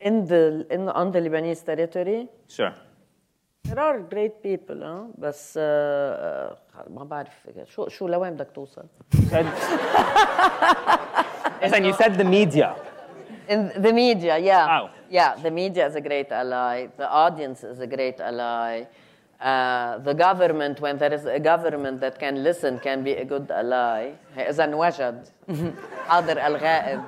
In 0.00 0.26
the, 0.26 0.66
in, 0.70 0.88
on 0.88 1.12
the 1.12 1.20
Lebanese 1.20 1.64
territory, 1.64 2.28
Sure. 2.48 2.74
There 3.64 3.78
are 3.78 4.00
great 4.00 4.42
people 4.42 4.82
ها 4.82 5.08
بس 5.18 5.58
آه، 5.62 6.56
آه، 6.74 6.88
ما 6.90 7.04
بعرف 7.04 7.48
شو 7.64 7.88
شو 7.88 8.08
لوين 8.08 8.34
بدك 8.34 8.50
توصل؟ 8.54 8.84
Said, 9.30 9.46
yes, 11.62 11.72
and 11.72 11.86
you 11.86 11.92
said 11.92 12.14
the 12.18 12.24
media. 12.24 12.74
In 13.48 13.72
the 13.76 13.92
media, 13.92 14.38
yeah. 14.38 14.66
Wow. 14.66 14.90
Yeah, 15.10 15.36
the 15.36 15.50
media 15.50 15.86
is 15.86 15.94
a 15.94 16.00
great 16.00 16.30
ally. 16.32 16.88
The 16.96 17.08
audience 17.08 17.64
is 17.64 17.80
a 17.80 17.86
great 17.86 18.20
ally. 18.20 18.84
Uh, 19.40 19.98
the 19.98 20.14
government, 20.14 20.80
when 20.80 20.98
there 20.98 21.12
is 21.12 21.24
a 21.26 21.40
government 21.40 22.00
that 22.00 22.16
can 22.18 22.44
listen, 22.44 22.78
can 22.78 23.02
be 23.02 23.12
a 23.14 23.24
good 23.24 23.50
ally. 23.50 24.12
إذا 24.36 24.64
انوجد 24.64 25.28
حاضر 26.08 26.38
الغائب. 26.46 27.02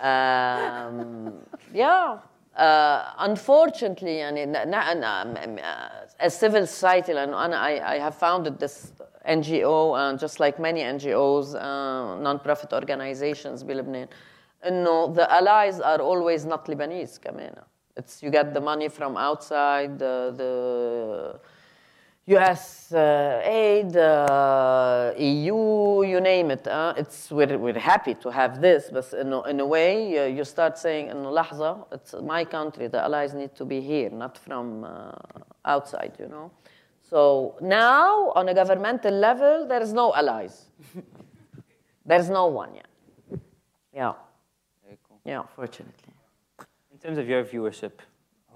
Um, 0.00 1.32
yeah. 1.72 2.18
Uh, 2.56 3.02
unfortunately, 3.18 4.18
يعني, 4.20 4.46
ن- 4.46 4.70
ن- 4.70 5.56
ن- 5.56 5.60
as 6.20 6.34
civil 6.38 6.66
society, 6.66 7.12
لأنه 7.12 7.44
أنا 7.44 7.56
I, 7.56 7.96
I 7.96 7.98
have 7.98 8.14
founded 8.14 8.58
this 8.58 8.92
NGO, 9.26 9.92
uh, 9.94 10.16
just 10.16 10.38
like 10.40 10.58
many 10.58 10.82
NGOs, 10.82 11.54
uh, 11.56 12.16
non-profit 12.20 12.72
organizations 12.72 13.62
بلبنان. 13.64 14.08
إنه 14.64 15.14
the 15.14 15.30
allies 15.30 15.80
are 15.80 16.00
always 16.00 16.44
not 16.46 16.66
Lebanese 16.68 17.18
كمان. 17.20 17.54
It's 17.99 18.23
you 18.23 18.29
get 18.29 18.53
the 18.53 18.61
money 18.61 18.87
from 18.87 19.17
outside 19.17 19.99
the, 19.99 20.33
the 20.37 21.39
U.S. 22.27 22.93
Uh, 22.93 23.41
aid, 23.43 23.97
uh, 23.97 25.11
EU, 25.17 26.03
you 26.05 26.21
name 26.21 26.51
it. 26.51 26.65
Uh, 26.65 26.93
it's 26.95 27.29
we're, 27.29 27.57
we're 27.57 27.77
happy 27.77 28.13
to 28.15 28.31
have 28.31 28.61
this, 28.61 28.89
but 28.89 29.11
in 29.11 29.33
a, 29.33 29.41
in 29.49 29.59
a 29.59 29.65
way 29.65 30.17
uh, 30.17 30.25
you 30.27 30.45
start 30.45 30.77
saying 30.77 31.09
in 31.09 31.17
lahza, 31.17 31.85
it's 31.91 32.15
my 32.23 32.45
country. 32.45 32.87
The 32.87 33.01
allies 33.03 33.33
need 33.33 33.53
to 33.55 33.65
be 33.65 33.81
here, 33.81 34.09
not 34.09 34.37
from 34.37 34.85
uh, 34.85 35.11
outside. 35.65 36.13
You 36.19 36.29
know. 36.29 36.51
So 37.09 37.57
now 37.59 38.31
on 38.33 38.47
a 38.47 38.53
governmental 38.53 39.13
level, 39.13 39.67
there 39.67 39.81
is 39.81 39.91
no 39.91 40.13
allies. 40.15 40.67
there 42.05 42.19
is 42.19 42.29
no 42.29 42.47
one 42.47 42.75
yet. 42.75 43.41
Yeah. 43.93 44.13
Yeah, 45.25 45.43
fortunately. 45.53 46.08
In 47.01 47.03
terms 47.03 47.17
of 47.17 47.29
your 47.29 47.45
viewership, 47.45 47.91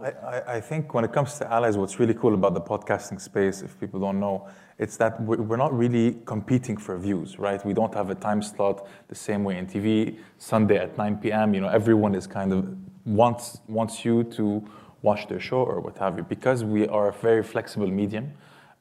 I, 0.01 0.55
I, 0.55 0.59
think 0.59 0.93
when 0.93 1.05
it 1.05 1.13
comes 1.13 1.37
to 1.37 1.49
allies, 1.49 1.77
what's 1.77 1.97
really 1.97 2.13
cool 2.13 2.33
about 2.33 2.53
the 2.53 2.59
podcasting 2.59 3.21
space, 3.21 3.61
if 3.61 3.79
people 3.79 4.01
don't 4.01 4.19
know, 4.19 4.49
it's 4.77 4.97
that 4.97 5.21
we- 5.23 5.37
we're 5.37 5.55
not 5.55 5.71
really 5.73 6.17
competing 6.25 6.75
for 6.75 6.97
views, 6.97 7.39
right? 7.39 7.65
We 7.65 7.73
don't 7.73 7.93
have 7.93 8.09
a 8.09 8.15
time 8.15 8.41
slot 8.41 8.85
the 9.07 9.15
same 9.15 9.45
way 9.45 9.57
in 9.57 9.65
TV. 9.65 10.19
Sunday 10.39 10.75
at 10.75 10.97
9 10.97 11.19
p.m., 11.19 11.53
you 11.53 11.61
know, 11.61 11.69
everyone 11.69 12.15
is 12.15 12.27
kind 12.27 12.51
of 12.51 12.67
wants 13.05 13.61
wants 13.69 14.03
you 14.03 14.25
to 14.35 14.61
watch 15.03 15.25
their 15.29 15.39
show 15.39 15.63
or 15.63 15.79
what 15.79 15.97
have 15.99 16.17
you. 16.17 16.23
Because 16.23 16.65
we 16.65 16.85
are 16.89 17.07
a 17.07 17.13
very 17.13 17.43
flexible 17.43 17.87
medium, 17.87 18.33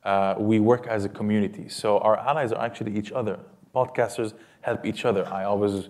uh, 0.02 0.34
we 0.38 0.58
work 0.58 0.88
as 0.88 1.04
a 1.04 1.08
community. 1.08 1.68
So 1.68 1.98
our 1.98 2.16
allies 2.16 2.50
are 2.50 2.64
actually 2.64 2.98
each 2.98 3.12
other. 3.12 3.38
Podcasters 3.72 4.34
help 4.62 4.84
each 4.84 5.04
other. 5.04 5.24
I 5.28 5.44
always, 5.44 5.88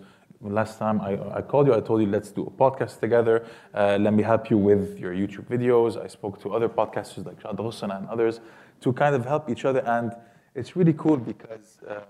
last 0.51 0.79
time 0.79 1.01
I, 1.01 1.13
I 1.39 1.43
called 1.43 1.67
you, 1.67 1.75
I 1.75 1.81
told 1.81 2.01
you, 2.01 2.09
let's 2.09 2.31
do 2.31 2.43
a 2.45 2.51
podcast 2.51 3.01
together. 3.01 3.45
Uh, 3.75 3.99
let 4.01 4.13
me 4.13 4.23
help 4.23 4.51
you 4.51 4.59
with 4.59 4.99
your 4.99 5.15
YouTube 5.15 5.47
videos. 5.47 6.03
I 6.03 6.09
spoke 6.09 6.41
to 6.43 6.53
other 6.55 6.69
podcasters 6.69 7.25
like 7.27 7.43
Jad 7.43 7.57
Ghosn 7.57 7.97
and 7.97 8.09
others 8.09 8.41
to 8.81 8.93
kind 8.93 9.15
of 9.15 9.25
help 9.25 9.49
each 9.49 9.65
other. 9.65 9.81
And 9.87 10.13
it's 10.55 10.77
really 10.77 10.93
cool 10.95 11.17
because, 11.17 11.79
uh, 11.89 12.01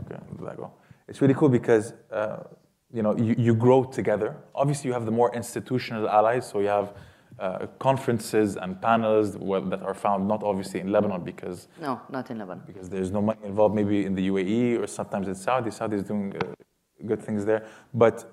okay, 0.00 0.20
that 0.42 0.56
go. 0.56 0.72
It's 1.08 1.20
really 1.20 1.34
cool 1.34 1.48
because 1.48 1.94
uh, 2.12 2.38
you 2.92 3.02
know 3.02 3.16
you, 3.16 3.34
you 3.38 3.54
grow 3.54 3.84
together. 3.84 4.36
Obviously, 4.54 4.88
you 4.88 4.94
have 4.94 5.04
the 5.04 5.12
more 5.12 5.34
institutional 5.34 6.08
allies, 6.08 6.48
so 6.48 6.60
you 6.60 6.68
have 6.68 6.94
uh, 7.38 7.66
conferences 7.78 8.56
and 8.56 8.80
panels 8.80 9.36
well, 9.36 9.60
that 9.60 9.82
are 9.82 9.94
found 9.94 10.26
not 10.26 10.42
obviously 10.42 10.80
in 10.80 10.90
Lebanon 10.90 11.22
because 11.22 11.68
No, 11.80 12.00
not 12.10 12.30
in 12.30 12.38
Lebanon. 12.38 12.62
because 12.66 12.88
there's 12.88 13.10
no 13.10 13.20
money 13.20 13.40
involved, 13.44 13.74
maybe 13.74 14.04
in 14.04 14.14
the 14.14 14.28
UAE 14.28 14.82
or 14.82 14.86
sometimes 14.86 15.28
in 15.28 15.34
Saudi. 15.34 15.70
Saudi 15.70 15.96
is 15.96 16.02
doing 16.02 16.34
uh, 16.36 16.54
good 17.04 17.22
things 17.22 17.44
there. 17.44 17.66
But 17.92 18.32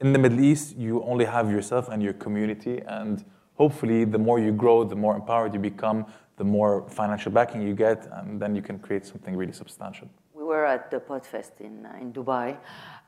in 0.00 0.12
the 0.12 0.18
Middle 0.18 0.40
East, 0.40 0.76
you 0.76 1.02
only 1.04 1.24
have 1.24 1.50
yourself 1.50 1.88
and 1.88 2.02
your 2.02 2.12
community. 2.12 2.82
And 2.86 3.24
hopefully, 3.54 4.04
the 4.04 4.18
more 4.18 4.38
you 4.38 4.52
grow, 4.52 4.84
the 4.84 4.96
more 4.96 5.16
empowered 5.16 5.54
you 5.54 5.60
become, 5.60 6.06
the 6.36 6.44
more 6.44 6.86
financial 6.88 7.32
backing 7.32 7.62
you 7.62 7.74
get, 7.74 8.06
and 8.12 8.40
then 8.40 8.54
you 8.54 8.62
can 8.62 8.78
create 8.78 9.06
something 9.06 9.34
really 9.34 9.52
substantial. 9.52 10.08
We 10.34 10.44
were 10.44 10.66
at 10.66 10.90
the 10.90 11.00
Podfest 11.00 11.60
in, 11.60 11.86
uh, 11.86 11.96
in 12.00 12.12
Dubai, 12.12 12.58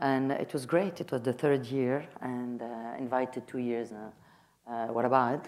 and 0.01 0.33
it 0.33 0.53
was 0.55 0.65
great. 0.65 1.01
It 1.01 1.13
was 1.13 1.23
the 1.23 1.35
third 1.35 1.67
year, 1.67 2.07
and 2.23 2.63
uh, 2.63 2.67
invited 2.99 3.47
two 3.47 3.59
years. 3.59 3.93
Uh, 3.93 4.71
uh, 4.71 4.87
what 4.87 5.05
about? 5.05 5.45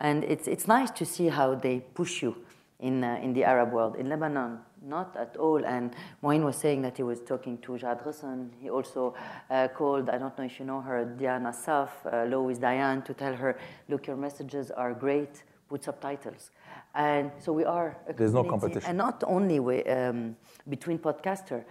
And 0.00 0.24
it's, 0.24 0.46
it's 0.48 0.66
nice 0.66 0.90
to 0.90 1.06
see 1.06 1.28
how 1.28 1.54
they 1.54 1.80
push 1.80 2.22
you 2.22 2.36
in, 2.82 3.02
uh, 3.02 3.18
in 3.22 3.32
the 3.32 3.44
Arab 3.44 3.72
world. 3.72 3.96
In 3.96 4.08
Lebanon, 4.08 4.58
not 4.82 5.16
at 5.16 5.36
all. 5.36 5.64
And 5.64 5.94
Mouin 6.22 6.44
was 6.44 6.56
saying 6.56 6.82
that 6.82 6.96
he 6.96 7.02
was 7.02 7.20
talking 7.20 7.56
to 7.58 7.78
Jad 7.78 8.00
Ghosn. 8.04 8.50
He 8.60 8.68
also 8.68 9.14
uh, 9.50 9.68
called, 9.68 10.10
I 10.10 10.18
don't 10.18 10.36
know 10.36 10.44
if 10.44 10.58
you 10.58 10.66
know 10.66 10.80
her, 10.80 11.04
Diana 11.04 11.50
Saf, 11.50 11.90
uh, 12.04 12.24
Lois 12.28 12.58
Diane, 12.58 13.02
to 13.02 13.14
tell 13.14 13.34
her, 13.34 13.56
look, 13.88 14.06
your 14.06 14.16
messages 14.16 14.70
are 14.70 14.92
great, 14.92 15.44
put 15.68 15.84
subtitles. 15.84 16.50
And 16.94 17.30
so 17.38 17.52
we 17.52 17.64
are 17.64 17.96
a 18.08 18.12
There's 18.12 18.34
no 18.34 18.44
competition. 18.44 18.88
And 18.88 18.98
not 18.98 19.22
only 19.26 19.60
we, 19.60 19.84
um, 19.84 20.36
between 20.68 20.98
podcaster, 20.98 21.64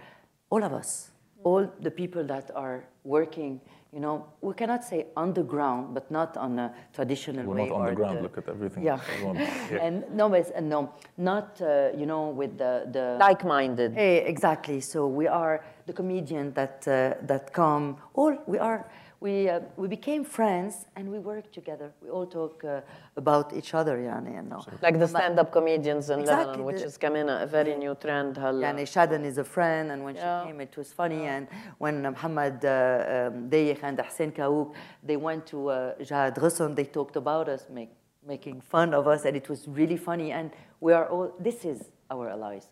all 0.50 0.64
of 0.64 0.72
us, 0.72 1.10
all 1.44 1.70
the 1.80 1.90
people 1.90 2.24
that 2.24 2.50
are 2.54 2.84
working, 3.04 3.60
you 3.92 4.00
know, 4.00 4.26
we 4.40 4.54
cannot 4.54 4.84
say 4.84 5.06
underground, 5.16 5.92
but 5.92 6.10
not 6.10 6.36
on 6.38 6.58
a 6.58 6.74
traditional 6.94 7.44
We're 7.44 7.56
way. 7.56 7.68
not 7.68 7.74
on 7.74 7.80
or 7.82 7.90
the 7.90 7.96
ground. 7.96 8.22
Look 8.22 8.38
at 8.38 8.48
everything. 8.48 8.84
Yeah. 8.84 8.98
everyone 9.14 9.36
here. 9.36 9.78
and 9.82 10.04
no, 10.14 10.30
but 10.30 10.50
uh, 10.56 10.60
no, 10.60 10.94
not 11.18 11.60
uh, 11.60 11.90
you 11.94 12.06
know 12.06 12.30
with 12.30 12.56
the 12.56 12.88
the 12.90 13.16
Like-minded. 13.20 13.92
Hey, 13.92 14.24
exactly. 14.24 14.80
So 14.80 15.06
we 15.06 15.26
are 15.26 15.62
the 15.86 15.92
comedian 15.92 16.54
that 16.54 16.88
uh, 16.88 17.14
that 17.26 17.52
come. 17.52 17.98
All 18.14 18.36
we 18.46 18.58
are 18.58 18.90
we, 19.22 19.48
uh, 19.48 19.60
we 19.76 19.86
became 19.86 20.24
friends 20.24 20.86
and 20.96 21.08
we 21.08 21.18
worked 21.20 21.52
together. 21.54 21.92
We 22.02 22.10
all 22.10 22.26
talk 22.26 22.64
uh, 22.64 22.80
about 23.16 23.54
each 23.54 23.72
other, 23.72 23.96
Yani, 23.96 24.34
you 24.34 24.42
know. 24.42 24.64
Like 24.82 24.98
the 24.98 25.06
stand-up 25.06 25.52
comedians 25.52 26.10
in 26.10 26.20
exactly 26.20 26.46
Lebanon, 26.46 26.66
which 26.66 26.82
is 26.82 26.98
coming 26.98 27.28
a 27.28 27.46
very 27.46 27.76
new 27.76 27.94
trend 27.94 28.36
هلا. 28.36 28.60
يعني 28.60 28.86
Shaden 28.86 29.24
is 29.24 29.38
a 29.38 29.44
friend 29.44 29.92
and 29.92 30.02
when 30.04 30.16
yeah. 30.16 30.42
she 30.42 30.48
came 30.48 30.60
it 30.60 30.76
was 30.76 30.92
funny 30.92 31.22
yeah. 31.22 31.36
and 31.36 31.48
when 31.78 32.02
Muhammad 32.02 32.64
uh, 32.64 33.30
um, 33.32 33.48
and 33.52 34.00
Hussein 34.00 34.32
Kaouk, 34.32 34.74
they 35.04 35.16
went 35.16 35.46
to 35.46 35.68
uh, 35.68 35.94
Jihad 36.02 36.34
they 36.76 36.84
talked 36.84 37.16
about 37.16 37.48
us, 37.48 37.66
make, 37.70 37.92
making 38.26 38.60
fun 38.60 38.92
of 38.92 39.06
us 39.06 39.24
and 39.24 39.36
it 39.36 39.48
was 39.48 39.68
really 39.68 39.96
funny 39.96 40.32
and 40.32 40.50
we 40.80 40.92
are 40.92 41.08
all, 41.08 41.32
this 41.38 41.64
is 41.64 41.90
our 42.10 42.28
allies. 42.28 42.66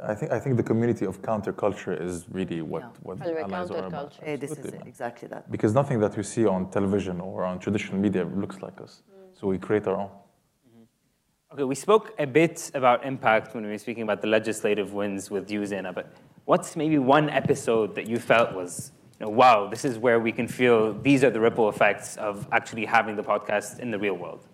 I 0.00 0.14
think 0.14 0.32
I 0.32 0.38
think 0.38 0.56
the 0.56 0.62
community 0.62 1.04
of 1.06 1.20
counterculture 1.22 1.94
is 2.00 2.24
really 2.30 2.62
what 2.62 2.82
Yeah. 2.82 2.88
what 3.02 3.20
Anyway, 3.20 3.42
allies 3.42 3.70
are 3.70 3.78
about. 3.78 4.12
counterculture. 4.12 4.22
Hey, 4.24 4.36
this 4.36 4.50
is 4.52 4.58
Absolutely, 4.58 4.78
man. 4.78 4.88
exactly 4.88 5.28
that. 5.28 5.50
Because 5.50 5.74
nothing 5.74 5.98
that 6.00 6.16
we 6.16 6.22
see 6.22 6.46
on 6.46 6.70
television 6.70 7.20
or 7.20 7.44
on 7.44 7.58
traditional 7.58 7.98
media 7.98 8.24
looks 8.24 8.62
like 8.62 8.80
us. 8.80 9.02
Mm. 9.10 9.38
So 9.38 9.46
we 9.48 9.58
create 9.58 9.86
our 9.88 9.96
own. 9.96 10.10
Mm-hmm. 10.10 11.52
Okay, 11.54 11.64
we 11.64 11.74
spoke 11.74 12.14
a 12.18 12.26
bit 12.26 12.70
about 12.74 13.04
impact 13.04 13.54
when 13.54 13.64
we 13.64 13.70
were 13.70 13.78
speaking 13.78 14.02
about 14.04 14.20
the 14.20 14.28
legislative 14.28 14.92
wins 14.92 15.30
with 15.30 15.50
you, 15.50 15.60
Zeina, 15.62 15.92
but 15.94 16.06
what's 16.44 16.76
maybe 16.76 16.98
one 16.98 17.28
episode 17.30 17.94
that 17.96 18.06
you 18.08 18.18
felt 18.18 18.52
was, 18.54 18.92
you 19.18 19.26
know, 19.26 19.32
wow, 19.32 19.68
this 19.68 19.84
is 19.84 19.98
where 19.98 20.20
we 20.20 20.32
can 20.32 20.46
feel 20.46 20.92
these 21.02 21.24
are 21.24 21.30
the 21.30 21.40
ripple 21.40 21.68
effects 21.68 22.16
of 22.18 22.46
actually 22.52 22.84
having 22.86 23.16
the 23.16 23.22
podcast 23.22 23.80
in 23.80 23.90
the 23.90 23.98
real 23.98 24.14
world? 24.14 24.46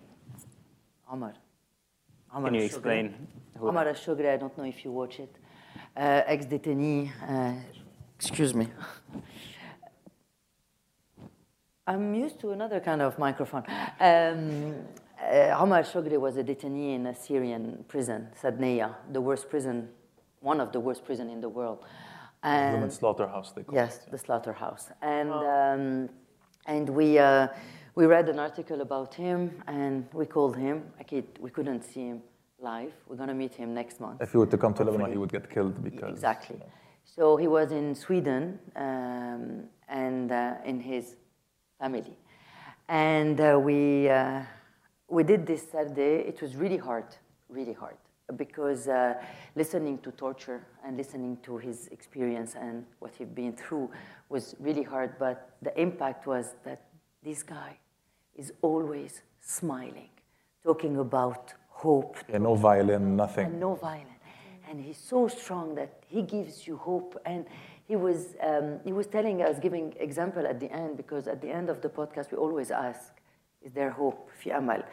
Omar. 1.11 1.33
Omar 2.35 2.51
Can 2.51 2.55
you 2.59 2.61
Alshogre. 2.61 2.65
explain 2.65 3.27
who 3.57 3.67
Omar 3.69 3.85
Alshogre, 3.85 4.33
I 4.33 4.37
don't 4.37 4.57
know 4.57 4.65
if 4.65 4.83
you 4.83 4.91
watch 4.91 5.19
it. 5.19 5.33
Uh, 5.95 6.21
ex-detainee, 6.27 7.09
uh, 7.29 7.53
excuse 8.19 8.53
me. 8.53 8.67
I'm 11.87 12.13
used 12.13 12.39
to 12.41 12.51
another 12.51 12.81
kind 12.81 13.01
of 13.01 13.17
microphone. 13.17 13.63
Um, 13.99 14.75
uh, 15.21 15.55
Omar 15.61 15.83
Shogre 15.83 16.19
was 16.19 16.35
a 16.35 16.43
detainee 16.43 16.95
in 16.95 17.05
a 17.07 17.15
Syrian 17.15 17.85
prison, 17.87 18.27
Saydnaya, 18.41 18.95
the 19.13 19.21
worst 19.21 19.49
prison, 19.49 19.87
one 20.41 20.59
of 20.59 20.73
the 20.73 20.79
worst 20.79 21.05
prison 21.05 21.29
in 21.29 21.39
the 21.39 21.47
world. 21.49 21.85
And 22.43 22.73
Women's 22.75 22.95
slaughterhouse, 22.95 23.51
they 23.53 23.63
call 23.63 23.75
it. 23.75 23.81
Yes, 23.81 24.01
it. 24.05 24.11
the 24.11 24.17
slaughterhouse. 24.17 24.89
And, 25.01 25.31
um, 25.31 26.09
and 26.65 26.89
we, 26.89 27.17
uh, 27.17 27.47
we 27.95 28.05
read 28.05 28.27
an 28.27 28.39
article 28.39 28.81
about 28.81 29.13
him 29.13 29.63
and 29.67 30.05
we 30.13 30.25
called 30.25 30.57
him. 30.57 30.83
Akid, 31.01 31.25
we 31.39 31.49
couldn't 31.49 31.81
see 31.83 32.01
him 32.01 32.21
live. 32.59 32.91
We're 33.07 33.15
going 33.15 33.29
to 33.29 33.33
meet 33.35 33.55
him 33.55 33.73
next 33.73 34.01
month. 34.01 34.21
If 34.21 34.31
he 34.31 34.37
were 34.37 34.45
to 34.47 34.57
come 34.57 34.73
to 34.73 34.83
Lebanon, 34.83 35.11
he 35.11 35.17
would 35.17 35.31
get 35.31 35.49
killed 35.49 35.81
because 35.81 36.11
Exactly. 36.11 36.59
So 37.05 37.37
he 37.37 37.47
was 37.47 37.71
in 37.71 37.95
Sweden 37.95 38.59
um, 38.75 39.63
and 39.87 40.31
uh, 40.31 40.55
in 40.65 40.81
his 40.81 41.15
family. 41.79 42.17
And 42.89 43.39
uh, 43.39 43.59
we, 43.63 44.09
uh, 44.09 44.41
we 45.07 45.23
did 45.23 45.47
this 45.47 45.65
Sarde. 45.65 45.97
It 45.97 46.41
was 46.41 46.55
really 46.55 46.77
hard, 46.77 47.05
really 47.47 47.73
hard, 47.73 47.97
because 48.35 48.87
uh, 48.89 49.13
listening 49.55 49.99
to 49.99 50.11
torture 50.11 50.65
and 50.85 50.97
listening 50.97 51.37
to 51.43 51.57
his 51.57 51.87
experience 51.87 52.55
and 52.59 52.85
what 52.99 53.15
he'd 53.15 53.33
been 53.33 53.53
through 53.53 53.89
was 54.27 54.55
really 54.59 54.83
hard. 54.83 55.13
But 55.17 55.55
the 55.61 55.79
impact 55.79 56.27
was 56.27 56.55
that 56.65 56.81
this 57.23 57.41
guy 57.41 57.77
is 58.34 58.52
always 58.62 59.22
smiling, 59.40 60.10
talking 60.64 60.96
about 60.98 61.54
hope, 61.68 62.16
Yeah, 62.28 62.38
no 62.38 62.54
violin, 62.54 63.16
nothing. 63.16 63.46
and 63.46 63.60
no 63.60 63.74
violence. 63.74 64.06
And 64.68 64.80
he's 64.80 64.98
so 64.98 65.26
strong 65.28 65.74
that 65.74 66.02
he 66.06 66.22
gives 66.22 66.66
you 66.66 66.76
hope. 66.76 67.20
And 67.26 67.46
he 67.88 67.96
was, 67.96 68.36
um, 68.40 68.78
he 68.84 68.92
was 68.92 69.06
telling 69.08 69.42
us, 69.42 69.58
giving 69.58 69.94
example 69.98 70.46
at 70.46 70.60
the 70.60 70.70
end, 70.70 70.96
because 70.96 71.26
at 71.26 71.40
the 71.40 71.50
end 71.50 71.68
of 71.68 71.80
the 71.80 71.88
podcast, 71.88 72.30
we 72.30 72.38
always 72.38 72.70
ask, 72.70 73.12
is 73.62 73.72
there 73.72 73.90
hope? 73.90 74.30
في 74.42 74.52
أمل. 74.56 74.84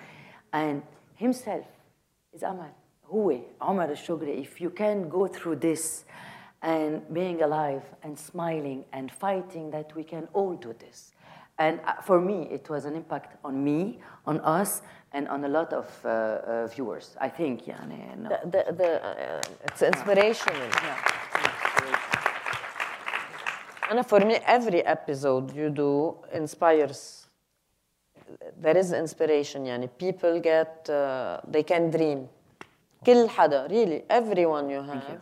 And 0.53 0.81
himself 1.15 1.65
is 2.33 2.41
أمل. 2.43 2.71
هو 3.13 3.39
عمر 3.61 3.91
الشقري. 3.91 4.41
If 4.41 4.59
you 4.59 4.69
can 4.71 5.09
go 5.09 5.27
through 5.27 5.57
this 5.57 6.05
and 6.63 7.01
being 7.13 7.41
alive 7.43 7.83
and 8.03 8.17
smiling 8.17 8.83
and 8.91 9.11
fighting, 9.11 9.69
that 9.71 9.93
we 9.95 10.03
can 10.03 10.27
all 10.33 10.55
do 10.55 10.73
this. 10.79 11.11
And 11.59 11.79
uh, 11.85 12.01
for 12.01 12.21
me, 12.21 12.47
it 12.51 12.69
was 12.69 12.85
an 12.85 12.95
impact 12.95 13.37
on 13.43 13.63
me, 13.63 13.99
on 14.25 14.39
us, 14.41 14.81
and 15.13 15.27
on 15.27 15.43
a 15.43 15.47
lot 15.47 15.73
of 15.73 15.87
uh, 16.05 16.09
uh, 16.09 16.67
viewers. 16.67 17.15
I 17.19 17.29
think, 17.29 17.65
يعني, 17.65 18.17
no. 18.17 18.29
The, 18.29 18.39
the, 18.45 18.73
the, 18.73 19.05
uh, 19.05 19.41
it's 19.65 19.81
inspirational. 19.81 20.69
And 23.89 24.05
for 24.05 24.19
me, 24.19 24.35
every 24.45 24.85
episode 24.85 25.55
you 25.55 25.69
do 25.69 26.17
inspires. 26.33 27.27
There 28.59 28.77
is 28.77 28.91
inspiration. 28.91 29.65
يعني 29.65 29.89
people 29.97 30.39
get, 30.39 30.89
uh, 30.89 31.39
they 31.47 31.63
can 31.63 31.89
dream. 31.89 32.27
كل 33.05 33.29
حدا, 33.29 33.67
really, 33.69 34.03
everyone 34.09 34.69
you 34.69 34.81
have, 34.81 35.21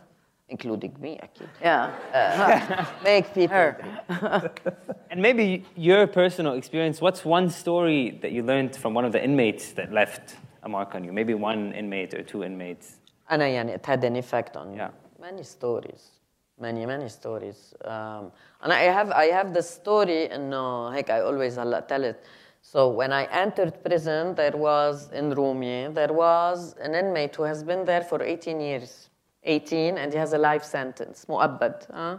including 0.51 0.93
me, 0.99 1.17
Akid. 1.25 1.47
Yeah, 1.61 1.91
uh, 2.13 2.85
make 3.03 3.33
people. 3.33 3.73
and 5.09 5.21
maybe 5.21 5.65
your 5.75 6.05
personal 6.05 6.53
experience. 6.53 7.01
What's 7.01 7.25
one 7.25 7.49
story 7.49 8.19
that 8.21 8.31
you 8.31 8.43
learned 8.43 8.75
from 8.75 8.93
one 8.93 9.05
of 9.05 9.13
the 9.13 9.23
inmates 9.23 9.71
that 9.73 9.91
left 9.91 10.35
a 10.63 10.69
mark 10.69 10.93
on 10.93 11.03
you? 11.03 11.11
Maybe 11.11 11.33
one 11.33 11.73
inmate 11.73 12.13
or 12.13 12.23
two 12.23 12.43
inmates. 12.43 12.99
And 13.29 13.41
يعني 13.41 13.73
it 13.73 13.85
had 13.85 14.03
an 14.03 14.15
effect 14.17 14.57
on 14.57 14.75
yeah. 14.75 14.89
many 15.19 15.43
stories. 15.43 16.21
many 16.61 16.85
many 16.85 17.09
stories 17.09 17.73
um, 17.85 18.31
and 18.61 18.71
I 18.71 18.83
have 18.97 19.09
I 19.11 19.25
have 19.37 19.53
the 19.53 19.63
story 19.63 20.29
and 20.29 20.53
uh, 20.53 20.89
heck 20.91 21.09
I 21.09 21.21
always 21.21 21.55
tell 21.55 22.03
it 22.11 22.23
so 22.61 22.89
when 22.89 23.11
I 23.11 23.23
entered 23.43 23.83
prison 23.83 24.35
there 24.35 24.55
was 24.55 25.09
in 25.11 25.33
Roumieh 25.33 25.93
there 25.93 26.13
was 26.13 26.75
an 26.79 26.93
inmate 26.93 27.35
who 27.35 27.43
has 27.43 27.63
been 27.63 27.83
there 27.83 28.03
for 28.03 28.21
18 28.21 28.61
years 28.61 29.09
18, 29.42 29.98
and 29.98 30.12
he 30.12 30.18
has 30.18 30.32
a 30.32 30.38
life 30.38 30.64
sentence, 30.64 31.26
مؤبد. 31.28 31.90
Huh? 31.92 32.18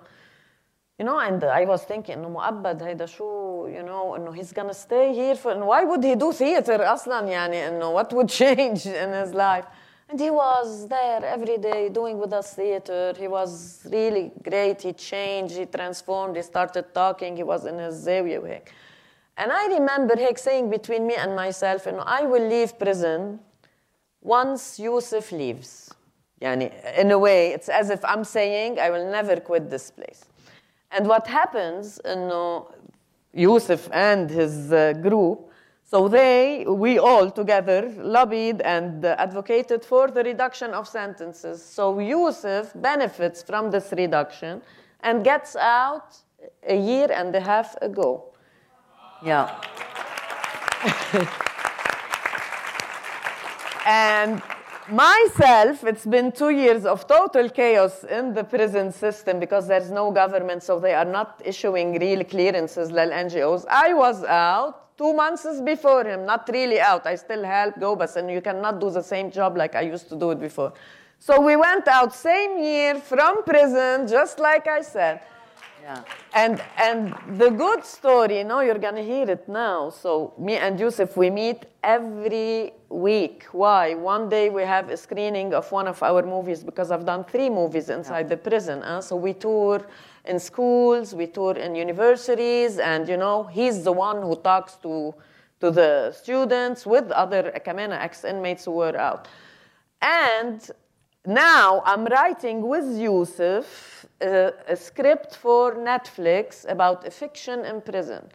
You 0.99 1.05
know, 1.05 1.19
and 1.19 1.43
I 1.43 1.65
was 1.65 1.83
thinking 1.83 2.15
إنه 2.15 2.29
مؤبد 2.29 2.83
هيدا 2.83 3.05
شو 3.05 3.67
you 3.67 3.83
know 3.83 4.15
إنه 4.15 4.35
he's 4.35 4.51
gonna 4.51 4.73
stay 4.73 5.13
here 5.13 5.35
for 5.35 5.51
and 5.51 5.67
why 5.67 5.83
would 5.83 6.03
he 6.03 6.15
do 6.15 6.31
theater 6.31 6.79
أصلا 6.79 7.27
يعني 7.27 7.67
إنه 7.67 7.93
what 7.93 8.11
would 8.13 8.29
change 8.29 8.87
in 8.87 9.11
his 9.11 9.31
life 9.33 9.65
and 10.09 10.19
he 10.19 10.31
was 10.31 10.87
there 10.87 11.23
every 11.23 11.57
day 11.59 11.89
doing 11.89 12.17
with 12.17 12.33
us 12.33 12.55
theater 12.55 13.13
he 13.15 13.27
was 13.27 13.85
really 13.91 14.31
great 14.41 14.81
he 14.81 14.91
changed 14.93 15.55
he 15.55 15.65
transformed 15.65 16.35
he 16.35 16.41
started 16.41 16.85
talking 16.95 17.37
he 17.37 17.43
was 17.43 17.65
in 17.65 17.77
his 17.77 17.93
زاوية 18.07 18.39
وهيك 18.39 18.71
and 19.37 19.51
I 19.51 19.67
remember 19.67 20.15
هيك 20.15 20.39
saying 20.39 20.71
between 20.71 21.05
me 21.05 21.13
and 21.13 21.35
myself 21.35 21.87
إنه 21.87 22.03
I 22.07 22.23
will 22.23 22.47
leave 22.47 22.79
prison 22.79 23.39
once 24.23 24.79
Yusuf 24.79 25.31
leaves 25.31 25.90
Yani, 26.42 26.72
in 26.98 27.12
a 27.12 27.18
way, 27.18 27.52
it's 27.52 27.68
as 27.68 27.88
if 27.88 28.04
I'm 28.04 28.24
saying, 28.24 28.80
I 28.80 28.90
will 28.90 29.08
never 29.10 29.36
quit 29.36 29.70
this 29.70 29.92
place. 29.92 30.24
And 30.90 31.06
what 31.06 31.26
happens, 31.28 32.00
you 32.04 32.16
know, 32.16 32.68
Yusuf 33.32 33.88
and 33.92 34.28
his 34.28 34.72
uh, 34.72 34.92
group, 34.94 35.48
so 35.84 36.08
they, 36.08 36.64
we 36.66 36.98
all 36.98 37.30
together, 37.30 37.92
lobbied 37.98 38.60
and 38.62 39.04
uh, 39.04 39.14
advocated 39.18 39.84
for 39.84 40.10
the 40.10 40.24
reduction 40.24 40.72
of 40.72 40.88
sentences. 40.88 41.62
So 41.62 41.98
Yusuf 41.98 42.72
benefits 42.74 43.42
from 43.42 43.70
this 43.70 43.92
reduction 43.96 44.62
and 45.00 45.22
gets 45.22 45.54
out 45.54 46.16
a 46.66 46.76
year 46.76 47.08
and 47.12 47.34
a 47.36 47.40
half 47.40 47.76
ago. 47.82 48.24
Yeah. 49.22 49.54
and 53.86 54.42
myself, 54.90 55.84
it's 55.84 56.06
been 56.06 56.32
two 56.32 56.50
years 56.50 56.84
of 56.84 57.06
total 57.06 57.48
chaos 57.48 58.04
in 58.04 58.34
the 58.34 58.44
prison 58.44 58.92
system 58.92 59.38
because 59.38 59.66
there's 59.68 59.90
no 59.90 60.10
government, 60.10 60.62
so 60.62 60.80
they 60.80 60.94
are 60.94 61.04
not 61.04 61.40
issuing 61.44 61.98
real 61.98 62.24
clearances 62.24 62.90
like 62.90 63.10
NGOs. 63.10 63.64
I 63.68 63.94
was 63.94 64.24
out 64.24 64.96
two 64.98 65.12
months 65.12 65.46
before 65.64 66.04
him, 66.04 66.26
not 66.26 66.48
really 66.52 66.80
out. 66.80 67.06
I 67.06 67.14
still 67.16 67.44
help 67.44 67.78
go, 67.78 67.96
but 67.96 68.14
and 68.16 68.30
you 68.30 68.40
cannot 68.40 68.80
do 68.80 68.90
the 68.90 69.02
same 69.02 69.30
job 69.30 69.56
like 69.56 69.74
I 69.74 69.82
used 69.82 70.08
to 70.08 70.16
do 70.16 70.30
it 70.30 70.40
before. 70.40 70.72
So 71.18 71.40
we 71.40 71.54
went 71.54 71.86
out 71.86 72.14
same 72.14 72.58
year 72.58 72.96
from 72.96 73.44
prison, 73.44 74.08
just 74.08 74.38
like 74.38 74.66
I 74.66 74.82
said. 74.82 75.20
Yeah. 75.82 76.04
And 76.32 76.62
and 76.76 77.12
the 77.40 77.50
good 77.50 77.84
story, 77.84 78.38
you 78.38 78.44
know, 78.44 78.60
you're 78.60 78.78
gonna 78.78 79.02
hear 79.02 79.28
it 79.28 79.48
now. 79.48 79.90
So 79.90 80.32
me 80.38 80.54
and 80.56 80.78
Yusuf, 80.78 81.16
we 81.16 81.28
meet 81.28 81.66
every 81.82 82.74
week. 82.88 83.46
Why? 83.50 83.94
One 83.94 84.28
day 84.28 84.48
we 84.48 84.62
have 84.62 84.90
a 84.90 84.96
screening 84.96 85.54
of 85.54 85.72
one 85.72 85.88
of 85.88 86.00
our 86.04 86.22
movies 86.22 86.62
because 86.62 86.92
I've 86.92 87.04
done 87.04 87.24
three 87.24 87.50
movies 87.50 87.90
inside 87.90 88.28
the 88.28 88.36
prison. 88.36 88.82
Huh? 88.82 89.00
So 89.00 89.16
we 89.16 89.32
tour 89.32 89.84
in 90.24 90.38
schools, 90.38 91.16
we 91.16 91.26
tour 91.26 91.56
in 91.56 91.74
universities, 91.74 92.78
and 92.78 93.08
you 93.08 93.16
know, 93.16 93.42
he's 93.44 93.82
the 93.82 93.92
one 93.92 94.22
who 94.22 94.36
talks 94.36 94.76
to 94.84 95.12
to 95.58 95.70
the 95.72 96.12
students 96.12 96.86
with 96.86 97.10
other 97.10 97.52
Kamena 97.66 97.98
ex-inmates 98.00 98.66
who 98.66 98.72
were 98.72 98.96
out. 98.96 99.26
And 100.00 100.60
now 101.26 101.82
I'm 101.84 102.04
writing 102.04 102.66
with 102.66 102.98
Yusuf 102.98 104.06
uh, 104.20 104.50
a 104.68 104.76
script 104.76 105.36
for 105.36 105.74
Netflix 105.74 106.68
about 106.70 107.06
a 107.06 107.10
fiction 107.10 107.64
in 107.64 107.80
prison. 107.80 108.28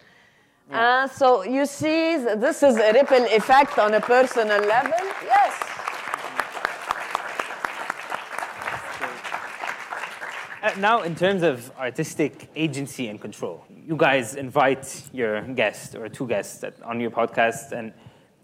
Uh, 0.72 1.08
so 1.08 1.44
you 1.44 1.66
see, 1.66 2.18
this 2.18 2.62
is 2.62 2.76
a 2.76 2.92
ripple 2.92 3.24
effect 3.26 3.80
on 3.80 3.94
a 3.94 4.02
personal 4.02 4.60
level. 4.60 5.00
Yes. 5.24 5.64
Uh, 10.62 10.72
now, 10.80 11.04
in 11.04 11.16
terms 11.16 11.44
of 11.44 11.72
artistic 11.80 12.50
agency 12.56 13.08
and 13.08 13.22
control, 13.22 13.64
you 13.70 13.96
guys 13.96 14.36
invite 14.36 15.04
your 15.14 15.42
guest 15.42 15.96
or 15.96 16.10
two 16.10 16.28
guests 16.28 16.66
on 16.84 17.00
your 17.00 17.12
podcast, 17.12 17.72
and 17.72 17.94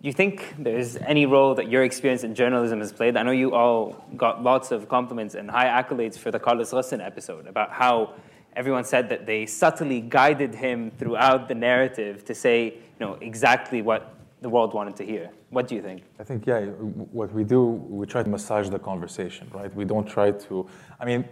you 0.03 0.11
think 0.13 0.55
there's 0.59 0.97
any 0.97 1.25
role 1.25 1.55
that 1.55 1.69
your 1.69 1.83
experience 1.83 2.25
in 2.25 2.35
journalism 2.35 2.79
has 2.81 2.91
played? 2.91 3.15
I 3.15 3.23
know 3.23 3.31
you 3.31 3.53
all 3.53 4.05
got 4.17 4.43
lots 4.43 4.71
of 4.71 4.89
compliments 4.89 5.33
and 5.33 5.49
high 5.49 5.67
accolades 5.67 6.17
for 6.17 6.29
the 6.29 6.39
Carlos 6.39 6.71
Ghosn 6.71 7.03
episode 7.03 7.47
about 7.47 7.71
how 7.71 8.13
everyone 8.55 8.83
said 8.83 9.07
that 9.09 9.25
they 9.25 9.45
subtly 9.45 10.01
guided 10.01 10.53
him 10.55 10.91
throughout 10.91 11.47
the 11.47 11.55
narrative 11.55 12.25
to 12.25 12.35
say, 12.35 12.65
you 12.65 12.99
know, 12.99 13.13
exactly 13.21 13.81
what 13.81 14.13
the 14.41 14.49
world 14.49 14.73
wanted 14.73 14.97
to 14.97 15.05
hear. 15.05 15.29
What 15.51 15.69
do 15.69 15.75
you 15.75 15.81
think? 15.81 16.03
I 16.19 16.23
think, 16.25 16.45
yeah, 16.45 16.65
what 16.65 17.31
we 17.31 17.45
do, 17.45 17.63
we 17.63 18.05
try 18.05 18.23
to 18.23 18.29
massage 18.29 18.69
the 18.69 18.79
conversation, 18.79 19.49
right? 19.53 19.73
We 19.73 19.85
don't 19.85 20.05
try 20.05 20.31
to, 20.31 20.67
I 20.99 21.05
mean, 21.05 21.23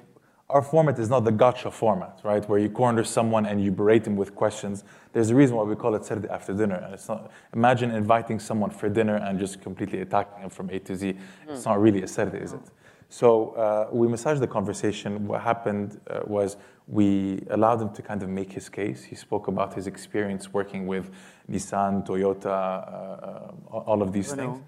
our 0.51 0.61
format 0.61 0.99
is 0.99 1.09
not 1.09 1.23
the 1.23 1.31
gotcha 1.31 1.71
format, 1.71 2.19
right? 2.23 2.47
Where 2.47 2.59
you 2.59 2.69
corner 2.69 3.03
someone 3.03 3.45
and 3.45 3.63
you 3.63 3.71
berate 3.71 4.05
him 4.05 4.15
with 4.15 4.35
questions. 4.35 4.83
There's 5.13 5.29
a 5.29 5.35
reason 5.35 5.55
why 5.55 5.63
we 5.63 5.75
call 5.75 5.95
it 5.95 6.03
Sarde 6.03 6.29
after 6.29 6.53
dinner. 6.53 6.75
And 6.75 6.93
it's 6.93 7.07
not, 7.07 7.31
imagine 7.53 7.91
inviting 7.91 8.39
someone 8.39 8.69
for 8.69 8.89
dinner 8.89 9.15
and 9.15 9.39
just 9.39 9.61
completely 9.61 10.01
attacking 10.01 10.43
him 10.43 10.49
from 10.49 10.69
A 10.69 10.79
to 10.79 10.95
Z. 10.95 11.15
It's 11.47 11.65
not 11.65 11.81
really 11.81 12.01
a 12.03 12.07
Sarde, 12.07 12.41
is 12.41 12.53
it? 12.53 12.61
So 13.09 13.49
uh, 13.51 13.89
we 13.91 14.07
massaged 14.07 14.41
the 14.41 14.47
conversation. 14.47 15.27
What 15.27 15.41
happened 15.41 15.99
uh, 16.07 16.21
was 16.25 16.57
we 16.87 17.43
allowed 17.49 17.81
him 17.81 17.89
to 17.93 18.01
kind 18.01 18.23
of 18.23 18.29
make 18.29 18.51
his 18.51 18.69
case. 18.69 19.03
He 19.03 19.15
spoke 19.15 19.47
about 19.47 19.73
his 19.73 19.87
experience 19.87 20.53
working 20.53 20.87
with 20.87 21.09
Nissan, 21.49 22.05
Toyota, 22.05 22.45
uh, 22.45 22.49
uh, 22.49 23.77
all 23.89 24.01
of 24.01 24.13
these 24.13 24.33
things. 24.33 24.59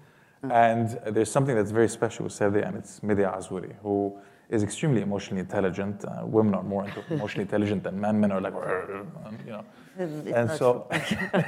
And 0.50 1.00
there's 1.06 1.30
something 1.30 1.56
that's 1.56 1.70
very 1.70 1.88
special 1.88 2.24
with 2.24 2.34
Sarde, 2.34 2.66
and 2.66 2.76
it's 2.76 3.02
Medea 3.02 3.32
Azouri, 3.34 3.76
who 3.82 4.18
is 4.48 4.62
extremely 4.62 5.00
emotionally 5.00 5.40
intelligent. 5.40 6.04
Uh, 6.04 6.22
women 6.24 6.54
are 6.54 6.62
more 6.62 6.86
emotionally 7.10 7.42
intelligent 7.48 7.82
than 7.82 8.00
men. 8.00 8.20
Men 8.20 8.32
are 8.32 8.40
like, 8.40 8.54
you 9.46 9.52
know. 9.52 9.64
It's 9.98 10.36
and 10.36 10.50
so, 10.50 10.88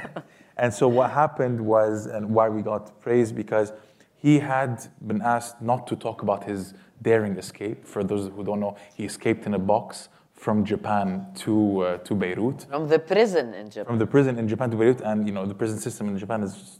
and 0.57 0.73
so 0.73 0.87
what 0.87 1.11
happened 1.11 1.59
was, 1.59 2.05
and 2.05 2.29
why 2.29 2.49
we 2.49 2.61
got 2.61 2.99
praised 3.01 3.35
because 3.35 3.73
he 4.15 4.39
had 4.39 4.87
been 5.05 5.21
asked 5.21 5.61
not 5.61 5.85
to 5.87 5.95
talk 5.95 6.21
about 6.21 6.43
his 6.45 6.73
daring 7.01 7.37
escape. 7.37 7.85
For 7.85 8.03
those 8.03 8.31
who 8.33 8.43
don't 8.43 8.59
know, 8.59 8.77
he 8.95 9.05
escaped 9.05 9.45
in 9.45 9.53
a 9.53 9.59
box 9.59 10.09
from 10.33 10.63
Japan 10.63 11.27
to 11.35 11.81
uh, 11.81 11.97
to 11.99 12.15
Beirut 12.15 12.65
From 12.69 12.87
the 12.87 12.99
prison 12.99 13.53
in 13.53 13.69
Japan. 13.69 13.85
from 13.85 13.97
the 13.97 14.05
prison 14.05 14.37
in 14.39 14.47
Japan 14.47 14.69
to 14.71 14.77
Beirut, 14.77 15.01
and 15.01 15.25
you 15.27 15.33
know 15.33 15.45
the 15.45 15.55
prison 15.55 15.79
system 15.79 16.07
in 16.07 16.17
Japan 16.17 16.43
is 16.43 16.79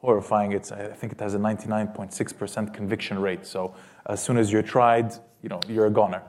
horrifying. 0.00 0.52
It's 0.52 0.70
I 0.70 0.88
think 0.88 1.12
it 1.12 1.20
has 1.20 1.34
a 1.34 1.38
99.6% 1.38 2.74
conviction 2.74 3.18
rate. 3.18 3.46
So 3.46 3.74
as 4.06 4.22
soon 4.22 4.36
as 4.36 4.52
you're 4.52 4.62
tried, 4.62 5.14
you 5.44 5.50
know 5.52 5.60
you're 5.68 5.86
a 5.86 5.96
goner. 6.00 6.22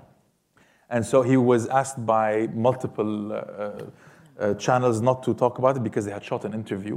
And 0.89 1.03
so 1.11 1.23
he 1.23 1.37
was 1.37 1.61
asked 1.81 2.05
by 2.05 2.47
multiple 2.53 3.33
uh, 3.33 3.37
uh, 3.37 4.53
channels 4.65 5.01
not 5.01 5.23
to 5.23 5.33
talk 5.33 5.57
about 5.57 5.77
it 5.77 5.83
because 5.83 6.03
they 6.05 6.11
had 6.11 6.23
shot 6.23 6.45
an 6.45 6.53
interview 6.53 6.95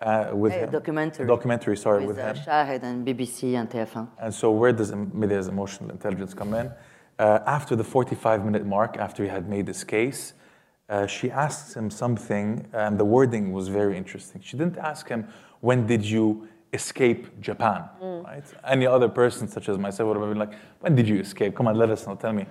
uh, 0.00 0.30
with 0.34 0.52
A 0.52 0.56
him. 0.56 0.70
documentary. 0.70 1.26
Documentary, 1.26 1.76
sorry, 1.76 2.00
With 2.04 2.16
with 2.16 2.24
uh, 2.24 2.34
him. 2.34 2.36
Shahid 2.46 2.82
and 2.82 3.06
BBC 3.06 3.54
and 3.58 3.70
TF1. 3.70 4.08
And 4.24 4.34
so, 4.34 4.50
where 4.50 4.72
does 4.72 4.90
Medea's 4.92 5.48
emotional 5.48 5.90
intelligence 5.90 6.34
come 6.34 6.52
in? 6.54 6.66
Uh, 7.18 7.38
after 7.46 7.76
the 7.76 7.84
45 7.84 8.44
minute 8.44 8.66
mark, 8.66 8.96
after 8.98 9.22
he 9.22 9.28
had 9.30 9.48
made 9.48 9.66
his 9.68 9.84
case, 9.84 10.34
uh, 10.88 11.06
she 11.06 11.30
asks 11.30 11.74
him 11.74 11.88
something, 11.90 12.66
and 12.74 12.98
the 12.98 13.04
wording 13.04 13.52
was 13.52 13.68
very 13.68 13.96
interesting. 13.96 14.42
She 14.42 14.56
didn't 14.58 14.76
ask 14.76 15.08
him, 15.08 15.28
When 15.60 15.86
did 15.86 16.04
you 16.04 16.48
escape 16.74 17.40
Japan? 17.40 17.84
Mm. 18.02 18.24
Right? 18.24 18.44
Any 18.66 18.86
other 18.86 19.08
person, 19.08 19.48
such 19.48 19.68
as 19.68 19.78
myself, 19.78 20.08
would 20.08 20.16
have 20.18 20.28
been 20.28 20.38
like, 20.38 20.54
When 20.80 20.94
did 20.94 21.08
you 21.08 21.18
escape? 21.20 21.56
Come 21.56 21.68
on, 21.68 21.76
let 21.76 21.90
us 21.90 22.06
know, 22.06 22.16
tell 22.16 22.32
me. 22.32 22.46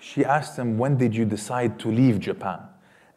She 0.00 0.24
asked 0.24 0.58
him, 0.58 0.78
When 0.78 0.96
did 0.96 1.14
you 1.14 1.24
decide 1.24 1.78
to 1.80 1.88
leave 1.90 2.18
Japan? 2.18 2.60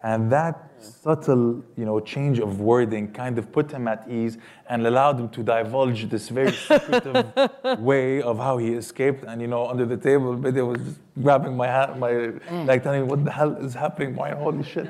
And 0.03 0.31
that 0.31 0.71
subtle, 0.79 1.63
you 1.77 1.85
know, 1.85 1.99
change 1.99 2.39
of 2.39 2.59
wording 2.59 3.11
kind 3.11 3.37
of 3.37 3.51
put 3.51 3.71
him 3.71 3.87
at 3.87 4.09
ease 4.09 4.39
and 4.67 4.85
allowed 4.87 5.19
him 5.19 5.29
to 5.29 5.43
divulge 5.43 6.09
this 6.09 6.29
very 6.29 6.51
secretive 6.51 7.31
way 7.79 8.21
of 8.23 8.37
how 8.39 8.57
he 8.57 8.73
escaped. 8.73 9.23
And 9.25 9.41
you 9.41 9.47
know, 9.47 9.67
under 9.67 9.85
the 9.85 9.97
table, 9.97 10.35
Bidya 10.35 10.67
was 10.67 10.81
just 10.81 10.99
grabbing 11.21 11.55
my 11.55 11.67
hand, 11.67 11.99
my 11.99 12.11
mm. 12.11 12.65
like 12.65 12.81
telling 12.81 13.01
me, 13.01 13.07
"What 13.07 13.23
the 13.23 13.31
hell 13.31 13.55
is 13.57 13.75
happening? 13.75 14.15
Why 14.15 14.31
holy 14.31 14.63
shit?" 14.63 14.89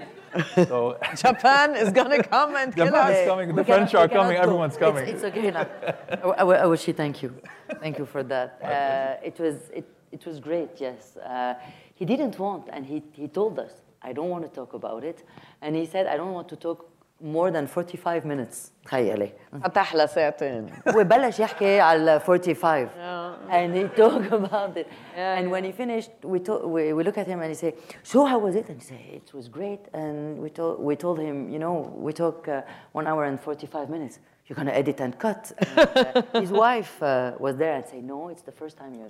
So 0.55 0.97
Japan 1.15 1.75
is 1.75 1.91
gonna 1.91 2.23
come 2.23 2.55
and 2.55 2.73
kill 2.75 2.85
Japan 2.87 3.11
us. 3.11 3.17
is 3.19 3.27
coming. 3.27 3.47
The 3.49 3.53
We 3.55 3.63
French 3.63 3.91
cannot- 3.91 4.11
are 4.11 4.15
coming. 4.17 4.35
go. 4.37 4.41
Everyone's 4.43 4.77
coming. 4.77 5.07
It's, 5.07 5.23
okay 5.23 5.51
now. 5.51 5.67
I, 6.09 6.43
I, 6.43 6.43
I 6.43 6.65
wish 6.65 6.87
you 6.87 6.93
thank 6.93 7.21
you. 7.23 7.33
Thank 7.79 7.97
you 7.99 8.05
for 8.05 8.23
that. 8.23 8.59
Uh, 8.61 9.25
it, 9.27 9.39
was, 9.39 9.55
it, 9.73 9.87
it 10.11 10.25
was 10.25 10.39
great, 10.39 10.69
yes. 10.79 11.17
Uh, 11.17 11.55
he 11.95 12.05
didn't 12.05 12.37
want, 12.39 12.67
and 12.71 12.85
he, 12.85 13.03
he 13.13 13.27
told 13.27 13.59
us, 13.59 13.73
I 14.01 14.13
don't 14.13 14.29
want 14.29 14.43
to 14.43 14.49
talk 14.49 14.73
about 14.73 15.03
it. 15.03 15.23
And 15.61 15.75
he 15.75 15.85
said, 15.85 16.07
I 16.07 16.17
don't 16.17 16.31
want 16.33 16.49
to 16.49 16.55
talk 16.55 16.90
more 17.20 17.50
than 17.50 17.66
45 17.66 18.24
minutes. 18.24 18.72
تخيلي. 18.84 19.30
فتح 19.64 19.94
لها 19.94 20.06
ساعتين. 20.06 20.66
وبلش 20.96 21.40
يحكي 21.40 21.80
على 21.80 22.20
45 22.20 22.88
and 23.50 23.74
he 23.74 23.84
talked 23.96 24.32
about 24.32 24.76
it 24.76 24.86
and 25.16 25.50
when 25.50 25.64
he 25.64 25.72
finished 25.72 26.10
we, 26.24 26.38
to, 26.40 26.52
we, 26.66 26.92
we 26.92 27.02
look 27.04 27.18
at 27.18 27.26
him 27.26 27.40
and 27.40 27.48
he 27.48 27.54
say 27.54 27.74
so 28.02 28.24
how 28.24 28.38
was 28.38 28.54
it 28.56 28.68
and 28.68 28.80
he 28.80 28.86
say 28.86 29.00
it 29.14 29.32
was 29.32 29.48
great 29.48 29.80
and 29.94 30.38
we 30.38 30.50
told, 30.50 30.80
we 30.80 30.96
told 30.96 31.18
him 31.18 31.48
you 31.48 31.58
know 31.58 31.92
we 31.96 32.12
talk 32.12 32.48
uh, 32.48 32.62
one 32.92 33.06
hour 33.06 33.24
and 33.24 33.40
45 33.40 33.88
minutes 33.88 34.18
you're 34.46 34.56
going 34.56 34.66
to 34.66 34.76
edit 34.76 35.00
and 35.00 35.18
cut 35.18 35.52
and, 35.58 35.78
uh, 35.78 36.40
his 36.40 36.50
wife 36.50 37.02
uh, 37.02 37.32
was 37.38 37.56
there 37.56 37.74
and 37.76 37.86
say 37.86 38.00
no 38.00 38.28
it's 38.28 38.42
the 38.42 38.52
first 38.52 38.76
time 38.76 38.92
you, 38.94 39.06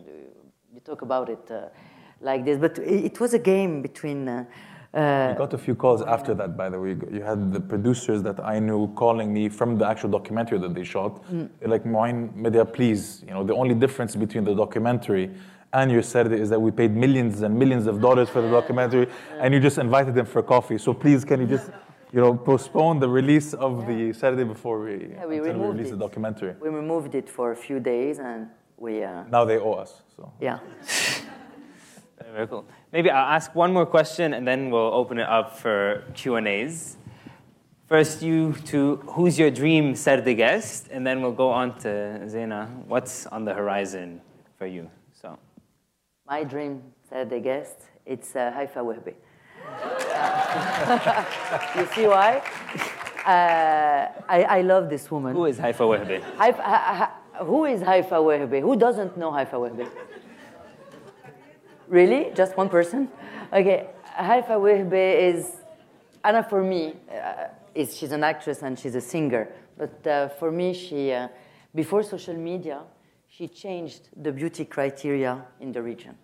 you 0.74 0.80
talk 0.80 1.02
about 1.02 1.28
it 1.28 1.50
uh, 1.50 1.68
like 2.20 2.44
this 2.44 2.58
but 2.58 2.78
it, 2.78 3.04
it 3.10 3.20
was 3.20 3.32
a 3.34 3.38
game 3.38 3.82
between 3.82 4.46
uh, 4.93 5.29
You 5.31 5.37
got 5.37 5.53
a 5.53 5.57
few 5.57 5.75
calls 5.75 6.01
after 6.01 6.33
that, 6.35 6.55
by 6.57 6.69
the 6.69 6.79
way. 6.79 6.95
You 7.11 7.21
had 7.23 7.51
the 7.53 7.59
producers 7.61 8.21
that 8.23 8.39
I 8.43 8.59
knew 8.59 8.93
calling 8.95 9.33
me 9.33 9.49
from 9.49 9.77
the 9.77 9.85
actual 9.87 10.09
documentary 10.09 10.57
that 10.59 10.73
they 10.73 10.83
shot. 10.83 11.23
They're 11.29 11.69
like, 11.69 11.85
Mouin 11.85 12.33
Medea, 12.35 12.65
please. 12.65 13.23
You 13.27 13.33
know, 13.33 13.43
the 13.43 13.55
only 13.55 13.75
difference 13.75 14.15
between 14.15 14.43
the 14.43 14.53
documentary 14.55 15.31
and 15.73 15.89
your 15.89 16.01
Sarde 16.01 16.33
is 16.37 16.49
that 16.49 16.59
we 16.59 16.69
paid 16.71 16.93
millions 16.95 17.41
and 17.43 17.57
millions 17.57 17.87
of 17.87 18.01
dollars 18.01 18.27
for 18.29 18.41
the 18.41 18.49
documentary, 18.49 19.07
and 19.39 19.53
you 19.53 19.59
just 19.61 19.77
invited 19.77 20.13
them 20.15 20.25
for 20.25 20.43
coffee. 20.43 20.77
So 20.77 20.93
please, 20.93 21.23
can 21.23 21.39
you 21.39 21.47
just, 21.47 21.69
you 22.11 22.19
know, 22.19 22.33
postpone 22.35 22.99
the 22.99 23.07
release 23.07 23.53
of 23.53 23.87
the 23.87 24.11
Sarde 24.11 24.45
before 24.45 24.81
we, 24.81 25.13
Yeah, 25.15 25.25
we 25.25 25.39
we 25.39 25.49
release 25.51 25.87
it. 25.87 25.91
the 25.91 25.97
documentary? 26.07 26.55
We 26.61 26.67
removed 26.67 27.15
it 27.15 27.29
for 27.29 27.53
a 27.53 27.55
few 27.55 27.79
days 27.79 28.19
and 28.19 28.47
we, 28.77 29.01
uh, 29.03 29.23
Now 29.31 29.45
they 29.45 29.57
owe 29.59 29.73
us. 29.73 30.01
So. 30.17 30.33
yeah. 30.41 30.59
Very 32.33 32.47
cool. 32.47 32.65
Maybe 32.91 33.09
I'll 33.09 33.33
ask 33.35 33.53
one 33.55 33.73
more 33.73 33.85
question 33.85 34.33
and 34.33 34.47
then 34.47 34.69
we'll 34.69 34.93
open 34.93 35.17
it 35.19 35.27
up 35.27 35.57
for 35.57 36.03
Q&As. 36.13 36.97
First, 37.87 38.21
you 38.21 38.53
two, 38.65 38.97
who's 39.07 39.37
your 39.37 39.51
dream 39.51 39.93
Sarde 39.95 40.35
guest? 40.37 40.87
And 40.91 41.05
then 41.05 41.21
we'll 41.21 41.33
go 41.33 41.49
on 41.49 41.77
to 41.79 42.21
Zeina. 42.25 42.69
What's 42.87 43.25
on 43.27 43.43
the 43.43 43.53
horizon 43.53 44.21
for 44.57 44.65
you? 44.65 44.89
So, 45.11 45.37
My 46.25 46.43
dream 46.45 46.81
Sarde 47.09 47.43
guest, 47.43 47.75
it's 48.05 48.33
uh, 48.35 48.51
Haifa 48.55 48.79
Wehbe. 48.79 49.13
you 51.77 51.85
see 51.93 52.07
why? 52.07 52.41
Uh, 53.25 54.07
I, 54.27 54.43
I 54.43 54.61
love 54.61 54.89
this 54.89 55.11
woman. 55.11 55.35
who 55.35 55.45
is 55.45 55.57
Haifa 55.59 55.83
Wehbe? 55.83 56.23
Haifa, 56.37 56.61
ha, 56.61 57.11
ha, 57.33 57.43
who 57.45 57.65
is 57.65 57.81
Haifa 57.81 58.15
Wehbe? 58.15 58.61
Who 58.61 58.75
doesn't 58.77 59.17
know 59.17 59.31
Haifa 59.31 59.57
Wehbe? 59.57 59.87
Really? 61.91 62.31
Just 62.33 62.55
one 62.55 62.69
person? 62.69 63.09
Okay, 63.51 63.89
Haifa 64.05 64.53
Wehbe 64.53 65.33
is, 65.33 65.57
Anna 66.23 66.41
for 66.41 66.63
me, 66.63 66.95
uh, 67.13 67.47
is, 67.75 67.97
she's 67.97 68.13
an 68.13 68.23
actress 68.23 68.61
and 68.61 68.79
she's 68.79 68.95
a 68.95 69.01
singer. 69.01 69.49
But 69.77 70.07
uh, 70.07 70.29
for 70.29 70.53
me, 70.53 70.73
she, 70.73 71.11
uh, 71.11 71.27
before 71.75 72.01
social 72.03 72.35
media, 72.35 72.79
she 73.27 73.49
changed 73.49 74.07
the 74.15 74.31
beauty 74.31 74.63
criteria 74.63 75.43
in 75.59 75.73
the 75.73 75.81
region. 75.81 76.17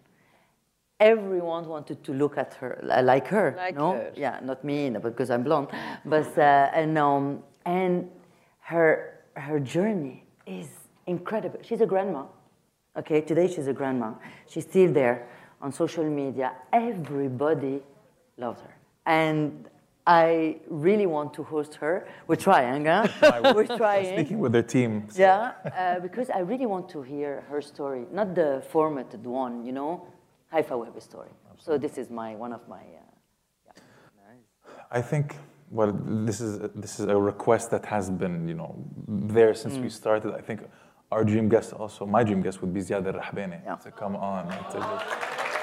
Everyone 1.01 1.68
wanted 1.68 2.01
to 2.05 2.13
look 2.13 2.38
at 2.38 2.53
her 2.53 2.80
like 3.03 3.28
her. 3.28 3.53
Like 3.57 3.76
no? 3.76 3.91
her. 3.91 4.13
Yeah, 4.15 4.39
not 4.41 4.63
me 4.63 4.89
no, 4.89 5.01
because 5.01 5.30
I'm 5.30 5.43
blonde, 5.43 5.68
but 6.05 6.36
uh, 6.38 6.72
and 6.74 6.97
um, 6.97 7.43
and 7.65 8.09
her 8.61 9.20
her 9.36 9.59
journey 9.59 10.24
is 10.47 10.70
incredible. 11.05 11.59
She's 11.61 11.82
a 11.82 11.86
grandma. 11.86 12.24
Okay, 12.97 13.22
today 13.22 13.47
she's 13.47 13.68
a 13.68 13.74
grandma. 13.74 14.13
She's 14.47 14.63
still 14.63 14.91
there 14.91 15.28
on 15.61 15.71
social 15.71 16.03
media. 16.03 16.53
Everybody 16.73 17.81
loves 18.37 18.61
her, 18.61 18.73
and 19.05 19.69
I 20.05 20.57
really 20.69 21.05
want 21.05 21.33
to 21.33 21.43
host 21.43 21.75
her. 21.75 22.07
We're 22.27 22.35
trying, 22.49 22.85
huh? 22.85 23.07
We're 23.55 23.65
trying. 23.77 24.13
Speaking 24.17 24.39
with 24.39 24.51
their 24.53 24.63
team. 24.63 25.07
so- 25.09 25.21
Yeah, 25.21 25.51
uh, 25.65 25.99
because 25.99 26.29
I 26.29 26.39
really 26.39 26.65
want 26.65 26.87
to 26.89 27.01
hear 27.01 27.43
her 27.49 27.61
story, 27.61 28.05
not 28.11 28.33
the 28.35 28.63
formatted 28.69 29.23
one, 29.25 29.65
you 29.65 29.71
know, 29.73 30.05
Haifa 30.53 30.73
Wehbe 30.75 31.01
story. 31.01 31.29
So 31.57 31.77
this 31.77 31.97
is 31.97 32.09
my 32.09 32.35
one 32.35 32.53
of 32.53 32.61
my. 32.69 32.77
Uh, 32.79 33.73
I 34.91 35.01
think 35.01 35.35
well, 35.69 35.91
this 36.27 36.39
is 36.39 36.59
this 36.75 36.99
is 36.99 37.07
a 37.07 37.17
request 37.17 37.71
that 37.71 37.85
has 37.85 38.09
been 38.09 38.47
you 38.47 38.53
know 38.53 38.71
there 39.35 39.53
since 39.53 39.75
Mm. 39.75 39.81
we 39.83 39.89
started. 39.89 40.33
I 40.33 40.41
think 40.41 40.59
our 41.11 41.23
dream 41.25 41.49
guest 41.49 41.73
also 41.73 42.05
my 42.05 42.23
dream 42.23 42.41
guest 42.41 42.61
would 42.61 42.73
be 42.73 42.81
Ziad 42.81 43.05
Al 43.07 43.13
Rahbani 43.21 43.59
Yeah. 43.65 43.75
to 43.85 43.91
come 43.91 44.15
on 44.15 44.43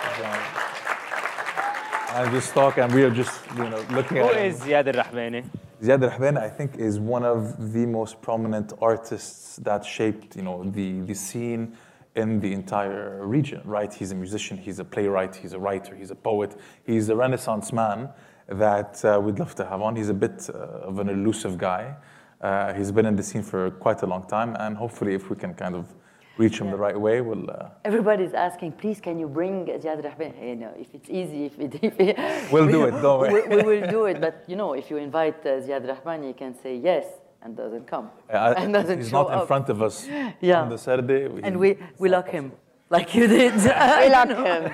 to 0.05 0.23
just, 0.23 2.15
and 2.15 2.31
just 2.33 2.55
talk, 2.55 2.79
and 2.79 2.93
we 2.95 3.03
are 3.03 3.11
just 3.11 3.41
you 3.57 3.69
know 3.69 3.85
looking 3.91 4.19
Who 4.19 4.25
at 4.25 4.37
him. 4.37 4.47
is 4.47 4.61
Ziad 4.61 4.87
al-Rahbani? 4.95 5.45
Ziad 5.83 6.03
Al 6.03 6.11
Rahbani, 6.11 6.39
I 6.39 6.49
think, 6.49 6.77
is 6.77 6.99
one 6.99 7.25
of 7.25 7.73
the 7.73 7.85
most 7.85 8.23
prominent 8.23 8.73
artists 8.81 9.57
that 9.57 9.85
shaped, 9.85 10.35
you 10.37 10.43
know, 10.43 10.65
the, 10.65 11.01
the 11.01 11.15
scene 11.15 11.77
in 12.15 12.41
the 12.41 12.53
entire 12.53 13.27
region, 13.27 13.61
right? 13.65 13.93
He's 13.93 14.13
a 14.13 14.15
musician, 14.15 14.57
he's 14.57 14.79
a 14.79 14.85
playwright, 14.85 15.35
he's 15.37 15.53
a 15.53 15.59
writer, 15.59 15.95
he's 15.95 16.11
a 16.11 16.15
poet, 16.15 16.57
he's 16.87 17.09
a 17.09 17.17
Renaissance 17.17 17.73
man 17.73 18.09
that 18.49 19.05
uh, 19.05 19.21
we'd 19.21 19.39
love 19.39 19.55
to 19.57 19.67
have 19.67 19.83
on. 19.83 19.97
He's 19.97 20.09
a 20.09 20.15
bit 20.15 20.49
uh, 20.49 20.89
of 20.89 21.01
an 21.01 21.09
elusive 21.09 21.59
guy. 21.59 21.97
Uh, 22.41 22.73
he's 22.73 22.93
been 22.93 23.07
in 23.07 23.17
the 23.17 23.23
scene 23.23 23.43
for 23.43 23.71
quite 23.73 24.03
a 24.03 24.07
long 24.07 24.27
time, 24.27 24.57
and 24.61 24.77
hopefully, 24.77 25.15
if 25.15 25.29
we 25.29 25.37
can 25.37 25.55
kind 25.55 25.75
of 25.75 25.93
reach 26.37 26.59
him 26.61 26.71
the 26.71 26.77
right 26.77 26.99
way, 26.99 27.21
we'll. 27.21 27.49
Uh, 27.51 27.69
everybody's 27.85 28.35
asking, 28.35 28.73
please, 28.73 29.01
can 29.01 29.19
you 29.19 29.29
bring 29.29 29.67
Ziad 29.67 30.03
Rahbani? 30.05 30.49
You 30.51 30.57
know, 30.57 30.73
if 30.79 30.89
it's 30.95 31.09
easy, 31.11 31.47
if 31.47 31.59
it. 31.59 31.75
If 31.83 32.01
it 32.01 32.17
We'll 32.53 32.67
do 32.69 32.85
it, 32.85 32.93
don't 33.03 33.21
we, 33.27 33.29
worry. 33.33 33.49
we 33.57 33.63
will 33.81 33.91
do 33.91 34.05
it, 34.07 34.21
but 34.21 34.45
you 34.47 34.57
know, 34.57 34.73
if 34.75 34.91
you 34.91 34.97
invite 34.97 35.41
uh, 35.47 35.61
Ziad 35.65 35.85
Rahbani, 35.87 36.29
you 36.29 36.35
can 36.35 36.55
say 36.63 36.77
yes 36.77 37.05
and 37.43 37.57
doesn't 37.57 37.87
come. 37.87 38.11
uh, 38.33 38.55
and 38.57 38.73
doesn't 38.73 38.99
he's 38.99 39.11
show 39.11 39.23
not 39.25 39.33
in 39.33 39.39
up. 39.41 39.47
front 39.47 39.69
of 39.69 39.83
us 39.83 40.07
Yeah. 40.41 40.63
on 40.63 40.69
the 40.71 40.77
Sarde. 40.77 41.41
And 41.43 41.59
we, 41.59 41.79
we 41.99 42.09
lock 42.09 42.29
him, 42.29 42.53
like 42.91 43.15
you 43.15 43.27
did. 43.27 43.55
We 43.55 44.09
lock 44.19 44.29
him. 44.31 44.73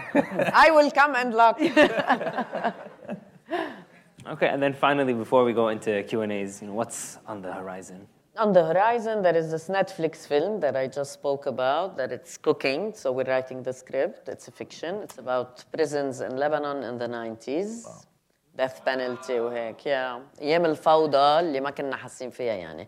I 0.55 0.71
will 0.71 0.91
come 0.91 1.15
and 1.17 1.35
lock. 1.35 1.59
Okay, 4.27 4.49
and 4.49 4.63
then 4.63 4.75
finally, 4.75 5.15
before 5.15 5.45
we 5.45 5.53
go 5.55 5.69
into 5.69 6.03
Q&As, 6.05 6.61
you 6.61 6.69
know, 6.69 6.75
what's 6.75 7.19
on 7.27 7.41
the 7.41 7.53
horizon? 7.53 8.07
On 8.40 8.52
the 8.52 8.66
horizon, 8.66 9.22
there 9.22 9.36
is 9.36 9.50
this 9.50 9.70
Netflix 9.70 10.28
film 10.28 10.60
that 10.60 10.76
I 10.76 10.88
just 10.88 11.14
spoke 11.14 11.46
about, 11.46 11.96
that 11.96 12.12
it's 12.12 12.36
cooking. 12.36 12.94
So 12.94 13.14
we're 13.14 13.24
writing 13.24 13.64
the 13.64 13.72
script. 13.72 14.28
It's 14.28 14.50
a 14.50 14.52
fiction. 14.52 14.96
It's 14.96 15.18
about 15.18 15.64
prisons 15.72 16.20
in 16.20 16.36
Lebanon 16.36 16.84
in 16.84 16.98
the 16.98 17.08
90s. 17.08 18.06
Death 18.58 18.84
penalty 18.86 19.40
وهيك 19.40 19.86
يا 19.86 20.22
ايام 20.42 20.66
الفوضى 20.66 21.40
اللي 21.40 21.60
ما 21.60 21.70
كنا 21.70 21.96
حاسين 21.96 22.30
فيها 22.30 22.54
يعني. 22.54 22.88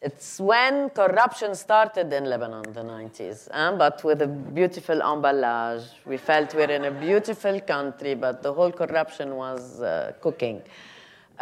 It's 0.00 0.38
when 0.38 0.90
corruption 0.90 1.56
started 1.56 2.12
in 2.12 2.26
Lebanon, 2.26 2.62
the 2.72 2.82
90s, 2.82 3.48
uh, 3.50 3.72
but 3.76 4.04
with 4.04 4.22
a 4.22 4.28
beautiful 4.28 5.00
emballage. 5.00 5.86
We 6.06 6.16
felt 6.16 6.54
we're 6.54 6.70
in 6.70 6.84
a 6.84 6.92
beautiful 6.92 7.60
country, 7.60 8.14
but 8.14 8.42
the 8.42 8.52
whole 8.52 8.70
corruption 8.70 9.34
was 9.34 9.82
uh, 9.82 10.12
cooking. 10.20 10.62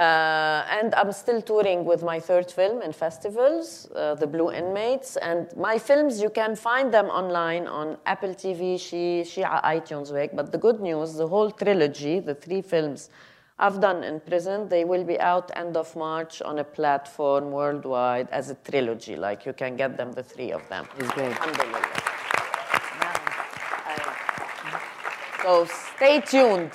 Uh, 0.02 0.66
and 0.72 0.96
I'm 0.96 1.12
still 1.12 1.44
touring 1.44 1.86
with 1.86 2.02
my 2.02 2.20
third 2.20 2.50
film 2.52 2.82
in 2.82 2.92
festivals, 2.92 3.88
uh, 3.96 4.16
The 4.16 4.26
Blue 4.26 4.52
Inmates. 4.52 5.16
And 5.18 5.56
my 5.56 5.78
films, 5.78 6.20
you 6.20 6.32
can 6.32 6.56
find 6.56 6.92
them 6.92 7.06
online 7.06 7.68
on 7.68 7.98
Apple 8.08 8.34
TV, 8.34 8.78
Shia, 8.78 9.64
iTunes, 9.64 10.12
Wake. 10.12 10.32
But 10.36 10.52
the 10.52 10.58
good 10.58 10.80
news, 10.80 11.14
the 11.14 11.28
whole 11.28 11.52
trilogy, 11.52 12.20
the 12.20 12.34
three 12.34 12.64
films 12.64 13.12
I've 13.60 13.80
done 13.80 14.04
in 14.04 14.20
prison, 14.22 14.68
they 14.70 14.86
will 14.86 15.04
be 15.04 15.20
out 15.20 15.52
end 15.56 15.78
of 15.78 15.96
March 15.96 16.42
on 16.42 16.58
a 16.58 16.64
platform 16.64 17.52
worldwide 17.52 18.28
as 18.32 18.50
a 18.50 18.56
trilogy. 18.56 19.16
Like 19.16 19.46
you 19.46 19.54
can 19.54 19.76
get 19.76 19.98
them, 19.98 20.14
the 20.14 20.24
three 20.24 20.52
of 20.52 20.68
them. 20.68 20.88
It's 20.98 21.12
great. 21.12 21.38
So 25.44 25.68
stay 25.96 26.22
tuned. 26.22 26.72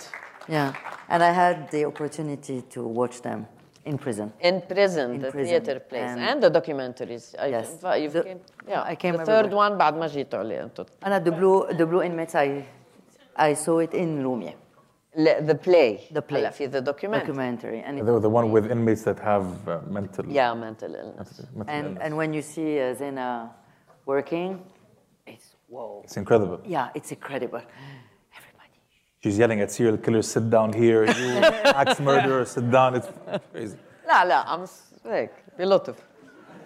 Yeah. 0.47 0.75
And 1.09 1.23
I 1.23 1.33
had 1.33 1.71
the 1.71 1.85
opportunity 1.85 2.63
to 2.71 2.83
watch 2.83 3.23
them 3.23 3.47
in 3.85 3.97
prison. 3.99 4.33
In 4.41 4.61
prison, 4.63 5.13
in 5.13 5.21
the 5.21 5.31
prison. 5.31 5.65
theater 5.65 5.81
plays 5.81 6.11
and, 6.11 6.21
and, 6.21 6.43
the 6.43 6.51
documentaries. 6.51 7.35
Yes. 7.35 7.85
I, 7.85 8.07
the, 8.09 8.23
came, 8.25 8.41
yeah, 8.69 8.83
I 8.83 8.97
came. 8.97 9.17
The 9.17 9.25
third 9.25 9.53
one, 9.53 9.79
بعد 9.79 9.95
ما 9.97 10.07
جيت 10.09 10.35
And 11.03 11.15
at 11.15 11.25
the 11.25 11.31
blue, 11.31 11.67
the 11.73 11.87
blue 11.87 12.03
inmates, 12.03 12.35
I, 12.35 12.67
I 13.37 13.55
saw 13.55 13.79
it 13.79 13.95
in 13.95 14.23
Lumia. 14.25 14.55
The 15.15 15.55
play. 15.55 16.09
The 16.11 16.21
play. 16.21 16.43
the 16.43 16.81
documentary. 16.83 17.21
documentary. 17.21 17.81
And 17.81 18.07
the, 18.07 18.21
the 18.21 18.29
one 18.29 18.51
with 18.51 18.71
inmates 18.71 19.03
that 19.05 19.19
have 19.21 19.47
uh, 19.69 19.81
mental. 19.89 20.27
Yeah, 20.27 20.53
mental 20.53 20.95
illness. 20.95 21.41
Mental, 21.55 21.75
and 21.75 21.87
illness. 21.87 22.03
and 22.03 22.17
when 22.17 22.35
you 22.35 22.43
see 22.43 22.81
uh, 22.81 22.95
Zeina 22.95 23.51
working, 24.05 24.63
it's 25.27 25.55
whoa. 25.69 26.03
It's 26.05 26.17
incredible. 26.17 26.61
Yeah, 26.67 26.91
it's 26.95 27.13
incredible 27.13 27.63
she's 29.27 29.39
yelling 29.39 29.61
at 29.61 29.73
serial 29.73 29.97
killers, 29.97 30.29
sit 30.29 30.49
down 30.49 30.73
here, 30.73 31.05
you 31.05 31.29
axe 31.83 31.99
murderer, 31.99 32.45
sit 32.45 32.71
down. 32.71 32.95
It's 32.95 33.09
crazy. 33.51 33.77
No, 34.07 34.25
no, 34.25 34.43
I'm 34.47 34.67
like 35.05 35.35
a 35.59 35.67
lot 35.67 35.89
of. 35.89 36.01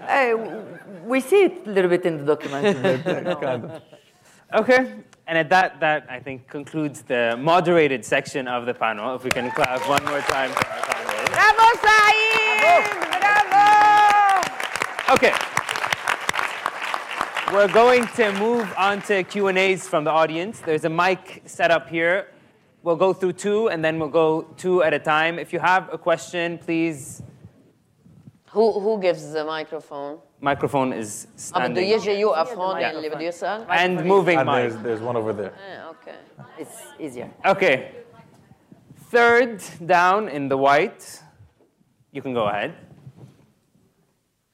Hey, 0.07 0.35
we 1.05 1.21
see 1.21 1.45
it 1.45 1.67
a 1.67 1.71
little 1.71 1.89
bit 1.89 2.05
in 2.05 2.19
the 2.19 2.37
documentary. 2.37 3.81
Okay, 4.53 4.95
and 5.29 5.39
at 5.39 5.49
that, 5.49 5.79
that 5.79 6.09
I 6.11 6.19
think 6.19 6.49
concludes 6.49 7.03
the 7.03 7.37
moderated 7.39 8.05
section 8.05 8.49
of 8.49 8.67
the 8.67 8.75
panel. 8.75 9.15
If 9.15 9.23
we 9.23 9.31
can 9.31 9.49
clap 9.53 9.89
one 9.89 10.05
more 10.07 10.19
time 10.23 10.51
for 10.51 10.67
our 10.67 10.83
panel. 10.91 11.25
Bravo, 11.31 11.67
Said! 11.85 12.83
Bravo! 13.21 13.65
Okay. 15.15 15.33
We're 17.53 17.73
going 17.73 18.09
to 18.17 18.33
move 18.41 18.75
on 18.77 19.03
to 19.03 19.23
Q 19.23 19.47
and 19.47 19.57
A's 19.57 19.87
from 19.87 20.03
the 20.03 20.11
audience. 20.11 20.59
There's 20.59 20.85
a 20.85 20.91
mic 20.91 21.43
set 21.47 21.71
up 21.71 21.89
here. 21.89 22.27
We'll 22.83 22.97
go 22.97 23.13
through 23.13 23.35
two, 23.35 23.69
and 23.69 23.85
then 23.85 23.99
we'll 23.99 24.09
go 24.09 24.43
two 24.57 24.83
at 24.83 24.95
a 24.95 24.99
time. 24.99 25.39
If 25.39 25.53
you 25.53 25.59
have 25.59 25.93
a 25.93 25.99
question, 25.99 26.59
please. 26.59 27.23
Who, 28.51 28.81
who 28.81 29.01
gives 29.01 29.33
the 29.33 29.45
microphone? 29.45 30.19
Microphone 30.41 30.93
is 30.93 31.27
ah, 31.27 31.33
standing. 31.37 31.75
Yeah. 33.69 33.83
And 33.85 34.05
moving 34.05 34.39
there's, 34.47 34.77
there's 34.79 35.01
one 35.01 35.17
over 35.17 35.33
there. 35.33 35.53
Ah, 35.53 35.91
okay. 35.91 36.17
It's 36.59 36.77
easier. 36.99 37.31
Okay. 37.45 37.93
Third 39.11 39.63
down 39.85 40.29
in 40.29 40.49
the 40.49 40.57
white. 40.57 41.23
You 42.13 42.23
can 42.23 42.33
go 42.33 42.47
ahead. 42.47 42.75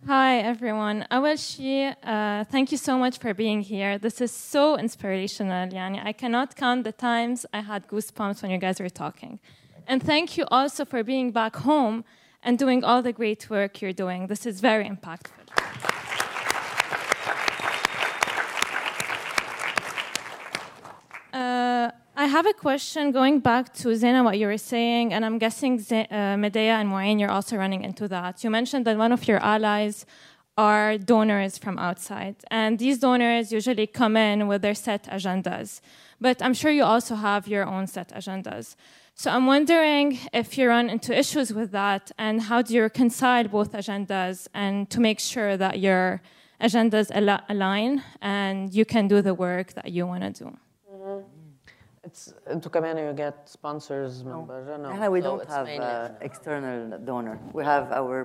Hi, 0.06 0.38
everyone. 0.38 1.04
Awalshi, 1.10 1.92
uh, 2.04 2.44
thank 2.44 2.70
you 2.70 2.78
so 2.78 2.96
much 2.96 3.18
for 3.18 3.34
being 3.34 3.60
here. 3.60 3.98
This 3.98 4.20
is 4.20 4.30
so 4.30 4.78
inspirational. 4.78 5.66
Yani, 5.68 6.00
I 6.00 6.12
cannot 6.12 6.54
count 6.54 6.84
the 6.84 6.92
times 6.92 7.44
I 7.52 7.58
had 7.58 7.88
goosebumps 7.88 8.40
when 8.40 8.52
you 8.52 8.58
guys 8.58 8.78
were 8.78 8.88
talking. 8.88 9.40
And 9.88 10.00
thank 10.00 10.36
you 10.36 10.44
also 10.48 10.84
for 10.84 11.02
being 11.02 11.32
back 11.32 11.56
home 11.56 12.04
and 12.44 12.56
doing 12.56 12.84
all 12.84 13.02
the 13.02 13.12
great 13.12 13.50
work 13.50 13.82
you're 13.82 13.92
doing. 13.92 14.28
This 14.28 14.46
is 14.46 14.60
very 14.60 14.88
impactful. 14.88 15.32
Uh, 21.32 21.90
I 22.18 22.24
have 22.24 22.46
a 22.46 22.54
question 22.54 23.12
going 23.12 23.40
back 23.40 23.74
to 23.74 23.88
Zeina, 23.88 24.24
what 24.24 24.38
you 24.38 24.46
were 24.46 24.56
saying, 24.56 25.12
and 25.12 25.22
I'm 25.22 25.36
guessing 25.36 25.78
Z- 25.78 26.06
uh, 26.10 26.38
Medea 26.38 26.76
and 26.76 26.88
Mouin, 26.88 27.18
you're 27.20 27.30
also 27.30 27.58
running 27.58 27.84
into 27.84 28.08
that. 28.08 28.42
You 28.42 28.48
mentioned 28.48 28.86
that 28.86 28.96
one 28.96 29.12
of 29.12 29.28
your 29.28 29.38
allies 29.40 30.06
are 30.56 30.96
donors 30.96 31.58
from 31.58 31.78
outside, 31.78 32.36
and 32.50 32.78
these 32.78 33.00
donors 33.00 33.52
usually 33.52 33.86
come 33.86 34.16
in 34.16 34.48
with 34.48 34.62
their 34.62 34.74
set 34.74 35.04
agendas. 35.08 35.82
But 36.18 36.40
I'm 36.40 36.54
sure 36.54 36.70
you 36.70 36.84
also 36.84 37.16
have 37.16 37.46
your 37.48 37.66
own 37.66 37.86
set 37.86 38.08
agendas. 38.14 38.76
So 39.14 39.30
I'm 39.30 39.44
wondering 39.44 40.18
if 40.32 40.56
you 40.56 40.68
run 40.68 40.88
into 40.88 41.14
issues 41.14 41.52
with 41.52 41.70
that, 41.72 42.12
and 42.16 42.40
how 42.40 42.62
do 42.62 42.72
you 42.72 42.80
reconcile 42.80 43.44
both 43.46 43.72
agendas 43.72 44.48
and 44.54 44.88
to 44.88 45.00
make 45.00 45.20
sure 45.20 45.58
that 45.58 45.80
your 45.80 46.22
agendas 46.62 47.10
al- 47.10 47.44
align 47.50 48.02
and 48.22 48.72
you 48.72 48.86
can 48.86 49.06
do 49.06 49.20
the 49.20 49.34
work 49.34 49.74
that 49.74 49.90
you 49.92 50.06
want 50.06 50.22
to 50.22 50.44
do? 50.44 50.56
It's 52.06 52.32
to 52.62 52.70
come 52.70 52.84
in, 52.84 52.98
you 52.98 53.12
get 53.12 53.48
sponsors, 53.48 54.22
members. 54.22 54.66
No, 54.80 55.10
we 55.10 55.20
so 55.20 55.38
don't 55.38 55.48
have 55.48 55.68
uh, 55.68 56.10
external 56.20 56.98
donor. 56.98 57.36
We 57.52 57.64
have 57.64 57.90
our 57.90 58.24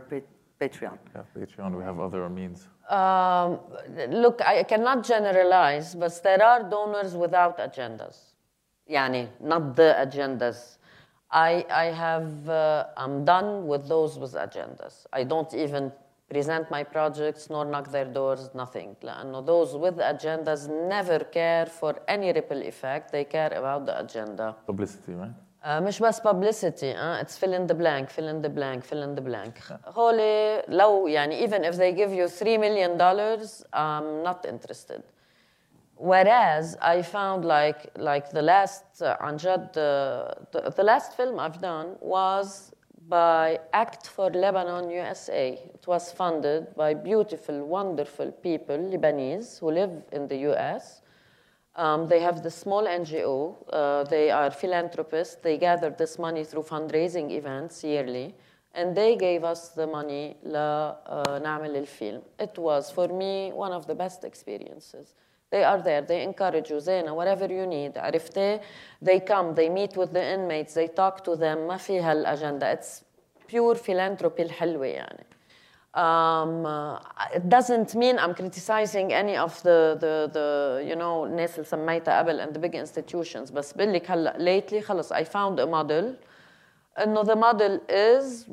Patreon. 0.62 1.00
Yeah, 1.16 1.24
Patreon. 1.36 1.76
We 1.76 1.84
have 1.84 2.00
other 2.00 2.30
means. 2.30 2.68
Um, 2.90 3.60
look, 4.10 4.40
I 4.42 4.64
cannot 4.64 5.04
generalize, 5.04 5.96
but 5.96 6.14
there 6.22 6.44
are 6.44 6.70
donors 6.70 7.16
without 7.16 7.58
agendas. 7.58 8.18
Yani, 8.88 9.28
not 9.40 9.76
the 9.76 9.96
agendas. 9.98 10.78
I, 11.32 11.66
I 11.72 11.86
have, 11.86 12.48
uh, 12.48 12.86
I'm 12.98 13.26
done 13.26 13.66
with 13.66 13.88
those 13.88 14.20
with 14.20 14.34
agendas. 14.34 15.08
I 15.12 15.24
don't 15.24 15.52
even 15.56 15.92
present 16.31 16.71
my 16.71 16.83
projects 16.83 17.49
nor 17.51 17.65
knock 17.65 17.91
their 17.91 18.05
doors, 18.05 18.51
nothing. 18.55 18.97
لأنه 19.03 19.45
those 19.47 19.77
with 19.77 19.99
agendas 19.99 20.69
never 20.69 21.21
care 21.21 21.67
for 21.67 21.95
any 22.09 22.33
ripple 22.33 22.63
effect. 22.63 23.13
They 23.13 23.25
care 23.25 23.53
about 23.55 23.87
the 23.87 24.01
agenda. 24.01 24.57
Publicity, 24.67 25.15
right? 25.15 25.35
Uh, 25.67 25.81
مش 25.81 26.03
بس 26.03 26.21
publicity 26.21 26.95
uh, 26.95 27.21
it's 27.23 27.37
fill 27.37 27.53
in 27.53 27.67
the 27.67 27.75
blank 27.75 28.09
fill 28.11 28.29
in 28.29 28.41
the 28.43 28.49
blank 28.49 28.85
fill 28.85 29.03
in 29.03 29.15
the 29.17 29.21
blank 29.21 29.73
هولي 29.87 30.63
لو 30.69 31.07
يعني 31.07 31.47
even 31.47 31.65
if 31.65 31.77
they 31.77 31.93
give 31.93 32.13
you 32.13 32.29
3 32.29 32.59
million 32.59 32.97
dollars 32.97 33.65
I'm 33.73 34.23
not 34.23 34.47
interested 34.47 35.03
whereas 35.97 36.77
I 36.81 37.03
found 37.03 37.45
like 37.45 37.91
like 37.97 38.31
the 38.31 38.43
last 38.43 39.03
uh, 39.03 39.05
عن 39.21 39.37
جد 39.37 39.69
uh, 39.69 40.35
the, 40.53 40.71
the 40.71 40.85
last 40.85 41.13
film 41.17 41.41
I've 41.41 41.61
done 41.61 41.97
was 42.01 42.73
by 43.11 43.59
Act 43.73 44.07
for 44.09 44.31
Lebanon 44.31 44.91
USA 44.91 45.61
it 45.75 45.87
was 45.87 46.13
funded 46.13 46.75
by 46.75 46.95
beautiful 46.95 47.65
wonderful 47.65 48.33
people 48.33 48.79
Lebanese 48.79 49.59
who 49.61 49.71
live 49.71 50.03
in 50.13 50.27
the 50.29 50.39
US 50.51 51.03
um, 51.77 52.09
they 52.09 52.21
have 52.21 52.43
the 52.43 52.51
small 52.51 52.85
NGO. 52.85 53.55
Uh, 53.71 54.05
they 54.05 54.31
are 54.31 54.51
philanthropists. 54.51 55.37
They 55.37 55.59
gather 55.59 55.91
this 55.91 56.19
money 56.19 56.43
through 56.43 56.63
fundraising 56.63 57.31
events 57.31 57.85
yearly. 57.85 58.35
And 58.75 58.97
they 58.97 59.17
gave 59.17 59.45
us 59.45 59.71
the 59.71 59.87
money 59.87 60.37
لنعمل 60.47 61.77
الفيلم. 61.77 62.23
It 62.39 62.59
was, 62.59 62.91
for 62.91 63.09
me, 63.09 63.53
one 63.53 63.73
of 63.73 63.87
the 63.87 63.95
best 63.95 64.25
experiences. 64.25 65.15
They 65.52 65.64
are 65.66 65.82
there, 65.82 66.02
they 66.02 66.24
encourage 66.24 66.70
you, 66.70 66.78
Zeina. 66.78 67.14
whatever 67.14 67.46
you 67.46 67.68
need, 67.68 67.96
عرفتي? 67.98 68.62
They 69.02 69.20
come, 69.20 69.54
they 69.54 69.68
meet 69.70 69.98
with 69.98 70.14
the 70.14 70.24
inmates, 70.24 70.74
they 70.74 70.88
talk 70.88 71.24
to 71.26 71.36
them, 71.36 71.68
ما 71.68 71.78
فيها 71.78 72.14
الأجندة. 72.14 72.72
It's 72.74 73.04
pure 73.48 73.76
philanthropy 73.76 74.44
الحلوة 74.44 74.86
يعني. 74.86 75.26
Um, 75.94 76.66
it 77.36 77.50
doesn't 77.50 77.96
mean 77.96 78.18
I'm 78.18 78.34
criticizing 78.34 79.12
any 79.12 79.36
of 79.36 79.62
the, 79.64 79.98
the, 80.00 80.30
the 80.32 80.86
you 80.88 80.96
know 80.96 81.26
الناس 81.26 81.56
اللي 81.56 81.66
سميتها 81.66 82.20
قبل 82.20 82.40
and 82.40 82.54
the 82.54 82.60
big 82.60 82.76
institutions 82.76 83.52
بس 83.52 83.74
بقول 83.74 83.94
لك 83.94 84.12
هلا 84.12 84.34
lately 84.40 84.80
خلص 84.80 85.14
I 85.14 85.24
found 85.24 85.60
a 85.60 85.68
model 85.68 86.16
انه 86.98 87.24
the 87.24 87.36
model 87.36 87.80
is 87.90 88.46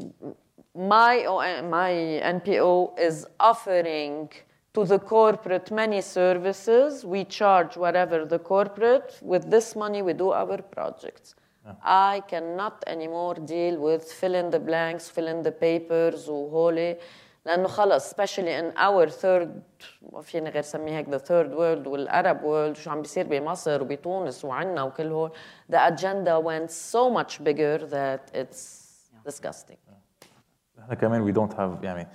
my 0.75 1.27
my 1.63 1.93
NPO 2.23 2.99
is 2.99 3.27
offering 3.39 4.29
to 4.74 4.86
the 4.86 5.00
corporate 5.00 5.72
many 5.72 6.02
services 6.02 7.06
we 7.06 7.24
charge 7.26 7.78
whatever 7.78 8.26
the 8.26 8.40
corporate 8.40 9.20
with 9.22 9.44
this 9.50 9.76
money 9.76 10.02
we 10.02 10.14
do 10.14 10.32
our 10.32 10.58
projects 10.76 11.36
I 11.84 12.24
cannot 12.28 12.84
anymore 12.88 13.36
deal 13.36 13.80
with 13.80 14.04
fill 14.12 14.36
in 14.36 14.50
the 14.50 14.60
blanks 14.60 15.10
fill 15.10 15.28
in 15.28 15.44
the 15.44 15.52
papers 15.52 16.30
وهولي 16.30 16.98
لانه 17.46 17.68
خلص 17.68 18.14
especially 18.14 18.54
in 18.62 18.78
our 18.78 19.10
third 19.10 19.50
ما 20.14 20.22
فيني 20.22 20.50
غير 20.50 20.62
سميه 20.62 20.98
هيك 20.98 21.10
the 21.10 21.20
third 21.20 21.52
world 21.52 21.88
والارب 21.88 22.42
world 22.42 22.78
شو 22.78 22.92
عم 22.92 23.02
بيصير 23.02 23.28
بمصر 23.28 23.82
وبتونس 23.82 24.46
وعنا 24.46 24.84
وكل 24.84 25.12
هول 25.12 25.32
the 25.72 25.78
agenda 25.78 26.40
went 26.40 26.72
so 26.72 27.10
much 27.10 27.44
bigger 27.44 27.78
that 27.78 28.36
it's 28.36 28.84
disgusting 29.28 29.78
احنا 30.80 30.96
كمان 30.96 31.34
we 31.34 31.36
don't 31.36 31.54
have 31.54 31.84
يعني 31.84 32.08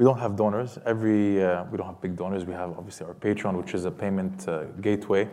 we 0.00 0.04
don't 0.06 0.18
have 0.18 0.34
donors 0.34 0.78
every 0.86 1.44
uh, 1.44 1.64
we 1.70 1.76
don't 1.76 1.86
have 1.92 2.00
big 2.00 2.16
donors 2.16 2.42
we 2.46 2.54
have 2.54 2.70
obviously 2.78 3.04
our 3.06 3.12
Patreon 3.26 3.54
which 3.60 3.74
is 3.74 3.84
a 3.84 3.90
payment 3.90 4.48
uh, 4.48 4.64
gateway 4.88 5.28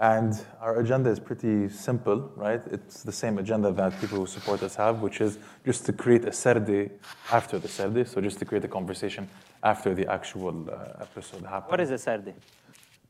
and 0.00 0.32
our 0.64 0.74
agenda 0.84 1.10
is 1.10 1.20
pretty 1.20 1.68
simple 1.68 2.18
right 2.34 2.62
it's 2.76 3.02
the 3.02 3.12
same 3.22 3.36
agenda 3.44 3.70
that 3.80 3.92
people 4.00 4.16
who 4.22 4.26
support 4.26 4.62
us 4.62 4.74
have 4.74 5.02
which 5.02 5.20
is 5.20 5.38
just 5.66 5.84
to 5.84 5.92
create 5.92 6.24
a 6.24 6.32
sarde 6.42 6.90
after 7.38 7.58
the 7.58 7.68
sarde 7.68 8.08
so 8.08 8.16
just 8.28 8.38
to 8.38 8.46
create 8.46 8.64
a 8.64 8.72
conversation 8.78 9.28
after 9.62 9.94
the 9.94 10.06
actual 10.18 10.54
uh, 10.70 11.04
episode 11.06 11.44
happens 11.54 11.70
What 11.72 11.80
is 11.86 11.90
a 11.90 12.00
sarde? 12.06 12.32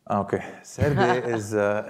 Okay, 0.09 0.43
Sarde 0.63 1.09
is, 1.37 1.53
uh, 1.55 1.83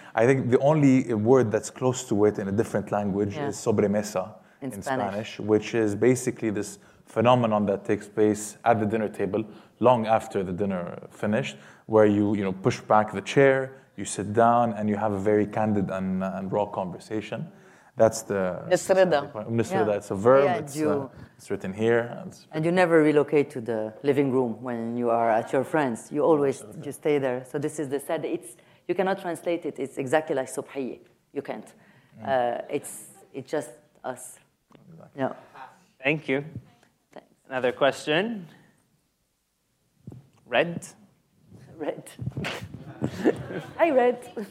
I 0.14 0.24
think 0.28 0.38
the 0.50 0.58
only 0.70 1.12
word 1.32 1.46
that's 1.54 1.70
close 1.80 2.00
to 2.10 2.14
it 2.28 2.38
in 2.38 2.46
a 2.48 2.52
different 2.60 2.90
language 2.98 3.34
Yeah. 3.36 3.48
is 3.48 3.56
sobremesa 3.66 4.24
In 4.62 4.72
in, 4.72 4.82
Spanish. 4.82 4.84
Spanish. 4.84 5.40
which 5.40 5.68
is 5.74 5.90
basically 5.94 6.50
this 6.58 6.70
phenomenon 7.06 7.66
that 7.66 7.84
takes 7.84 8.08
place 8.08 8.56
at 8.64 8.80
the 8.80 8.86
dinner 8.86 9.08
table 9.08 9.44
long 9.80 10.06
after 10.06 10.42
the 10.42 10.52
dinner 10.52 10.98
finished, 11.10 11.56
where 11.86 12.06
you, 12.06 12.34
you 12.34 12.42
know, 12.42 12.52
push 12.52 12.80
back 12.80 13.12
the 13.12 13.20
chair, 13.20 13.72
you 13.96 14.04
sit 14.04 14.32
down, 14.32 14.72
and 14.72 14.88
you 14.88 14.96
have 14.96 15.12
a 15.12 15.18
very 15.18 15.46
candid 15.46 15.90
and, 15.90 16.22
and 16.24 16.50
raw 16.52 16.66
conversation. 16.66 17.46
That's 17.96 18.22
the. 18.22 18.60
Nisrida. 18.68 19.30
Nisrida, 19.48 19.86
Yeah. 19.86 19.96
it's 19.96 20.10
a 20.10 20.16
verb, 20.16 20.44
Yeah, 20.44 20.54
it's, 20.54 20.76
you- 20.76 20.90
uh, 20.90 21.08
it's 21.36 21.48
written 21.50 21.72
here. 21.72 22.00
and 22.18 22.26
it's- 22.32 22.46
And 22.50 22.64
you 22.64 22.72
never 22.72 23.00
relocate 23.02 23.50
to 23.50 23.60
the 23.60 23.92
living 24.02 24.32
room 24.32 24.60
when 24.62 24.96
you 24.96 25.10
are 25.10 25.30
at 25.30 25.52
your 25.52 25.62
friends. 25.64 26.10
You 26.10 26.22
always 26.24 26.64
just 26.80 26.98
stay 27.00 27.18
there. 27.18 27.44
So 27.44 27.58
this 27.58 27.78
is 27.78 27.88
the 27.88 28.00
sad. 28.00 28.24
It's 28.24 28.56
you 28.88 28.94
cannot 28.96 29.20
translate 29.20 29.64
it. 29.64 29.78
It's 29.78 29.96
exactly 29.96 30.34
like 30.34 30.48
subhiye. 30.48 30.98
You 31.32 31.42
can't. 31.42 31.72
Uh, 32.26 32.58
it's 32.68 32.92
it's 33.32 33.50
just 33.50 33.70
us. 34.02 34.38
No. 35.16 35.34
Thank 36.02 36.28
you. 36.28 36.44
Another 37.48 37.72
question? 37.72 38.48
Rent? 40.46 40.94
Rent. 41.76 42.16
I 43.78 43.90
Red. 43.90 44.28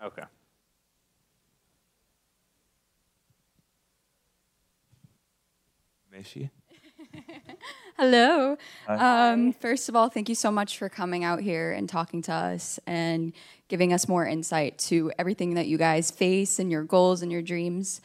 Okay. 0.00 0.22
Meshi? 6.14 6.50
Hello. 7.96 8.56
Um, 8.86 9.52
first 9.52 9.88
of 9.88 9.96
all, 9.96 10.08
thank 10.08 10.28
you 10.28 10.36
so 10.36 10.52
much 10.52 10.78
for 10.78 10.88
coming 10.88 11.24
out 11.24 11.40
here 11.40 11.72
and 11.72 11.88
talking 11.88 12.22
to 12.22 12.32
us 12.32 12.78
and 12.86 13.32
giving 13.66 13.92
us 13.92 14.06
more 14.06 14.24
insight 14.24 14.78
to 14.78 15.10
everything 15.18 15.54
that 15.54 15.66
you 15.66 15.78
guys 15.78 16.12
face 16.12 16.60
and 16.60 16.70
your 16.70 16.84
goals 16.84 17.22
and 17.22 17.32
your 17.32 17.42
dreams. 17.42 18.00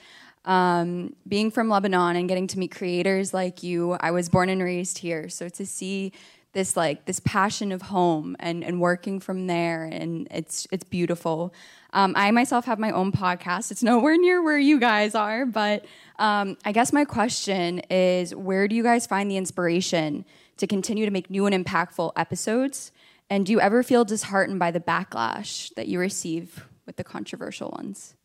Um, 0.46 1.16
being 1.28 1.52
from 1.52 1.70
Lebanon 1.70 2.16
and 2.16 2.28
getting 2.28 2.48
to 2.48 2.60
meet 2.60 2.72
creators 2.72 3.34
like 3.34 3.64
you, 3.64 3.94
I 3.94 4.12
was 4.12 4.30
born 4.30 4.50
and 4.50 4.62
raised 4.62 4.98
here. 4.98 5.30
So 5.30 5.48
to 5.50 5.66
see 5.66 6.12
this 6.54 6.78
like 6.78 7.06
this 7.06 7.20
passion 7.20 7.72
of 7.72 7.82
home 7.82 8.36
and, 8.40 8.64
and 8.64 8.80
working 8.80 9.20
from 9.20 9.48
there 9.48 9.86
and 9.86 10.28
it's 10.32 10.68
it's 10.72 10.84
beautiful. 10.84 11.54
Um, 11.94 12.14
I 12.16 12.32
myself 12.32 12.66
have 12.66 12.80
my 12.80 12.92
own 12.92 13.12
podcast. 13.12 13.72
It's 13.72 13.84
nowhere 13.84 14.18
near 14.18 14.42
where 14.42 14.58
you 14.58 14.80
guys 14.80 15.16
are, 15.16 15.46
but 15.46 15.86
um, 16.20 16.58
I 16.64 16.72
guess 16.72 16.94
my 16.94 17.06
question 17.06 17.80
is 17.90 18.34
where 18.36 18.68
do 18.68 18.76
you 18.76 18.84
guys 18.84 19.06
find 19.06 19.30
the 19.30 19.38
inspiration 19.38 20.26
to 20.58 20.68
continue 20.68 21.06
to 21.06 21.12
make 21.12 21.30
new 21.30 21.46
and 21.46 21.66
impactful 21.66 22.12
episodes? 22.16 22.92
And 23.30 23.46
do 23.46 23.52
you 23.52 23.60
ever 23.60 23.82
feel 23.82 24.06
disheartened 24.06 24.60
by 24.60 24.72
the 24.72 24.80
backlash 24.80 25.74
that 25.76 25.88
you 25.88 26.00
receive 26.00 26.68
with 26.86 26.98
the 26.98 27.04
controversial 27.04 27.72
ones? 27.76 28.16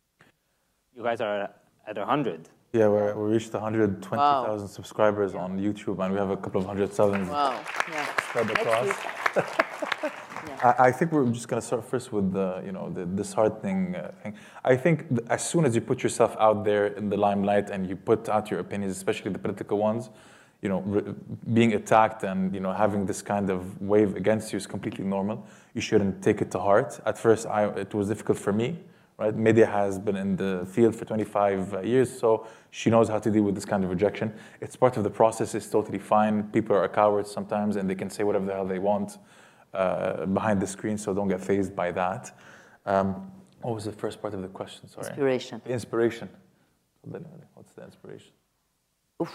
You 0.95 1.03
guys 1.03 1.21
are 1.21 1.51
at 1.89 1.97
100. 1.97 2.49
Yeah, 2.75 2.89
we're, 2.89 3.15
we 3.15 3.33
reached 3.33 3.53
120,000 3.55 4.69
subscribers 4.69 5.35
on 5.35 5.59
YouTube, 5.59 6.05
and 6.05 6.13
we 6.13 6.19
have 6.19 6.29
a 6.31 6.37
couple 6.37 6.61
of 6.61 6.67
hundred 6.67 6.93
thousand 6.93 7.27
Wow. 7.29 7.59
Yeah. 7.91 8.07
spread 8.29 8.51
across. 8.51 8.87
week. 8.87 10.13
I, 10.63 10.75
I 10.89 10.93
think 10.93 11.13
we're 11.13 11.27
just 11.31 11.49
going 11.49 11.61
to 11.61 11.67
start 11.67 11.85
first 11.85 12.13
with 12.13 12.33
the, 12.33 12.63
you 12.67 12.73
know, 12.73 12.91
the 12.91 13.07
disheartening 13.07 13.97
uh, 13.97 14.13
thing. 14.23 14.35
I 14.65 14.77
think 14.77 15.09
th- 15.09 15.23
as 15.31 15.49
soon 15.49 15.65
as 15.65 15.75
you 15.75 15.81
put 15.81 16.03
yourself 16.03 16.37
out 16.39 16.63
there 16.65 16.89
in 16.89 17.09
the 17.09 17.17
limelight 17.17 17.71
and 17.71 17.89
you 17.89 17.97
put 17.97 18.29
out 18.29 18.51
your 18.51 18.61
opinions, 18.61 18.95
especially 18.95 19.31
the 19.33 19.39
political 19.39 19.79
ones, 19.79 20.11
you 20.61 20.69
know, 20.69 20.81
re- 20.81 21.15
being 21.55 21.73
attacked 21.73 22.23
and 22.25 22.53
you 22.55 22.61
know 22.61 22.73
having 22.73 23.07
this 23.07 23.23
kind 23.23 23.49
of 23.49 23.81
wave 23.81 24.15
against 24.17 24.53
you 24.53 24.57
is 24.59 24.67
completely 24.67 25.05
normal. 25.05 25.47
You 25.75 25.81
shouldn't 25.81 26.23
take 26.23 26.43
it 26.43 26.51
to 26.51 26.59
heart. 26.59 27.01
At 27.07 27.17
first, 27.17 27.47
I, 27.47 27.67
it 27.85 27.95
was 27.95 28.09
difficult 28.09 28.39
for 28.39 28.53
me. 28.53 28.79
Right, 29.19 29.35
Medea 29.35 29.67
has 29.67 29.99
been 29.99 30.15
in 30.15 30.37
the 30.37 30.65
field 30.71 30.95
for 30.95 31.05
25 31.05 31.75
uh, 31.75 31.81
years, 31.81 32.17
so 32.21 32.47
she 32.71 32.89
knows 32.89 33.09
how 33.09 33.19
to 33.19 33.31
deal 33.33 33.43
with 33.43 33.57
this 33.57 33.65
kind 33.65 33.83
of 33.83 33.91
rejection. 33.91 34.33
It's 34.61 34.77
part 34.77 34.97
of 34.97 35.03
the 35.03 35.11
process. 35.11 35.57
It's 35.57 35.69
totally 35.69 35.99
fine. 35.99 36.45
People 36.45 36.77
are 36.77 36.89
cowards 36.89 37.29
sometimes, 37.29 37.75
and 37.75 37.91
they 37.91 37.97
can 37.97 38.11
say 38.11 38.23
whatever 38.23 38.47
the 38.47 38.55
hell 38.55 38.65
they 38.65 38.79
want 38.79 39.19
uh, 39.75 40.25
behind 40.27 40.63
the 40.63 40.69
screen, 40.69 40.97
so 40.97 41.13
don't 41.13 41.27
get 41.27 41.41
phased 41.41 41.75
by 41.75 41.91
that. 41.91 42.31
Um, 42.87 43.33
what 43.63 43.75
was 43.75 43.87
the 43.87 43.93
first 43.93 44.23
part 44.23 44.35
of 44.35 44.43
the 44.43 44.49
question? 44.49 44.89
Sorry. 44.89 45.09
Inspiration. 45.09 45.63
Inspiration. 45.67 46.29
What's 47.55 47.73
the 47.73 47.85
inspiration? 47.87 48.31
Uh, 49.21 49.27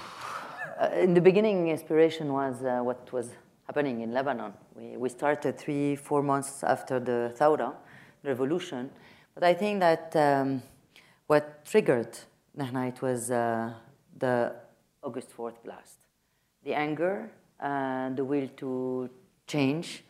in 0.95 1.13
the 1.13 1.19
beginning, 1.19 1.67
inspiration 1.67 2.31
was 2.31 2.63
uh, 2.63 2.79
what 2.79 3.11
was 3.11 3.31
happening 3.65 3.99
in 3.99 4.13
Lebanon. 4.13 4.53
We, 4.75 4.95
we 4.95 5.09
started 5.09 5.57
three, 5.57 5.97
four 5.97 6.23
months 6.23 6.63
after 6.63 7.01
the 7.01 7.35
Thawra, 7.37 7.73
revolution. 8.23 8.89
But 9.33 9.43
I 9.43 9.53
think 9.53 9.79
that 9.79 10.15
um, 10.15 10.61
what 11.27 11.65
triggered 11.65 12.17
Nahna, 12.57 12.89
it 12.89 13.01
was 13.01 13.31
uh, 13.31 13.73
the 14.17 14.53
August 15.01 15.35
4th 15.35 15.63
blast. 15.63 15.99
The 16.63 16.73
anger 16.73 17.31
and 17.59 18.15
the 18.15 18.23
will 18.23 18.47
to 18.57 19.09
change 19.47 20.03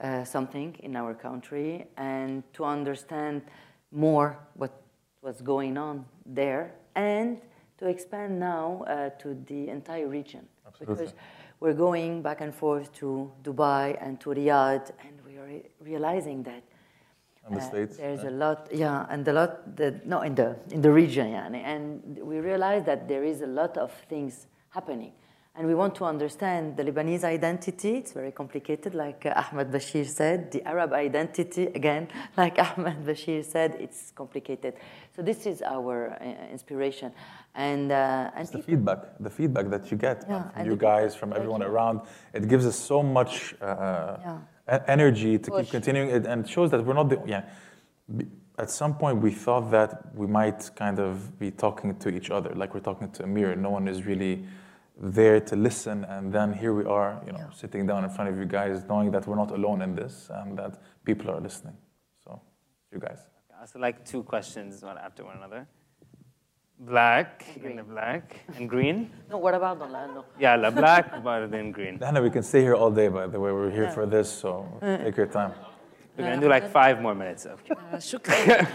uh, 0.00 0.24
something 0.24 0.74
in 0.80 0.96
our 0.96 1.14
country 1.14 1.86
and 1.96 2.42
to 2.54 2.64
understand 2.64 3.42
more 3.90 4.38
what 4.54 4.72
was 5.20 5.40
going 5.42 5.76
on 5.76 6.04
there 6.24 6.72
and 6.94 7.40
to 7.78 7.86
expand 7.86 8.40
now 8.40 8.84
uh, 8.86 9.10
to 9.20 9.36
the 9.46 9.68
entire 9.68 10.08
region. 10.08 10.46
Absolutely. 10.66 10.94
Because 10.94 11.14
we're 11.60 11.74
going 11.74 12.22
back 12.22 12.40
and 12.40 12.54
forth 12.54 12.92
to 12.94 13.30
Dubai 13.44 13.96
and 14.00 14.18
to 14.20 14.30
Riyadh, 14.30 14.90
and 15.06 15.20
we 15.26 15.36
are 15.36 15.46
re- 15.46 15.66
realizing 15.80 16.42
that 16.44 16.62
The 17.50 17.56
uh, 17.56 17.60
States? 17.60 17.96
there's 17.96 18.22
yeah. 18.22 18.28
a 18.28 18.30
lot, 18.30 18.68
yeah, 18.72 19.06
and 19.10 19.26
a 19.26 19.32
lot, 19.32 19.76
that, 19.76 20.06
no, 20.06 20.20
in 20.22 20.34
the, 20.34 20.56
in 20.70 20.80
the 20.80 20.90
region, 20.90 21.32
yeah, 21.32 21.46
and- 21.46 22.18
we 22.22 22.38
realize 22.38 22.84
that 22.84 23.08
there 23.08 23.24
is 23.24 23.42
a 23.42 23.46
lot 23.46 23.76
of 23.76 23.92
things 24.08 24.46
happening. 24.70 25.12
And 25.54 25.66
we 25.66 25.74
want 25.74 25.94
to 25.96 26.06
understand 26.06 26.78
the 26.78 26.82
Lebanese 26.82 27.24
identity. 27.24 27.96
It's 27.96 28.12
very 28.12 28.32
complicated, 28.32 28.94
like 28.94 29.26
uh, 29.26 29.34
Ahmed 29.52 29.70
Bashir 29.70 30.06
said. 30.06 30.50
The 30.50 30.66
Arab 30.66 30.94
identity, 30.94 31.66
again, 31.66 32.08
like 32.38 32.58
Ahmed 32.58 33.04
Bashir 33.04 33.44
said, 33.44 33.76
it's 33.78 34.12
complicated. 34.12 34.74
So 35.14 35.20
this 35.20 35.44
is 35.44 35.60
our 35.60 36.16
uh, 36.18 36.50
inspiration. 36.50 37.12
And, 37.54 37.92
uh, 37.92 38.30
and 38.34 38.44
It's 38.44 38.50
the 38.50 38.62
feedback, 38.62 39.00
the 39.20 39.28
feedback 39.28 39.68
that 39.68 39.90
you 39.90 39.98
get 39.98 40.24
Yeah, 40.26 40.48
from 40.48 40.66
you 40.66 40.76
guys, 40.76 41.14
from 41.14 41.34
everyone 41.34 41.62
around. 41.62 42.00
It 42.32 42.48
gives 42.48 42.64
us 42.64 42.78
so 42.78 43.02
much 43.02 43.54
uh, 43.60 43.66
Yeah. 44.20 44.38
Energy 44.86 45.38
to 45.38 45.50
Push. 45.50 45.64
keep 45.64 45.70
continuing 45.70 46.10
it, 46.10 46.26
and 46.26 46.44
it 46.44 46.50
shows 46.50 46.70
that 46.70 46.84
we're 46.84 46.94
not 46.94 47.08
the 47.08 47.20
yeah. 47.26 47.44
At 48.58 48.70
some 48.70 48.94
point, 48.94 49.22
we 49.22 49.30
thought 49.30 49.70
that 49.70 50.14
we 50.14 50.26
might 50.26 50.70
kind 50.76 50.98
of 50.98 51.38
be 51.38 51.50
talking 51.50 51.96
to 51.98 52.08
each 52.10 52.30
other, 52.30 52.54
like 52.54 52.74
we're 52.74 52.80
talking 52.80 53.10
to 53.12 53.24
a 53.24 53.26
mirror. 53.26 53.56
No 53.56 53.70
one 53.70 53.88
is 53.88 54.04
really 54.04 54.44
there 55.00 55.40
to 55.40 55.56
listen, 55.56 56.04
and 56.04 56.32
then 56.32 56.52
here 56.52 56.74
we 56.74 56.84
are, 56.84 57.22
you 57.26 57.32
know, 57.32 57.48
sitting 57.54 57.86
down 57.86 58.04
in 58.04 58.10
front 58.10 58.30
of 58.30 58.36
you 58.38 58.44
guys, 58.44 58.84
knowing 58.88 59.10
that 59.12 59.26
we're 59.26 59.36
not 59.36 59.50
alone 59.50 59.80
in 59.80 59.94
this, 59.94 60.28
and 60.30 60.58
that 60.58 60.78
people 61.04 61.30
are 61.30 61.40
listening. 61.40 61.76
So, 62.24 62.42
you 62.92 62.98
guys. 62.98 63.20
So 63.66 63.78
like 63.78 64.04
two 64.04 64.22
questions 64.22 64.82
one 64.82 64.98
after 64.98 65.24
one 65.24 65.36
another 65.36 65.66
Black 66.81 67.43
in 67.63 67.75
the 67.75 67.83
black 67.83 68.23
and 68.55 68.69
green. 68.69 69.09
No, 69.31 69.37
what 69.39 69.55
about 69.55 69.79
the 69.79 69.85
land? 69.85 70.13
No. 70.13 70.25
Yeah, 70.39 70.55
la 70.55 70.69
black, 70.69 71.23
but 71.23 71.47
then 71.49 71.71
green. 71.71 71.97
Hannah, 71.99 72.21
we 72.21 72.29
can 72.29 72.43
stay 72.43 72.61
here 72.61 72.75
all 72.75 72.91
day, 72.91 73.07
by 73.07 73.25
the 73.25 73.39
way. 73.39 73.51
We're 73.51 73.71
here 73.71 73.89
for 73.89 74.05
this, 74.05 74.29
so 74.41 74.49
take 74.81 75.17
your 75.17 75.25
time. 75.25 75.53
We're 76.15 76.25
gonna 76.25 76.41
do 76.41 76.49
like 76.49 76.69
five 76.69 77.01
more 77.01 77.15
minutes 77.15 77.45
of. 77.45 77.59
شكرا 77.99 78.67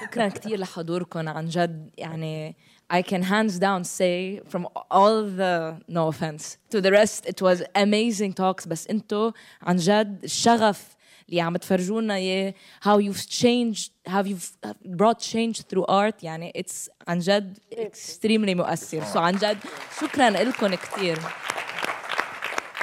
شكرا 0.00 0.28
كثير 0.28 0.58
لحضوركم 0.58 1.28
عن 1.28 1.46
جد 1.46 1.90
يعني 1.98 2.56
I 2.92 3.02
can 3.02 3.22
hands 3.22 3.58
down 3.58 3.84
say 3.84 4.40
from 4.48 4.66
all 4.90 5.22
the 5.22 5.76
no 5.88 6.08
offense 6.08 6.58
to 6.70 6.80
the 6.80 6.90
rest 6.90 7.26
it 7.26 7.40
was 7.42 7.62
amazing 7.74 8.32
talks 8.32 8.66
بس 8.68 8.86
انتو 8.86 9.32
عن 9.62 9.76
جد 9.76 10.20
الشغف 10.24 10.93
اللي 11.28 11.40
عم 11.40 11.56
تفرجونا 11.56 12.14
اياه 12.14 12.54
how 12.84 12.98
you've 13.02 13.26
changed 13.26 13.90
how 14.08 14.22
you've 14.24 14.70
brought 14.96 15.20
change 15.32 15.60
through 15.60 15.84
art 15.90 16.22
يعني 16.22 16.52
it's 16.58 16.88
عن 17.08 17.18
جد 17.18 17.58
extremely 17.72 18.54
مؤثر 18.54 19.04
so 19.12 19.16
عن 19.16 19.32
جد 19.36 19.58
شكرا 20.00 20.30
لكم 20.30 20.74
كثير 20.74 21.18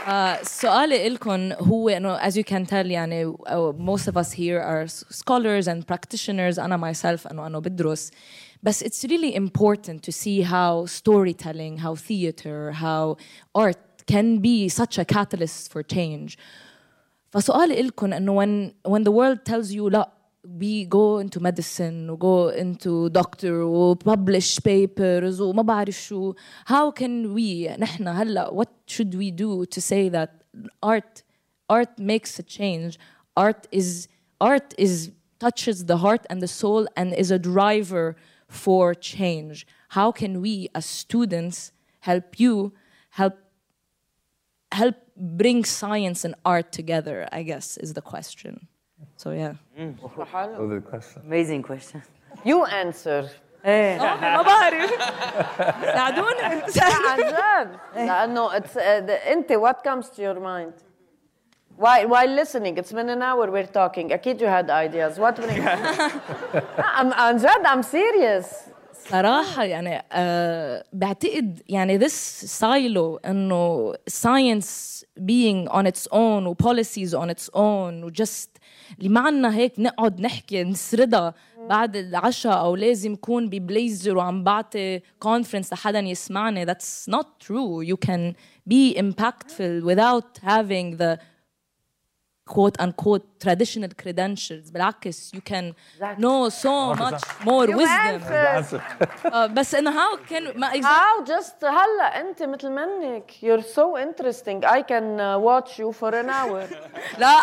آه، 0.08 0.40
سؤالي 0.44 1.10
لكم 1.10 1.52
هو 1.54 1.90
انه 1.90 2.20
as 2.20 2.34
you 2.34 2.44
can 2.44 2.66
tell 2.70 2.74
يعني 2.86 3.34
uh, 3.34 3.74
most 3.80 4.08
of 4.08 4.18
us 4.18 4.32
here 4.32 4.62
are 4.62 4.84
s- 4.86 5.04
scholars 5.12 5.68
and 5.68 5.84
practitioners 5.94 6.60
انا 6.60 6.94
myself 6.94 7.32
انه 7.32 7.48
انا 7.48 7.60
بدرس 7.60 8.12
بس 8.64 8.84
it's 8.84 9.08
really 9.10 9.36
important 9.36 10.00
to 10.10 10.12
see 10.14 10.44
how 10.44 10.86
storytelling 11.02 11.78
how 11.84 11.96
theater 11.96 12.72
how 12.72 13.18
art 13.58 13.78
can 14.12 14.40
be 14.42 14.70
such 14.70 14.98
a 15.00 15.06
catalyst 15.16 15.72
for 15.74 15.84
change 15.96 16.32
فسؤالي 17.32 17.82
لكم 17.82 18.14
انه 18.14 18.36
when 18.36 18.72
when 18.92 19.04
the 19.04 19.12
world 19.12 19.40
tells 19.46 19.72
you 19.72 19.90
لا 19.90 20.18
we 20.48 20.86
go 20.86 21.20
into 21.20 21.40
medicine 21.40 22.10
و 22.10 22.18
go 22.18 22.50
into 22.50 23.10
doctor 23.10 23.66
و 23.66 23.96
publish 23.96 24.60
papers 24.60 25.40
وما 25.42 25.62
بعرف 25.62 26.02
شو 26.02 26.34
how 26.66 26.92
can 26.92 27.34
we 27.34 27.78
نحن 27.80 28.08
هلا 28.08 28.50
what 28.50 28.70
should 28.88 29.14
we 29.16 29.32
do 29.32 29.66
to 29.66 29.82
say 29.82 30.10
that 30.10 30.30
art 30.82 31.24
art 31.70 32.00
makes 32.00 32.40
a 32.40 32.44
change 32.44 32.98
art 33.36 33.68
is 33.72 34.08
art 34.42 34.74
is 34.78 35.12
touches 35.40 35.86
the 35.86 35.98
heart 35.98 36.26
and 36.30 36.42
the 36.42 36.48
soul 36.48 36.88
and 36.96 37.14
is 37.14 37.30
a 37.32 37.40
driver 37.40 38.16
for 38.48 38.94
change 38.96 39.68
how 39.90 40.12
can 40.12 40.42
we 40.42 40.54
as 40.74 40.86
students 40.86 41.72
help 42.00 42.40
you 42.40 42.74
help 43.10 43.36
help 44.72 44.96
bring 45.16 45.64
science 45.66 46.20
and 46.26 46.36
art 46.46 46.72
together 46.72 47.28
i 47.32 47.42
guess 47.44 47.78
is 47.78 47.94
the 47.94 48.02
question 48.02 48.68
so 49.16 49.32
yeah 49.32 49.54
What 50.02 50.18
was 50.18 50.70
the 50.70 50.82
question? 50.82 51.22
Amazing 51.26 51.62
question. 51.70 52.02
You 52.44 52.66
answer. 52.66 53.30
Eh, 53.64 53.98
ما 54.00 54.42
بعرف 54.42 54.92
ساعدوني 55.94 56.42
عن 56.42 57.18
جد 57.18 57.80
لانه 57.96 58.58
it's, 58.58 58.76
uh, 58.76 59.02
the, 59.08 59.32
انت 59.32 59.52
what 59.54 59.84
comes 59.84 60.10
to 60.10 60.22
your 60.22 60.40
mind 60.40 60.74
while, 61.78 62.08
while 62.08 62.30
listening 62.42 62.78
it's 62.78 62.92
been 62.92 63.10
an 63.10 63.22
hour 63.22 63.52
we're 63.52 63.66
talking 63.66 64.12
اكيد 64.14 64.40
you 64.42 64.48
had 64.48 64.70
ideas 64.70 65.20
what 65.20 65.36
brings 65.36 65.66
I'm, 66.78 67.14
عن 67.14 67.38
جد 67.38 67.66
I'm 67.66 67.84
serious 67.84 68.70
صراحة 69.10 69.64
يعني 69.64 70.06
آه 70.12 70.84
بعتقد 70.94 71.62
يعني 71.70 72.00
this 72.00 72.46
silo 72.60 73.20
انه 73.26 73.94
science 73.94 75.04
being 75.20 75.70
on 75.70 75.86
its 75.86 76.08
own 76.12 76.48
و 76.48 76.56
policies 76.64 77.14
on 77.14 77.30
its 77.30 77.50
own 77.56 78.04
و 78.04 78.10
just 78.22 78.50
اللي 78.98 79.10
معنا 79.10 79.56
هيك 79.56 79.80
نقعد 79.80 80.22
نحكي 80.22 80.64
نسردها 80.64 81.34
بعد 81.70 81.96
العشاء 81.96 82.60
او 82.60 82.76
لازم 82.76 83.14
يكون 83.14 83.50
ببليزر 83.50 84.18
وعم 84.18 84.44
بعطي 84.44 85.00
conference 85.00 85.72
لحدا 85.74 86.00
يسمعني 86.00 86.66
that's 86.66 87.12
not 87.12 87.26
true 87.48 87.84
you 87.84 87.98
can 88.10 88.34
be 88.70 88.96
impactful 88.98 89.84
without 89.84 90.40
having 90.44 90.98
the 90.98 91.18
quote 92.52 92.78
unquote 92.80 93.26
traditional 93.44 93.90
credentials 94.02 94.72
بالعكس 94.72 95.32
you 95.36 95.40
can 95.52 95.74
know 96.18 96.50
so 96.50 96.94
much 96.96 97.22
more 97.46 97.68
wisdom 97.68 98.22
Answer. 98.24 98.82
آه، 99.34 99.46
بس 99.46 99.76
انه 99.76 99.92
how 99.92 100.18
can 100.18 100.58
ما 100.58 100.72
إذا- 100.72 100.84
how 100.86 101.26
just 101.28 101.64
هلا 101.64 102.22
انت 102.22 102.44
مثل 102.44 102.70
منك 102.72 103.32
you're 103.42 103.64
so 103.64 103.98
interesting 103.98 104.66
I 104.66 104.82
can 104.82 105.20
uh, 105.20 105.40
watch 105.40 105.72
you 105.80 105.92
for 106.02 106.12
an 106.16 106.30
hour 106.30 106.64
لا 107.18 107.36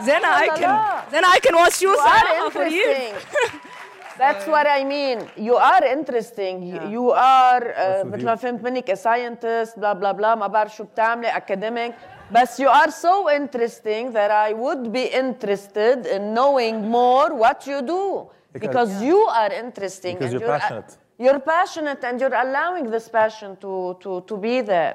زينة 0.00 0.28
I 0.38 0.46
لا، 0.46 0.54
can 0.56 0.60
لا. 0.60 1.02
زينة 1.12 1.28
I 1.28 1.38
can 1.40 1.54
watch 1.54 1.80
you 1.80 1.88
you 1.88 1.98
are 1.98 2.08
صراحة 2.08 2.50
for 2.50 2.66
years 2.68 2.98
interesting 2.98 3.60
That's 4.18 4.46
what 4.54 4.66
I 4.66 4.82
mean. 4.94 5.18
You 5.48 5.54
are 5.72 5.84
interesting. 5.96 6.54
You- 6.70 6.86
You 6.96 7.04
are 7.12 7.62
uh, 7.62 8.04
مثل 8.06 8.24
ما 8.24 8.34
فهمت 8.34 8.62
منك 8.62 8.90
a 8.90 8.96
scientist 8.96 9.76
blah 9.80 9.94
blah 9.94 10.12
blah 10.12 10.34
ما 10.36 10.46
بعرف 10.46 10.76
شو 10.76 10.84
بتعملي 10.84 11.32
academic 11.32 11.92
بس 12.32 12.60
you 12.62 12.68
are 12.68 12.90
so 12.90 13.30
interesting 13.30 14.12
that 14.12 14.30
I 14.30 14.52
would 14.52 14.92
be 14.92 15.04
interested 15.22 16.06
in 16.06 16.34
knowing 16.34 16.76
more 16.90 17.28
what 17.34 17.66
you 17.66 17.78
do. 17.82 18.28
because 18.66 18.90
you 19.10 19.18
are 19.42 19.52
interesting 19.64 20.14
Because 20.18 20.32
and 20.32 20.40
you're 20.40 20.50
passionate. 20.58 20.90
you're 21.24 21.40
passionate 21.56 22.00
and 22.08 22.14
you're 22.20 22.38
allowing 22.46 22.84
this 22.94 23.06
passion 23.20 23.50
to, 23.64 23.72
to, 24.02 24.10
to 24.28 24.34
be 24.46 24.56
there. 24.72 24.94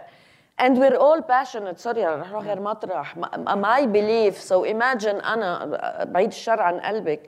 And 0.63 0.71
we're 0.81 0.97
all 1.07 1.21
passionate. 1.35 1.77
Sorry 1.79 2.03
رح 2.05 2.29
أروح 2.31 2.43
غير 2.45 2.59
مطرح. 2.59 3.15
My- 3.17 3.55
My 3.55 3.81
belief. 3.97 4.39
So 4.39 4.63
imagine 4.63 5.17
أنا 5.23 6.05
بعيد 6.05 6.27
الشر 6.31 6.61
عن 6.61 6.79
قلبك. 6.79 7.19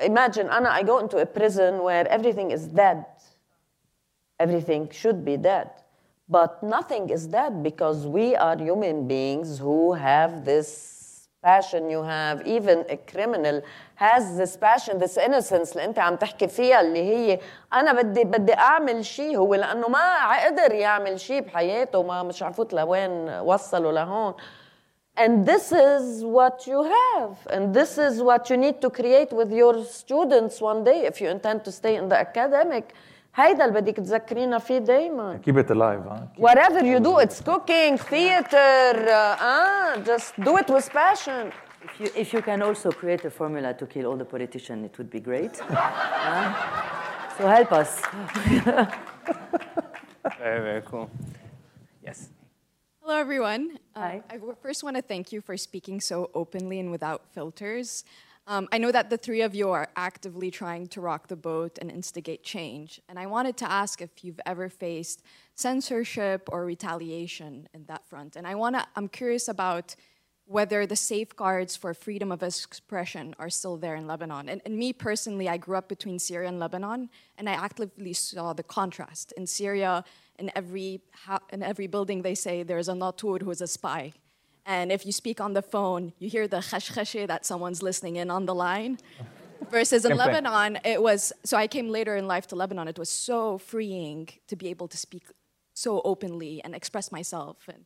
Imagine 0.00 0.46
أنا 0.50 0.70
I 0.78 0.82
go 0.82 0.98
into 0.98 1.18
a 1.18 1.26
prison 1.26 1.82
where 1.82 2.06
everything 2.08 2.50
is 2.50 2.66
dead. 2.66 3.04
Everything 4.40 4.88
should 4.90 5.24
be 5.24 5.36
dead. 5.36 5.68
But 6.28 6.62
nothing 6.62 7.10
is 7.10 7.26
dead 7.26 7.62
because 7.62 8.06
we 8.06 8.34
are 8.36 8.56
human 8.56 9.06
beings 9.06 9.58
who 9.58 9.92
have 9.92 10.44
this 10.44 11.28
passion 11.42 11.90
you 11.90 12.02
have. 12.02 12.46
Even 12.46 12.84
a 12.88 12.96
criminal 12.96 13.60
has 13.96 14.36
this 14.36 14.56
passion, 14.56 14.98
this 14.98 15.16
innocence 15.16 15.72
اللي 15.72 15.84
أنت 15.84 15.98
عم 15.98 16.16
تحكي 16.16 16.48
فيها 16.48 16.80
اللي 16.80 17.02
هي 17.02 17.40
أنا 17.72 17.92
بدي 17.92 18.24
بدي 18.24 18.54
أعمل 18.54 19.04
شيء 19.04 19.36
هو 19.36 19.54
لأنه 19.54 19.88
ما 19.88 20.44
قدر 20.46 20.72
يعمل 20.74 21.20
شيء 21.20 21.40
بحياته 21.40 22.02
ما 22.02 22.22
مش 22.22 22.42
عرفوت 22.42 22.72
لوين 22.72 23.28
وصلوا 23.40 23.92
لهون. 23.92 24.34
And 25.14 25.44
this 25.44 25.72
is 25.72 26.24
what 26.24 26.66
you 26.66 26.84
have. 26.84 27.36
And 27.50 27.74
this 27.74 27.98
is 27.98 28.22
what 28.22 28.48
you 28.48 28.56
need 28.56 28.80
to 28.80 28.88
create 28.88 29.30
with 29.30 29.52
your 29.52 29.84
students 29.84 30.60
one 30.60 30.84
day 30.84 31.04
if 31.04 31.20
you 31.20 31.28
intend 31.28 31.64
to 31.64 31.72
stay 31.72 31.96
in 31.96 32.08
the 32.08 32.18
academic. 32.18 32.94
هيدا 33.36 33.64
اللي 33.64 33.80
بدك 33.80 33.96
تذكرينا 33.96 34.58
فيه 34.58 34.78
دايما. 34.78 35.40
Keep 35.46 35.56
it 35.56 35.70
alive, 35.70 36.02
huh? 36.08 36.20
Whatever 36.48 36.84
you 36.84 37.00
do, 37.00 37.18
it's 37.18 37.40
cooking, 37.40 37.98
theater, 37.98 38.92
uh, 39.08 39.36
ah, 39.50 39.96
just 40.04 40.38
do 40.40 40.56
it 40.58 40.68
with 40.68 40.90
passion. 40.92 41.52
If 41.84 42.00
you, 42.00 42.08
if 42.22 42.32
you 42.34 42.42
can 42.42 42.62
also 42.62 42.90
create 42.92 43.24
a 43.24 43.30
formula 43.30 43.74
to 43.74 43.86
kill 43.86 44.06
all 44.06 44.16
the 44.16 44.24
politicians, 44.24 44.84
it 44.88 44.94
would 44.98 45.10
be 45.10 45.20
great. 45.20 45.54
Huh? 45.58 46.52
So 47.36 47.42
help 47.56 47.72
us. 47.72 47.90
Very, 50.38 50.60
very 50.68 50.82
cool. 50.82 51.10
Yes. 52.06 52.28
Hello, 53.00 53.16
everyone. 53.18 53.78
Uh, 53.96 54.00
Hi. 54.00 54.22
I 54.30 54.34
w- 54.34 54.54
first 54.62 54.84
want 54.84 54.96
to 54.96 55.02
thank 55.02 55.32
you 55.32 55.40
for 55.40 55.56
speaking 55.56 56.00
so 56.00 56.30
openly 56.34 56.78
and 56.78 56.90
without 56.90 57.20
filters. 57.34 58.04
Um, 58.49 58.69
I 58.71 58.77
know 58.77 58.93
that 58.93 59.09
the 59.09 59.17
three 59.17 59.41
of 59.41 59.53
you 59.53 59.71
are 59.71 59.89
actively 59.97 60.49
trying 60.49 60.87
to 60.87 61.01
rock 61.01 61.27
the 61.27 61.35
boat 61.35 61.77
and 61.81 61.91
instigate 61.91 62.43
change. 62.43 63.01
And 63.09 63.19
I 63.19 63.25
wanted 63.25 63.57
to 63.57 63.69
ask 63.69 64.01
if 64.01 64.23
you've 64.23 64.39
ever 64.45 64.69
faced 64.69 65.21
censorship 65.55 66.47
or 66.49 66.63
retaliation 66.63 67.67
in 67.73 67.83
that 67.87 68.07
front. 68.07 68.37
And 68.37 68.47
I 68.47 68.55
wanna, 68.55 68.87
I'm 68.95 69.09
curious 69.09 69.49
about 69.49 69.95
whether 70.45 70.85
the 70.85 70.95
safeguards 70.95 71.75
for 71.75 71.93
freedom 71.93 72.31
of 72.31 72.41
expression 72.41 73.35
are 73.37 73.49
still 73.49 73.75
there 73.75 73.95
in 73.95 74.07
Lebanon. 74.07 74.47
And, 74.47 74.61
and 74.65 74.77
me 74.77 74.93
personally, 74.93 75.49
I 75.49 75.57
grew 75.57 75.75
up 75.75 75.89
between 75.89 76.17
Syria 76.17 76.47
and 76.47 76.57
Lebanon, 76.57 77.09
and 77.37 77.49
I 77.49 77.51
actively 77.51 78.13
saw 78.13 78.53
the 78.53 78.63
contrast. 78.63 79.33
In 79.33 79.45
Syria, 79.45 80.05
in 80.39 80.49
every, 80.55 81.01
in 81.51 81.63
every 81.63 81.87
building, 81.87 82.21
they 82.21 82.33
say 82.33 82.63
there's 82.63 82.87
a 82.87 82.95
Natur 82.95 83.39
who's 83.43 83.59
a 83.59 83.67
spy. 83.67 84.13
And 84.67 84.91
if 84.91 85.05
you 85.05 85.13
speak 85.13 85.39
on 85.39 85.53
the 85.53 85.61
phone, 85.61 86.11
you 86.19 86.29
hear 86.29 86.45
the 86.47 86.57
khashkhashe 86.57 87.25
that 87.27 87.45
someone's 87.45 87.81
listening 87.81 88.17
in 88.17 88.29
on 88.29 88.45
the 88.45 88.53
line. 88.53 88.99
Versus 89.71 90.05
in 90.05 90.15
Lebanon, 90.15 90.77
it 90.85 91.01
was, 91.01 91.33
so 91.43 91.57
I 91.57 91.67
came 91.67 91.89
later 91.89 92.15
in 92.15 92.27
life 92.27 92.45
to 92.47 92.55
Lebanon, 92.55 92.87
it 92.87 92.99
was 92.99 93.09
so 93.09 93.57
freeing 93.57 94.29
to 94.47 94.55
be 94.55 94.67
able 94.67 94.87
to 94.89 94.97
speak 94.97 95.23
so 95.73 96.01
openly 96.05 96.61
and 96.63 96.75
express 96.75 97.11
myself. 97.11 97.57
And 97.67 97.85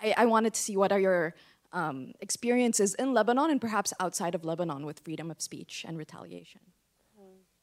I, 0.00 0.14
I 0.22 0.26
wanted 0.26 0.54
to 0.54 0.60
see 0.60 0.76
what 0.76 0.92
are 0.92 0.98
your 0.98 1.34
um, 1.72 2.14
experiences 2.20 2.94
in 2.94 3.12
Lebanon 3.12 3.50
and 3.50 3.60
perhaps 3.60 3.92
outside 4.00 4.34
of 4.34 4.44
Lebanon 4.44 4.86
with 4.86 5.00
freedom 5.00 5.30
of 5.30 5.40
speech 5.40 5.84
and 5.86 5.98
retaliation. 5.98 6.60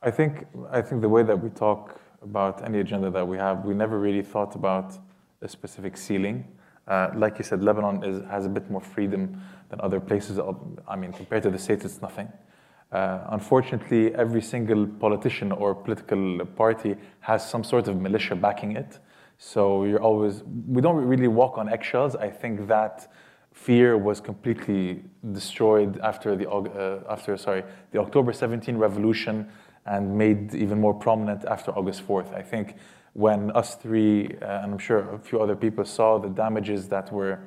I 0.01 0.11
think 0.11 0.45
I 0.72 0.82
think 0.82 1.01
the 1.01 1.09
way 1.09 1.24
that 1.24 1.41
we 1.43 1.49
talk 1.49 1.99
about 2.22 2.63
any 2.63 2.80
agenda 2.80 3.09
that 3.09 3.28
we 3.28 3.38
have, 3.38 3.65
we 3.65 3.74
never 3.74 3.99
really 3.99 4.22
thought 4.22 4.53
about 4.55 4.93
a 5.41 5.47
specific 5.47 5.97
ceiling. 5.97 6.45
Uh, 6.88 7.09
like 7.15 7.38
you 7.38 7.43
said, 7.43 7.61
Lebanon 7.61 8.03
is, 8.03 8.23
has 8.29 8.45
a 8.45 8.49
bit 8.49 8.69
more 8.71 8.81
freedom 8.81 9.41
than 9.69 9.81
other 9.81 9.99
places. 9.99 10.39
I 10.88 10.95
mean, 10.95 11.11
compared 11.11 11.43
to 11.43 11.49
the 11.49 11.59
states, 11.59 11.83
it's 11.83 12.01
nothing. 12.01 12.31
Uh, 12.91 13.19
unfortunately, 13.31 14.15
every 14.15 14.41
single 14.41 14.88
politician 14.88 15.51
or 15.51 15.75
political 15.75 16.45
party 16.55 16.95
has 17.19 17.47
some 17.47 17.63
sort 17.63 17.88
of 17.89 17.99
militia 17.99 18.35
backing 18.35 18.77
it. 18.77 18.99
So 19.38 19.83
you're 19.83 20.01
always, 20.01 20.43
we 20.67 20.81
don't 20.81 20.95
really 21.05 21.27
walk 21.27 21.57
on 21.57 21.67
eggshells. 21.67 22.15
I 22.15 22.29
think 22.29 22.67
that 22.67 23.11
fear 23.51 23.97
was 23.97 24.21
completely 24.21 25.03
destroyed 25.33 25.99
after 25.99 26.35
the, 26.35 26.49
uh, 26.49 27.03
after, 27.09 27.35
sorry, 27.38 27.63
the 27.91 27.99
October 27.99 28.31
17 28.31 28.77
revolution 28.77 29.49
and 29.85 30.17
made 30.17 30.53
even 30.53 30.79
more 30.79 30.93
prominent 30.93 31.43
after 31.45 31.71
August 31.71 32.07
4th. 32.07 32.33
I 32.33 32.41
think 32.41 32.75
when 33.18 33.49
us 33.51 33.74
three, 33.74 34.28
uh, 34.43 34.61
and 34.61 34.74
I'm 34.74 34.78
sure 34.78 34.99
a 35.15 35.18
few 35.18 35.41
other 35.41 35.55
people 35.55 35.84
saw 35.86 36.20
the 36.20 36.30
damages 36.30 36.88
that 36.89 37.11
were 37.11 37.39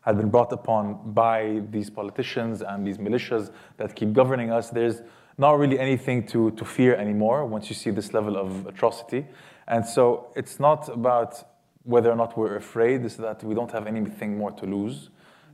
had 0.00 0.16
been 0.16 0.30
brought 0.30 0.50
upon 0.52 1.12
by 1.12 1.60
these 1.70 1.90
politicians 1.90 2.62
and 2.62 2.86
these 2.86 2.96
militias 2.96 3.50
that 3.76 3.94
keep 3.94 4.14
governing 4.14 4.50
us, 4.50 4.70
there's 4.70 5.02
not 5.36 5.58
really 5.58 5.78
anything 5.78 6.26
to, 6.28 6.50
to 6.52 6.64
fear 6.64 6.94
anymore 6.94 7.44
once 7.44 7.68
you 7.68 7.74
see 7.74 7.90
this 7.90 8.14
level 8.14 8.38
of 8.38 8.66
atrocity. 8.66 9.26
And 9.68 9.84
so 9.84 10.32
it's 10.34 10.58
not 10.58 10.88
about 10.88 11.44
whether 11.82 12.10
or 12.10 12.16
not 12.16 12.38
we're 12.38 12.56
afraid, 12.56 13.04
it's 13.04 13.16
that 13.16 13.44
we 13.44 13.54
don't 13.54 13.72
have 13.72 13.86
anything 13.86 14.38
more 14.38 14.52
to 14.52 14.64
lose 14.64 15.10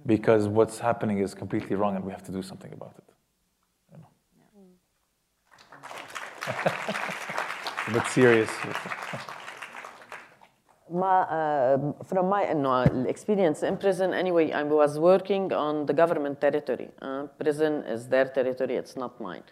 because 0.06 0.46
what's 0.46 0.78
happening 0.78 1.18
is 1.18 1.34
completely 1.34 1.74
wrong 1.74 1.96
and 1.96 2.04
we 2.04 2.12
have 2.12 2.22
to 2.24 2.32
do 2.32 2.42
something 2.42 2.72
about 2.72 2.94
it. 2.98 3.04
You 3.90 3.98
know. 3.98 4.08
a 6.46 7.12
bit 7.93 8.05
serious. 8.07 8.49
My, 10.89 11.21
uh, 11.21 11.93
from 12.05 12.29
my 12.29 12.53
no, 12.53 12.81
experience 13.07 13.63
in 13.63 13.77
prison, 13.77 14.13
anyway, 14.13 14.51
I 14.51 14.63
was 14.63 14.97
working 14.97 15.51
on 15.51 15.85
the 15.85 15.93
government 15.93 16.39
territory. 16.39 16.89
Uh, 17.01 17.23
prison 17.37 17.83
is 17.83 18.07
their 18.07 18.25
territory, 18.25 18.75
it's 18.75 18.95
not 18.95 19.19
mine. 19.19 19.43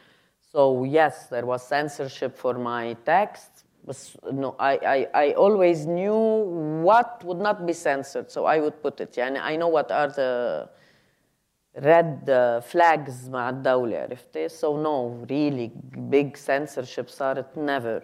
So, 0.51 0.85
yes, 0.85 1.27
there 1.27 1.45
was 1.45 1.67
censorship 1.67 2.37
for 2.37 2.53
my 2.53 2.95
text. 3.05 3.65
But 3.85 4.15
no, 4.31 4.55
I, 4.57 4.73
I, 4.77 5.07
I 5.13 5.33
always 5.33 5.85
knew 5.85 6.15
what 6.83 7.23
would 7.23 7.39
not 7.39 7.65
be 7.65 7.73
censored, 7.73 8.31
so 8.31 8.45
I 8.45 8.59
would 8.59 8.81
put 8.81 8.99
it. 8.99 9.11
يعني 9.17 9.39
I 9.39 9.57
know 9.57 9.67
what 9.67 9.91
are 9.91 10.07
the 10.07 10.69
red 11.75 12.29
uh, 12.29 12.61
flags 12.61 13.29
مع 13.29 13.49
الدولة 13.49 13.97
عرفتي؟ 13.97 14.49
So 14.49 14.75
no, 14.77 15.25
really 15.29 15.71
big 16.09 16.37
censorship 16.37 17.09
صارت 17.09 17.57
never. 17.57 18.01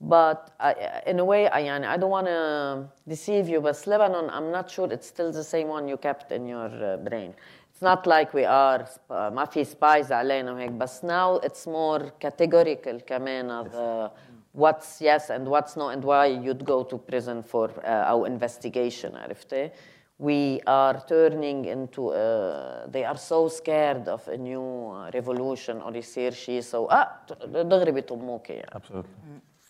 But 0.00 0.50
I, 0.60 1.02
in 1.06 1.18
a 1.18 1.24
way, 1.24 1.48
I, 1.48 1.62
يعني, 1.62 1.86
I 1.86 1.96
don't 1.96 2.10
want 2.10 2.26
to 2.26 2.88
deceive 3.08 3.48
you, 3.48 3.60
but 3.60 3.86
Lebanon, 3.86 4.28
I'm 4.28 4.50
not 4.50 4.70
sure 4.70 4.92
it's 4.92 5.06
still 5.06 5.32
the 5.32 5.44
same 5.44 5.68
one 5.68 5.88
you 5.88 5.96
kept 5.96 6.30
in 6.32 6.46
your 6.46 6.66
uh, 6.68 6.96
brain. 6.98 7.32
It's 7.70 7.80
not 7.80 8.06
like 8.06 8.34
we 8.34 8.44
are 8.44 8.86
sp- 8.86 9.10
uh, 9.10 9.30
ما 9.30 9.44
في 9.44 9.64
spies 9.64 10.10
علينا 10.12 10.52
وهيك, 10.52 10.78
but 10.78 11.02
now 11.02 11.36
it's 11.42 11.66
more 11.66 12.10
categorical 12.20 13.00
كمان 13.06 13.50
of 13.50 13.74
uh, 13.74 14.08
what's 14.52 15.00
yes 15.00 15.30
and 15.30 15.48
what's 15.48 15.76
no 15.76 15.88
and 15.88 16.04
why 16.04 16.26
you'd 16.26 16.64
go 16.64 16.82
to 16.84 16.98
prison 16.98 17.42
for 17.42 17.70
uh, 17.84 18.12
our 18.12 18.26
investigation 18.26 19.14
عرفتي؟ 19.16 19.70
we 20.18 20.60
are 20.66 21.00
turning 21.08 21.64
into 21.64 22.08
uh, 22.10 22.86
they 22.88 23.04
are 23.04 23.16
so 23.16 23.48
scared 23.48 24.06
of 24.08 24.28
a 24.28 24.36
new 24.36 24.62
uh, 24.92 25.10
revolution 25.14 25.80
or 25.82 25.92
يصير 25.96 26.30
شيء 26.32 26.60
so 26.62 26.86
ah 26.90 27.08
دغري 27.46 27.90
بيطموك 27.92 28.50
يعني 28.50 28.70
Absolutely. 28.74 29.10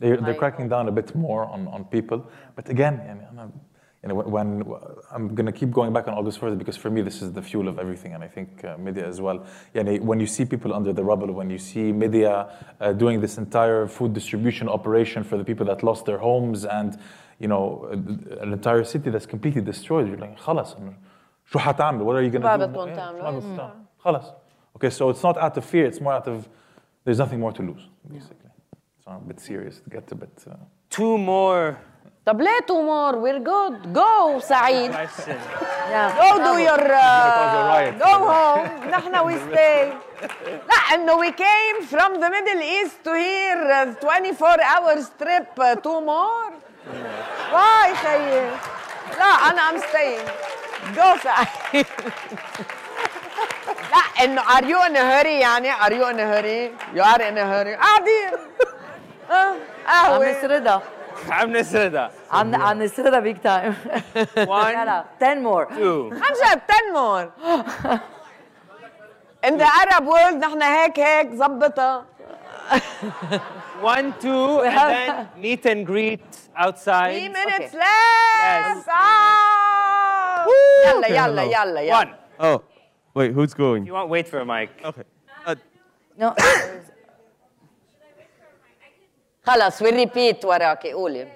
They're, 0.01 0.17
they're 0.17 0.35
cracking 0.35 0.69
down 0.69 0.89
a 0.89 0.93
bit 0.93 1.15
more 1.15 1.45
on, 1.47 1.69
on 1.69 1.85
people. 1.85 2.27
But 2.57 2.69
again, 2.69 2.99
يعني 2.99 3.31
أنا- 3.33 3.51
you 4.03 4.09
know, 4.09 4.17
when, 4.17 4.31
when 4.67 4.77
I'm 5.13 5.35
going 5.35 5.47
to 5.47 5.53
keep 5.53 5.71
going 5.71 5.91
back 5.95 6.07
on 6.09 6.13
August 6.15 6.39
1st 6.39 6.59
because 6.59 6.77
for 6.77 6.91
me 6.91 7.01
this 7.01 7.23
is 7.23 7.33
the 7.33 7.41
fuel 7.41 7.69
of 7.69 7.79
everything, 7.79 8.13
and 8.15 8.23
I 8.23 8.29
think 8.29 8.63
uh, 8.63 8.77
media 8.77 9.07
as 9.07 9.19
well. 9.21 9.47
يعني 9.75 10.01
when 10.03 10.21
you 10.21 10.27
see 10.27 10.45
people 10.45 10.75
under 10.75 10.93
the 10.93 11.03
rubble, 11.03 11.33
when 11.33 11.49
you 11.49 11.57
see 11.59 11.91
media 11.91 12.51
uh, 12.81 12.93
doing 12.93 13.21
this 13.23 13.39
entire 13.39 13.87
food 13.87 14.13
distribution 14.13 14.69
operation 14.69 15.25
for 15.25 15.39
the 15.39 15.45
people 15.45 15.65
that 15.65 15.83
lost 15.83 16.05
their 16.05 16.19
homes, 16.19 16.67
and 16.67 16.99
you 17.39 17.49
know 17.49 17.87
an 18.43 18.53
entire 18.53 18.85
city 18.85 19.09
that's 19.09 19.27
completely 19.27 19.63
destroyed, 19.63 20.07
you're 20.09 20.19
like, 20.19 20.37
خلاص 20.39 20.77
إنه 20.77 20.93
شو 21.47 21.59
حتعمل? 21.59 22.05
What 22.05 22.17
are 22.17 22.23
you 22.23 22.31
going 22.31 22.43
ما 22.43 22.57
to 22.59 22.67
do? 22.67 22.73
بدهم 22.73 22.89
Yeah, 22.89 22.97
تعملوا. 22.97 23.41
شو 23.41 23.57
حتعمل؟ 23.57 23.71
خلاص. 24.05 24.33
Okay, 24.77 24.91
so 24.91 25.09
it's 25.09 25.23
not 25.23 25.39
out 25.39 25.57
of 25.57 25.65
fear; 25.65 25.87
it's 25.87 26.01
more 26.03 26.13
out 26.13 26.29
of 26.29 26.47
there's 27.07 27.19
nothing 27.19 27.41
more 27.41 27.53
to 27.53 27.63
lose, 27.63 27.89
basically. 28.13 28.38
A 29.10 29.18
bit 29.28 29.40
serious 29.40 29.80
to 29.84 29.90
get 29.90 30.12
a 30.12 30.16
bit. 30.16 30.30
Uh, 30.48 30.54
Two 30.90 31.18
more 31.18 31.78
طب 32.26 32.42
ليه 32.42 32.60
two 32.68 32.82
more 32.84 33.18
we're 33.18 33.40
good 33.40 33.94
go 33.94 34.40
سعيد. 34.40 34.92
Yeah. 34.92 36.14
go 36.16 36.30
do 36.44 36.62
your 36.62 36.94
uh, 36.94 37.92
go 37.98 38.14
home 38.30 38.90
نحن 38.90 39.16
we 39.26 39.34
stay 39.50 39.94
لا 40.70 40.94
انه 40.94 41.18
we 41.18 41.32
came 41.32 41.78
from 41.92 42.20
the 42.20 42.30
Middle 42.30 42.62
East 42.62 43.04
to 43.04 43.14
here 43.16 43.64
uh, 43.72 43.94
24 43.96 44.62
hours 44.62 45.10
trip 45.18 45.50
uh, 45.60 45.76
two 45.76 46.02
more 46.02 46.54
واي 47.54 47.96
خيي 47.96 48.52
لا 49.18 49.26
أنا 49.50 49.62
I'm 49.72 49.80
staying 49.82 50.28
go 50.96 51.18
سعيد 51.24 51.86
لا 53.92 54.24
انه 54.24 54.42
are 54.42 54.64
you 54.66 54.78
in 54.88 54.96
a 54.96 55.04
hurry 55.12 55.42
يعني 55.42 55.72
are 55.74 55.94
you 55.94 56.06
in 56.12 56.20
a 56.20 56.28
hurry 56.34 56.72
you 56.96 57.02
are 57.02 57.22
in 57.22 57.38
a 57.38 57.46
hurry 57.54 57.76
قاعدين 57.76 58.34
آه، 58.34 58.79
عم 59.31 59.57
قهوة 59.87 60.31
نسردها 60.31 60.83
عم 61.31 61.57
نسردها. 61.57 62.11
عم 62.33 62.55
عم 62.55 62.83
نسردها 62.83 63.21
big 63.21 63.37
time 63.43 63.75
One, 64.49 64.71
يلا 64.71 65.05
10 65.21 65.43
more 65.43 65.67
two. 65.67 66.11
عن 66.13 66.33
جد 66.41 66.61
10 66.61 66.93
more 66.95 67.31
in 69.49 69.59
the 69.59 69.65
Arab 69.67 70.05
world 70.07 70.35
نحن 70.45 70.63
هيك 70.63 70.99
هيك 71.01 71.31
زبطها 71.33 72.05
One, 73.83 74.15
two, 74.23 74.63
and 74.63 74.77
then 74.95 75.29
meet 75.37 75.67
and 75.67 75.85
greet 75.87 76.25
outside. 76.57 77.13
three 77.13 77.29
minutes 77.29 77.75
Okay. 77.75 77.79
left 77.79 78.87
Yes. 78.87 78.89
آه. 78.89 80.47
يلا 80.87 81.07
يلا 81.09 81.43
يلا 81.43 81.81
يلا 81.81 82.01
One. 82.01 82.09
Oh, 82.41 82.63
wait, 83.15 83.33
who's 83.37 83.53
going? 83.55 83.85
You 83.87 83.93
won't 83.93 84.09
wait 84.09 84.27
for 84.29 84.39
a 84.41 84.47
mic. 84.47 84.71
Okay. 84.85 85.03
Uh, 85.47 85.55
no 86.17 86.35
خلص 89.49 89.83
we 89.83 89.87
repeat 89.93 90.45
وراكي 90.45 90.93
قولي 90.93 91.29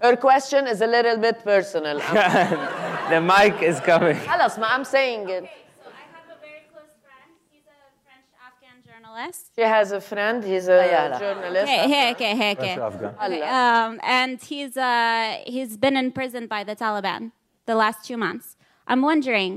Her 0.00 0.16
question 0.16 0.66
is 0.66 0.80
a 0.80 0.86
little 0.86 1.16
bit 1.16 1.44
personal. 1.44 2.00
I'm- 2.02 3.10
the 3.10 3.20
mic 3.20 3.62
is 3.62 3.78
coming. 3.80 4.16
خلص 4.16 4.58
ما 4.58 4.66
I'm 4.66 4.84
saying 4.84 5.28
it. 5.28 5.44
So 5.44 5.90
I 5.90 6.02
have 6.14 6.26
a 6.36 6.38
very 6.46 6.64
close 6.72 6.94
friend. 7.06 7.30
He's 7.52 7.66
a 7.68 7.78
French 8.04 8.30
Afghan 8.48 8.76
journalist. 8.88 9.42
She 9.54 9.62
has 9.62 9.92
a 9.92 10.00
friend, 10.00 10.42
he's 10.42 10.66
a 10.68 10.80
Ayala. 10.88 11.18
journalist. 11.20 11.68
Hey, 11.68 11.88
hey, 11.88 12.10
okay, 12.14 12.34
hey, 12.42 12.50
okay. 12.52 12.74
French 12.74 12.94
Afghan. 12.94 13.14
Okay, 13.24 13.42
Um, 13.42 14.00
and 14.02 14.42
he's 14.42 14.76
uh, 14.76 15.38
he's 15.54 15.76
been 15.76 15.96
imprisoned 15.96 16.48
by 16.48 16.64
the 16.64 16.74
Taliban 16.74 17.30
the 17.66 17.76
last 17.76 17.98
two 18.08 18.16
months. 18.16 18.56
I'm 18.90 19.02
wondering, 19.02 19.52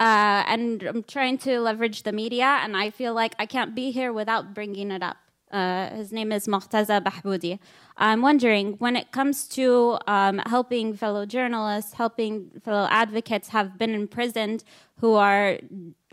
uh, 0.00 0.42
and 0.46 0.82
I'm 0.82 1.02
trying 1.04 1.38
to 1.38 1.60
leverage 1.60 2.02
the 2.02 2.12
media, 2.12 2.58
and 2.62 2.76
I 2.76 2.90
feel 2.90 3.14
like 3.14 3.34
I 3.38 3.46
can't 3.46 3.74
be 3.74 3.90
here 3.90 4.12
without 4.12 4.54
bringing 4.54 4.90
it 4.90 5.02
up. 5.02 5.18
Uh, 5.50 5.90
his 5.94 6.12
name 6.12 6.32
is 6.32 6.48
Mortaza 6.48 7.00
Behboudi. 7.00 7.60
I'm 7.96 8.22
wondering 8.22 8.72
when 8.78 8.96
it 8.96 9.12
comes 9.12 9.46
to 9.50 9.98
um, 10.08 10.42
helping 10.46 10.94
fellow 10.94 11.26
journalists, 11.26 11.92
helping 11.92 12.50
fellow 12.64 12.88
advocates 12.90 13.48
have 13.50 13.78
been 13.78 13.94
imprisoned 13.94 14.64
who 14.98 15.14
are 15.14 15.58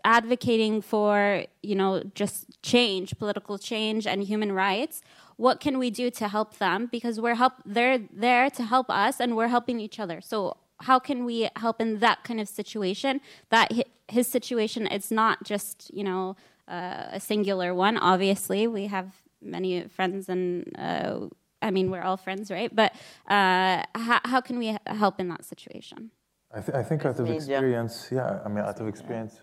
advocating 0.04 0.82
for 0.82 1.46
you 1.62 1.76
know 1.76 2.04
just 2.16 2.62
change 2.64 3.18
political 3.18 3.58
change 3.58 4.08
and 4.08 4.24
human 4.24 4.52
rights 4.52 5.02
what 5.38 5.60
can 5.60 5.78
we 5.78 5.92
do 5.92 6.10
to 6.10 6.28
help 6.28 6.58
them 6.58 6.88
because 6.92 7.20
we're 7.20 7.36
help 7.36 7.54
they're 7.66 8.00
there 8.12 8.50
to 8.50 8.64
help 8.64 8.90
us 8.90 9.20
and 9.20 9.36
we're 9.36 9.48
helping 9.48 9.80
each 9.80 10.00
other 10.00 10.20
so 10.20 10.58
how 10.82 11.00
can 11.00 11.26
we 11.26 11.50
help 11.56 11.82
in 11.82 12.00
that 12.00 12.24
kind 12.24 12.40
of 12.40 12.48
situation? 12.48 13.22
That 13.50 13.72
his 14.08 14.28
situation, 14.28 14.88
it's 14.88 15.12
not 15.12 15.44
just 15.44 15.92
you 15.94 16.04
know 16.04 16.36
uh, 16.68 17.06
a 17.12 17.20
singular 17.20 17.74
one. 17.74 17.98
Obviously, 17.98 18.68
we 18.68 18.88
have 18.88 19.14
many 19.42 19.88
friends 19.88 20.30
and. 20.30 20.72
Uh, 20.78 21.28
I 21.64 21.70
mean, 21.70 21.92
we're 21.92 22.02
all 22.02 22.18
friends, 22.18 22.50
right? 22.50 22.76
But 22.76 22.92
uh, 23.28 23.84
how, 23.94 24.20
how 24.26 24.42
can 24.42 24.58
we 24.58 24.76
help 24.88 25.20
in 25.20 25.30
that 25.30 25.46
situation? 25.46 26.10
I, 26.54 26.60
th- 26.60 26.76
I 26.76 26.84
think 26.84 27.06
out 27.06 27.20
of 27.20 27.30
experience, 27.30 28.10
yeah. 28.12 28.40
I 28.44 28.50
mean, 28.50 28.66
out 28.66 28.80
of 28.80 28.88
experience, 28.88 29.42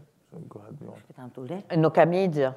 go 0.49 0.61
ahead. 0.61 0.78
No, 1.76 1.91
Camidia. 1.91 2.55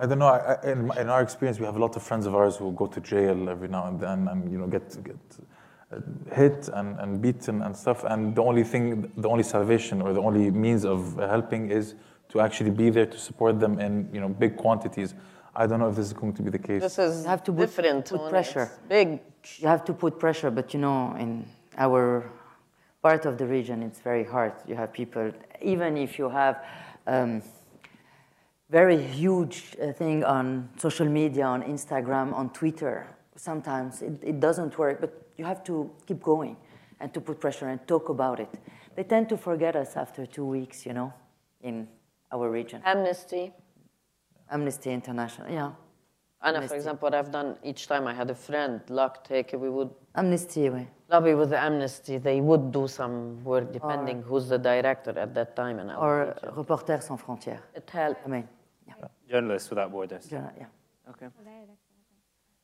I 0.00 0.06
don't 0.06 0.18
know. 0.18 0.26
I, 0.26 0.54
I, 0.54 0.72
in, 0.72 0.90
in, 0.98 1.08
our 1.08 1.22
experience, 1.22 1.58
we 1.58 1.66
have 1.66 1.76
a 1.76 1.80
lot 1.80 1.96
of 1.96 2.02
friends 2.02 2.26
of 2.26 2.34
ours 2.34 2.56
who 2.56 2.72
go 2.72 2.86
to 2.86 3.00
jail 3.00 3.48
every 3.48 3.68
now 3.68 3.86
and 3.86 3.98
then 3.98 4.28
and, 4.28 4.52
you 4.52 4.58
know, 4.58 4.66
get, 4.66 5.02
get 5.02 5.16
hit 6.32 6.68
and, 6.72 6.98
and 7.00 7.20
beaten 7.20 7.62
and 7.62 7.76
stuff. 7.76 8.04
And 8.04 8.34
the 8.34 8.42
only 8.42 8.64
thing, 8.64 9.10
the 9.16 9.28
only 9.28 9.42
salvation 9.42 10.00
or 10.02 10.12
the 10.12 10.20
only 10.20 10.50
means 10.50 10.84
of 10.84 11.16
helping 11.16 11.70
is 11.70 11.94
to 12.30 12.40
actually 12.40 12.70
be 12.70 12.90
there 12.90 13.06
to 13.06 13.18
support 13.18 13.58
them 13.58 13.78
in 13.80 14.08
you 14.12 14.20
know 14.20 14.28
big 14.28 14.56
quantities. 14.56 15.14
I 15.54 15.66
don't 15.66 15.80
know 15.80 15.88
if 15.88 15.96
this 15.96 16.06
is 16.06 16.12
going 16.12 16.34
to 16.34 16.42
be 16.42 16.50
the 16.50 16.58
case. 16.60 16.80
This 16.82 16.98
is 16.98 17.22
You 17.24 17.28
have 17.28 17.42
to 17.44 17.52
put- 17.52 17.60
different. 17.60 18.08
put 18.08 18.18
Tony. 18.18 18.30
pressure. 18.30 18.70
Big. 18.88 19.20
you 19.58 19.68
have 19.68 19.84
to 19.86 19.92
put 19.92 20.18
pressure, 20.18 20.50
but 20.50 20.72
you 20.74 20.80
know, 20.80 21.16
in 21.18 21.44
our 21.76 22.30
part 23.02 23.24
of 23.26 23.36
the 23.36 23.46
region, 23.46 23.82
it's 23.82 23.98
very 24.00 24.22
hard. 24.24 24.52
You 24.68 24.76
have 24.76 24.92
people, 24.92 25.32
even 25.60 25.96
if 25.96 26.18
you 26.18 26.28
have 26.28 26.62
um, 27.06 27.42
very 28.68 28.98
huge 29.02 29.76
uh, 29.82 29.92
thing 29.92 30.22
on 30.24 30.68
social 30.76 31.06
media, 31.08 31.44
on 31.46 31.62
Instagram, 31.62 32.32
on 32.34 32.50
Twitter, 32.50 33.06
sometimes 33.34 34.02
it, 34.02 34.12
it 34.22 34.38
doesn't 34.40 34.78
work, 34.78 35.00
but 35.00 35.29
you 35.40 35.46
have 35.46 35.64
to 35.64 35.90
keep 36.06 36.22
going 36.22 36.54
and 37.00 37.14
to 37.14 37.20
put 37.26 37.40
pressure 37.40 37.68
and 37.72 37.78
talk 37.92 38.10
about 38.10 38.38
it. 38.40 38.52
They 38.94 39.04
tend 39.04 39.30
to 39.30 39.36
forget 39.38 39.74
us 39.74 39.96
after 39.96 40.26
two 40.26 40.44
weeks, 40.44 40.84
you 40.84 40.92
know, 40.92 41.10
in 41.62 41.88
our 42.30 42.50
region. 42.50 42.82
Amnesty. 42.84 43.44
Amnesty 44.50 44.90
International, 44.92 45.48
yeah. 45.50 45.70
Anna, 46.42 46.58
Amnesty. 46.58 46.68
for 46.68 46.76
example, 46.76 47.06
what 47.06 47.14
I've 47.14 47.32
done 47.32 47.56
each 47.70 47.82
time 47.86 48.06
I 48.06 48.12
had 48.12 48.28
a 48.28 48.34
friend, 48.34 48.82
luck 48.90 49.24
taker, 49.24 49.56
we 49.56 49.70
would. 49.70 49.90
Amnesty, 50.14 50.68
oui. 50.68 50.86
Lobby 51.08 51.32
with 51.34 51.50
the 51.54 51.60
amnesty, 51.68 52.18
they 52.18 52.40
would 52.42 52.70
do 52.70 52.86
some 52.86 53.42
work 53.42 53.72
depending 53.72 54.18
or, 54.18 54.26
who's 54.28 54.46
the 54.48 54.58
director 54.58 55.18
at 55.18 55.34
that 55.34 55.56
time. 55.56 55.78
And 55.78 55.90
or 55.90 56.36
Reporters 56.54 57.04
Sans 57.06 57.18
Frontières. 57.18 57.62
It 57.74 57.88
helped. 57.88 58.20
I 58.26 58.28
mean, 58.28 58.46
yeah. 58.86 59.08
Journalists 59.30 59.70
Without 59.70 59.90
Borders. 59.90 60.28
Yeah, 60.30 60.50
yeah. 60.58 60.66
Okay. 61.10 61.28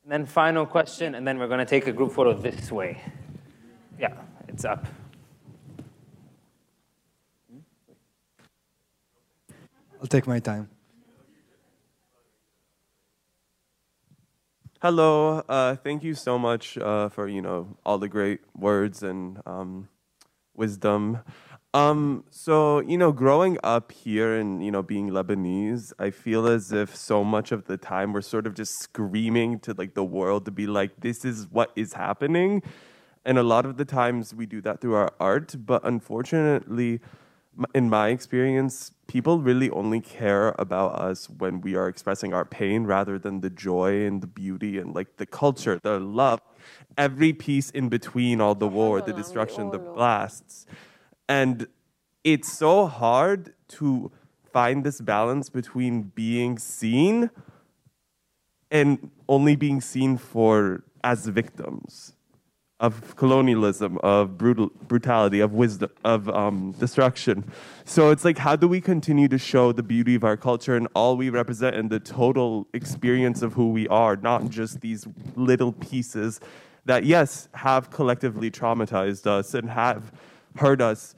And 0.07 0.13
then 0.13 0.25
final 0.25 0.67
question, 0.67 1.17
and 1.17 1.27
then 1.27 1.37
we're 1.37 1.49
going 1.49 1.59
to 1.59 1.65
take 1.65 1.89
a 1.89 1.93
group 1.93 2.13
photo 2.13 2.33
this 2.33 2.71
way. 2.71 3.03
Yeah, 3.99 4.15
it's 4.47 4.65
up. 4.65 4.87
I'll 10.01 10.07
take 10.07 10.29
my 10.29 10.39
time. 10.39 10.71
Hello. 14.81 15.43
Uh, 15.49 15.75
thank 15.75 16.05
you 16.05 16.15
so 16.15 16.39
much 16.39 16.79
uh, 16.79 17.09
for 17.09 17.27
you 17.27 17.43
know 17.43 17.77
all 17.85 17.99
the 17.99 18.09
great 18.09 18.43
words 18.55 19.03
and 19.03 19.43
um, 19.45 19.89
wisdom. 20.55 21.19
Um, 21.75 22.25
so 22.31 22.81
you 22.81 22.97
know, 22.97 23.12
growing 23.12 23.59
up 23.62 23.93
here 23.93 24.35
and 24.35 24.64
you 24.64 24.71
know 24.71 24.83
being 24.83 25.11
Lebanese, 25.11 25.93
I 25.99 26.11
feel 26.11 26.47
as 26.47 26.73
if 26.73 26.97
so 26.97 27.23
much 27.23 27.53
of 27.53 27.67
the 27.67 27.77
time 27.77 28.12
we're 28.12 28.23
sort 28.23 28.47
of 28.47 28.55
just 28.55 28.81
screaming 28.81 29.59
to 29.61 29.75
like 29.75 29.95
the 29.95 30.05
world 30.05 30.47
to 30.47 30.51
be 30.51 30.67
like, 30.67 31.01
"This 31.01 31.25
is 31.25 31.47
what 31.51 31.73
is 31.77 31.93
happening," 31.93 32.62
and 33.25 33.39
a 33.39 33.43
lot 33.43 33.67
of 33.67 33.77
the 33.77 33.85
times 33.85 34.35
we 34.35 34.47
do 34.47 34.62
that 34.62 34.81
through 34.81 34.95
our 34.95 35.12
art. 35.21 35.55
But 35.67 35.85
unfortunately, 35.85 37.01
in 37.75 37.89
my 37.91 38.09
experience, 38.09 38.93
people 39.07 39.41
really 39.41 39.71
only 39.71 40.01
care 40.01 40.55
about 40.59 40.99
us 40.99 41.29
when 41.29 41.61
we 41.61 41.75
are 41.75 41.89
expressing 41.89 42.33
our 42.33 42.45
pain 42.45 42.85
rather 42.85 43.19
than 43.19 43.41
the 43.41 43.51
joy 43.51 44.05
and 44.07 44.23
the 44.23 44.27
beauty 44.27 44.79
and 44.79 44.95
like 44.95 45.17
the 45.17 45.27
culture, 45.27 45.79
the 45.83 45.99
love, 45.99 46.41
every 46.97 47.33
piece 47.33 47.71
in 47.71 47.89
between 47.89 48.41
all 48.41 48.55
the 48.55 48.69
war, 48.69 49.01
the 49.01 49.12
destruction, 49.12 49.71
the 49.71 49.79
blasts. 49.79 50.67
And 51.28 51.66
it's 52.24 52.53
so 52.53 52.86
hard 52.86 53.55
to 53.69 54.11
find 54.53 54.85
this 54.85 55.01
balance 55.01 55.48
between 55.48 56.12
being 56.15 56.59
seen 56.59 57.31
and 58.70 59.11
only 59.28 59.57
being 59.57 59.81
seen 59.81 60.16
for 60.16 60.82
as 61.05 61.27
victims 61.27 62.15
of 62.78 63.16
colonialism, 63.16 63.97
of 64.03 64.36
brutal, 64.36 64.70
brutality, 64.86 65.40
of 65.40 65.55
wisdom, 65.55 65.90
of 66.05 66.28
um, 66.28 66.73
destruction. 66.73 67.44
So 67.86 68.11
it's 68.11 68.24
like, 68.24 68.36
how 68.36 68.55
do 68.55 68.69
we 68.69 68.82
continue 68.82 69.28
to 69.28 69.39
show 69.39 69.73
the 69.73 69.82
beauty 69.82 70.15
of 70.15 70.24
our 70.24 70.36
culture 70.36 70.77
and 70.77 70.86
all 70.94 71.16
we 71.16 71.31
represent 71.31 71.74
and 71.74 71.89
the 71.89 72.01
total 72.01 72.66
experience 72.74 73.40
of 73.40 73.55
who 73.55 73.70
we 73.70 73.89
are, 73.89 74.16
not 74.16 74.51
just 74.51 74.81
these 74.82 75.07
little 75.36 75.73
pieces 75.73 76.39
that, 76.85 77.05
yes, 77.05 77.48
have 77.55 77.90
collectively 77.90 78.51
traumatized 78.51 79.27
us 79.27 79.55
and 79.55 79.70
have 79.70 80.12
hurt 80.59 80.81
us, 80.81 81.15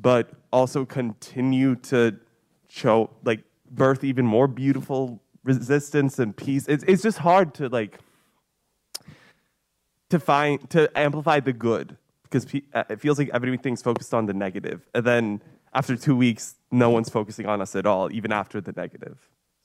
but 0.00 0.30
also 0.52 0.84
continue 0.84 1.76
to 1.76 2.16
show, 2.68 3.10
like, 3.24 3.42
birth 3.70 4.04
even 4.04 4.26
more 4.26 4.48
beautiful 4.48 5.20
resistance 5.44 6.18
and 6.18 6.36
peace. 6.36 6.66
It's, 6.68 6.84
it's 6.84 7.02
just 7.02 7.18
hard 7.18 7.54
to, 7.54 7.68
like, 7.68 7.98
to 10.10 10.18
find 10.18 10.68
to 10.70 10.90
amplify 10.98 11.40
the 11.40 11.54
good 11.54 11.96
because 12.24 12.44
uh, 12.74 12.84
it 12.90 13.00
feels 13.00 13.18
like 13.18 13.30
everything's 13.32 13.80
focused 13.80 14.12
on 14.12 14.26
the 14.26 14.34
negative. 14.34 14.86
and 14.94 15.04
then 15.06 15.42
after 15.72 15.96
two 15.96 16.14
weeks 16.14 16.56
no 16.70 16.90
one's 16.90 17.08
focusing 17.08 17.46
on 17.46 17.62
us 17.62 17.74
at 17.74 17.86
all 17.86 18.12
even 18.12 18.30
after 18.30 18.60
the 18.60 18.72
negative 18.72 19.16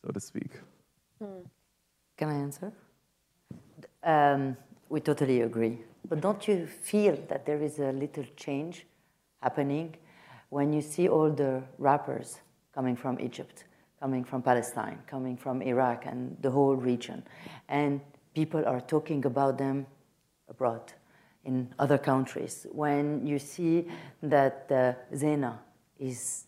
so 0.01 0.09
to 0.11 0.21
speak 0.21 0.51
Can 2.17 2.29
I 2.29 2.33
answer? 2.33 2.73
Um, 4.03 4.57
we 4.89 4.99
totally 5.01 5.41
agree. 5.41 5.79
But 6.09 6.21
don't 6.21 6.47
you 6.47 6.65
feel 6.65 7.15
that 7.29 7.45
there 7.45 7.61
is 7.61 7.79
a 7.79 7.91
little 7.91 8.25
change 8.35 8.85
happening 9.41 9.95
when 10.49 10.73
you 10.73 10.81
see 10.81 11.07
all 11.07 11.29
the 11.29 11.61
rappers 11.77 12.39
coming 12.73 12.95
from 12.95 13.19
Egypt, 13.19 13.65
coming 13.99 14.23
from 14.23 14.41
Palestine, 14.41 14.99
coming 15.07 15.35
from 15.35 15.61
Iraq 15.61 16.05
and 16.05 16.37
the 16.41 16.49
whole 16.49 16.75
region, 16.75 17.23
and 17.67 17.99
people 18.33 18.63
are 18.65 18.81
talking 18.81 19.25
about 19.25 19.57
them 19.57 19.85
abroad 20.49 20.93
in 21.43 21.73
other 21.79 21.97
countries, 21.97 22.67
when 22.71 23.25
you 23.25 23.39
see 23.39 23.87
that 24.21 24.67
uh, 24.69 24.93
Zeina 25.15 25.57
is 25.97 26.43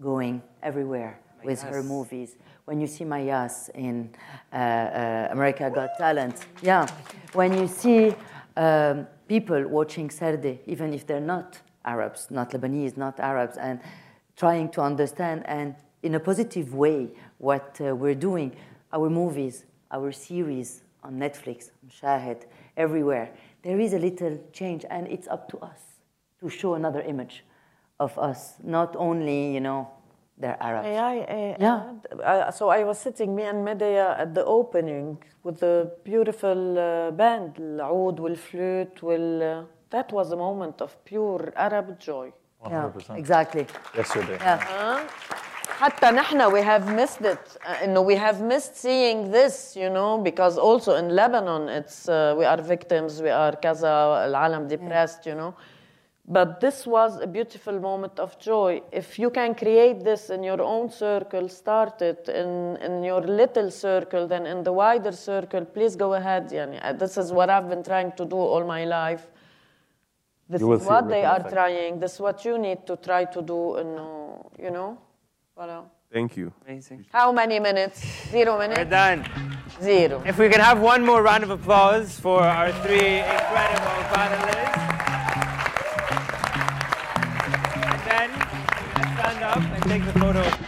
going 0.00 0.42
everywhere 0.62 1.20
with 1.44 1.62
her 1.62 1.82
movies, 1.82 2.36
when 2.64 2.80
you 2.80 2.86
see 2.86 3.04
Mayyas 3.04 3.70
in 3.74 4.10
uh, 4.52 4.56
uh, 4.56 5.28
America 5.30 5.70
Got 5.72 5.98
Talent, 5.98 6.46
yeah, 6.62 6.86
when 7.34 7.56
you 7.56 7.68
see 7.68 8.14
um, 8.56 9.06
people 9.28 9.68
watching 9.68 10.08
Sarde, 10.08 10.58
even 10.66 10.92
if 10.94 11.06
they're 11.06 11.20
not 11.20 11.60
Arabs, 11.85 12.29
not 12.29 12.51
Lebanese, 12.51 12.97
not 12.97 13.19
Arabs, 13.19 13.57
and 13.57 13.79
trying 14.35 14.69
to 14.69 14.81
understand 14.81 15.43
and 15.45 15.75
in 16.03 16.15
a 16.15 16.19
positive 16.19 16.73
way 16.73 17.09
what 17.37 17.79
uh, 17.79 17.95
we're 17.95 18.15
doing, 18.15 18.55
our 18.91 19.09
movies, 19.09 19.65
our 19.91 20.11
series 20.11 20.81
on 21.03 21.17
Netflix, 21.19 21.69
on 21.83 21.89
Shahid, 21.89 22.43
everywhere, 22.77 23.31
there 23.63 23.79
is 23.79 23.93
a 23.93 23.99
little 23.99 24.39
change, 24.53 24.85
and 24.89 25.07
it's 25.07 25.27
up 25.27 25.47
to 25.49 25.57
us 25.59 25.79
to 26.39 26.49
show 26.49 26.73
another 26.73 27.01
image 27.01 27.43
of 27.99 28.17
us, 28.17 28.55
not 28.63 28.95
only, 28.95 29.53
you 29.53 29.59
know, 29.59 29.87
they're 30.37 30.57
Arabs. 30.59 30.85
May 30.87 30.97
I 30.97 31.19
uh, 31.19 31.55
Yeah. 31.59 31.83
add? 31.89 32.47
Uh, 32.47 32.51
so 32.51 32.69
I 32.69 32.83
was 32.83 32.97
sitting, 32.97 33.35
me 33.35 33.43
and 33.43 33.63
Medea, 33.63 34.15
at 34.17 34.33
the 34.33 34.43
opening 34.45 35.17
with 35.43 35.59
the 35.59 35.91
beautiful 36.03 36.79
uh, 36.79 37.11
band, 37.11 37.57
العود 37.59 38.19
والفlute. 38.19 39.03
وال, 39.03 39.41
uh, 39.41 39.65
that 39.89 40.11
was 40.11 40.31
a 40.31 40.35
moment 40.35 40.81
of 40.81 40.91
pure 41.05 41.53
Arab 41.55 41.99
joy. 41.99 42.31
Yeah, 42.69 42.91
100%. 42.93 43.17
exactly. 43.17 43.65
Yesterday. 43.95 44.37
Yeah. 44.39 45.07
حتى 45.81 46.11
نحن 46.11 46.51
we 46.51 46.61
have 46.61 46.85
missed 46.95 47.21
it 47.25 47.57
uh, 47.65 47.83
انه 47.83 48.03
we 48.03 48.15
have 48.15 48.39
missed 48.41 48.75
seeing 48.75 49.31
this 49.31 49.75
you 49.75 49.89
know 49.89 50.17
because 50.19 50.57
also 50.57 50.95
in 50.95 51.09
Lebanon 51.09 51.69
it's 51.69 52.07
uh, 52.07 52.35
we 52.37 52.45
are 52.45 52.61
victims 52.61 53.19
we 53.21 53.29
are 53.29 53.55
كذا 53.55 54.25
العالم 54.25 54.67
depressed 54.67 55.25
you 55.25 55.33
know 55.33 55.53
but 56.27 56.59
this 56.59 56.85
was 56.85 57.19
a 57.19 57.25
beautiful 57.25 57.79
moment 57.79 58.19
of 58.19 58.37
joy 58.37 58.79
if 58.91 59.17
you 59.17 59.31
can 59.31 59.55
create 59.55 60.03
this 60.03 60.29
in 60.29 60.43
your 60.43 60.61
own 60.61 60.91
circle 60.91 61.49
start 61.49 61.99
it 62.01 62.29
in 62.29 62.77
in 62.87 63.03
your 63.03 63.21
little 63.21 63.71
circle 63.71 64.27
then 64.27 64.45
in 64.45 64.63
the 64.63 64.73
wider 64.83 65.11
circle 65.11 65.65
please 65.65 65.95
go 65.95 66.13
ahead 66.13 66.51
يعني 66.51 66.77
uh, 66.79 66.93
this 66.93 67.17
is 67.17 67.31
what 67.31 67.49
I've 67.49 67.69
been 67.69 67.83
trying 67.83 68.11
to 68.19 68.25
do 68.25 68.37
all 68.37 68.63
my 68.63 68.83
life 68.85 69.25
this 70.48 70.62
is 70.62 70.84
what 70.86 71.08
they 71.08 71.24
are 71.24 71.38
effect. 71.38 71.52
trying. 71.52 71.98
This 71.98 72.14
is 72.14 72.20
what 72.20 72.44
you 72.44 72.56
need 72.58 72.86
to 72.86 72.96
try 72.96 73.24
to 73.24 73.42
do. 73.42 73.72
Uh, 73.72 73.80
and, 73.80 74.64
you 74.64 74.70
know? 74.70 74.98
Voilà. 75.58 75.84
Thank 76.12 76.36
you. 76.36 76.52
Amazing. 76.66 77.04
How 77.12 77.32
many 77.32 77.58
minutes? 77.58 78.00
Zero 78.30 78.56
minutes? 78.58 78.78
We're 78.78 78.84
done. 78.84 79.24
Zero. 79.82 80.22
If 80.24 80.38
we 80.38 80.48
can 80.48 80.60
have 80.60 80.80
one 80.80 81.04
more 81.04 81.20
round 81.22 81.42
of 81.42 81.50
applause 81.50 82.18
for 82.20 82.40
our 82.40 82.70
three 82.84 83.18
incredible 83.18 84.02
panelists. 84.14 84.82
And 87.90 88.00
then 88.08 88.30
stand 89.18 89.42
up 89.42 89.58
and 89.58 89.82
take 89.82 90.04
the 90.04 90.12
photo. 90.20 90.65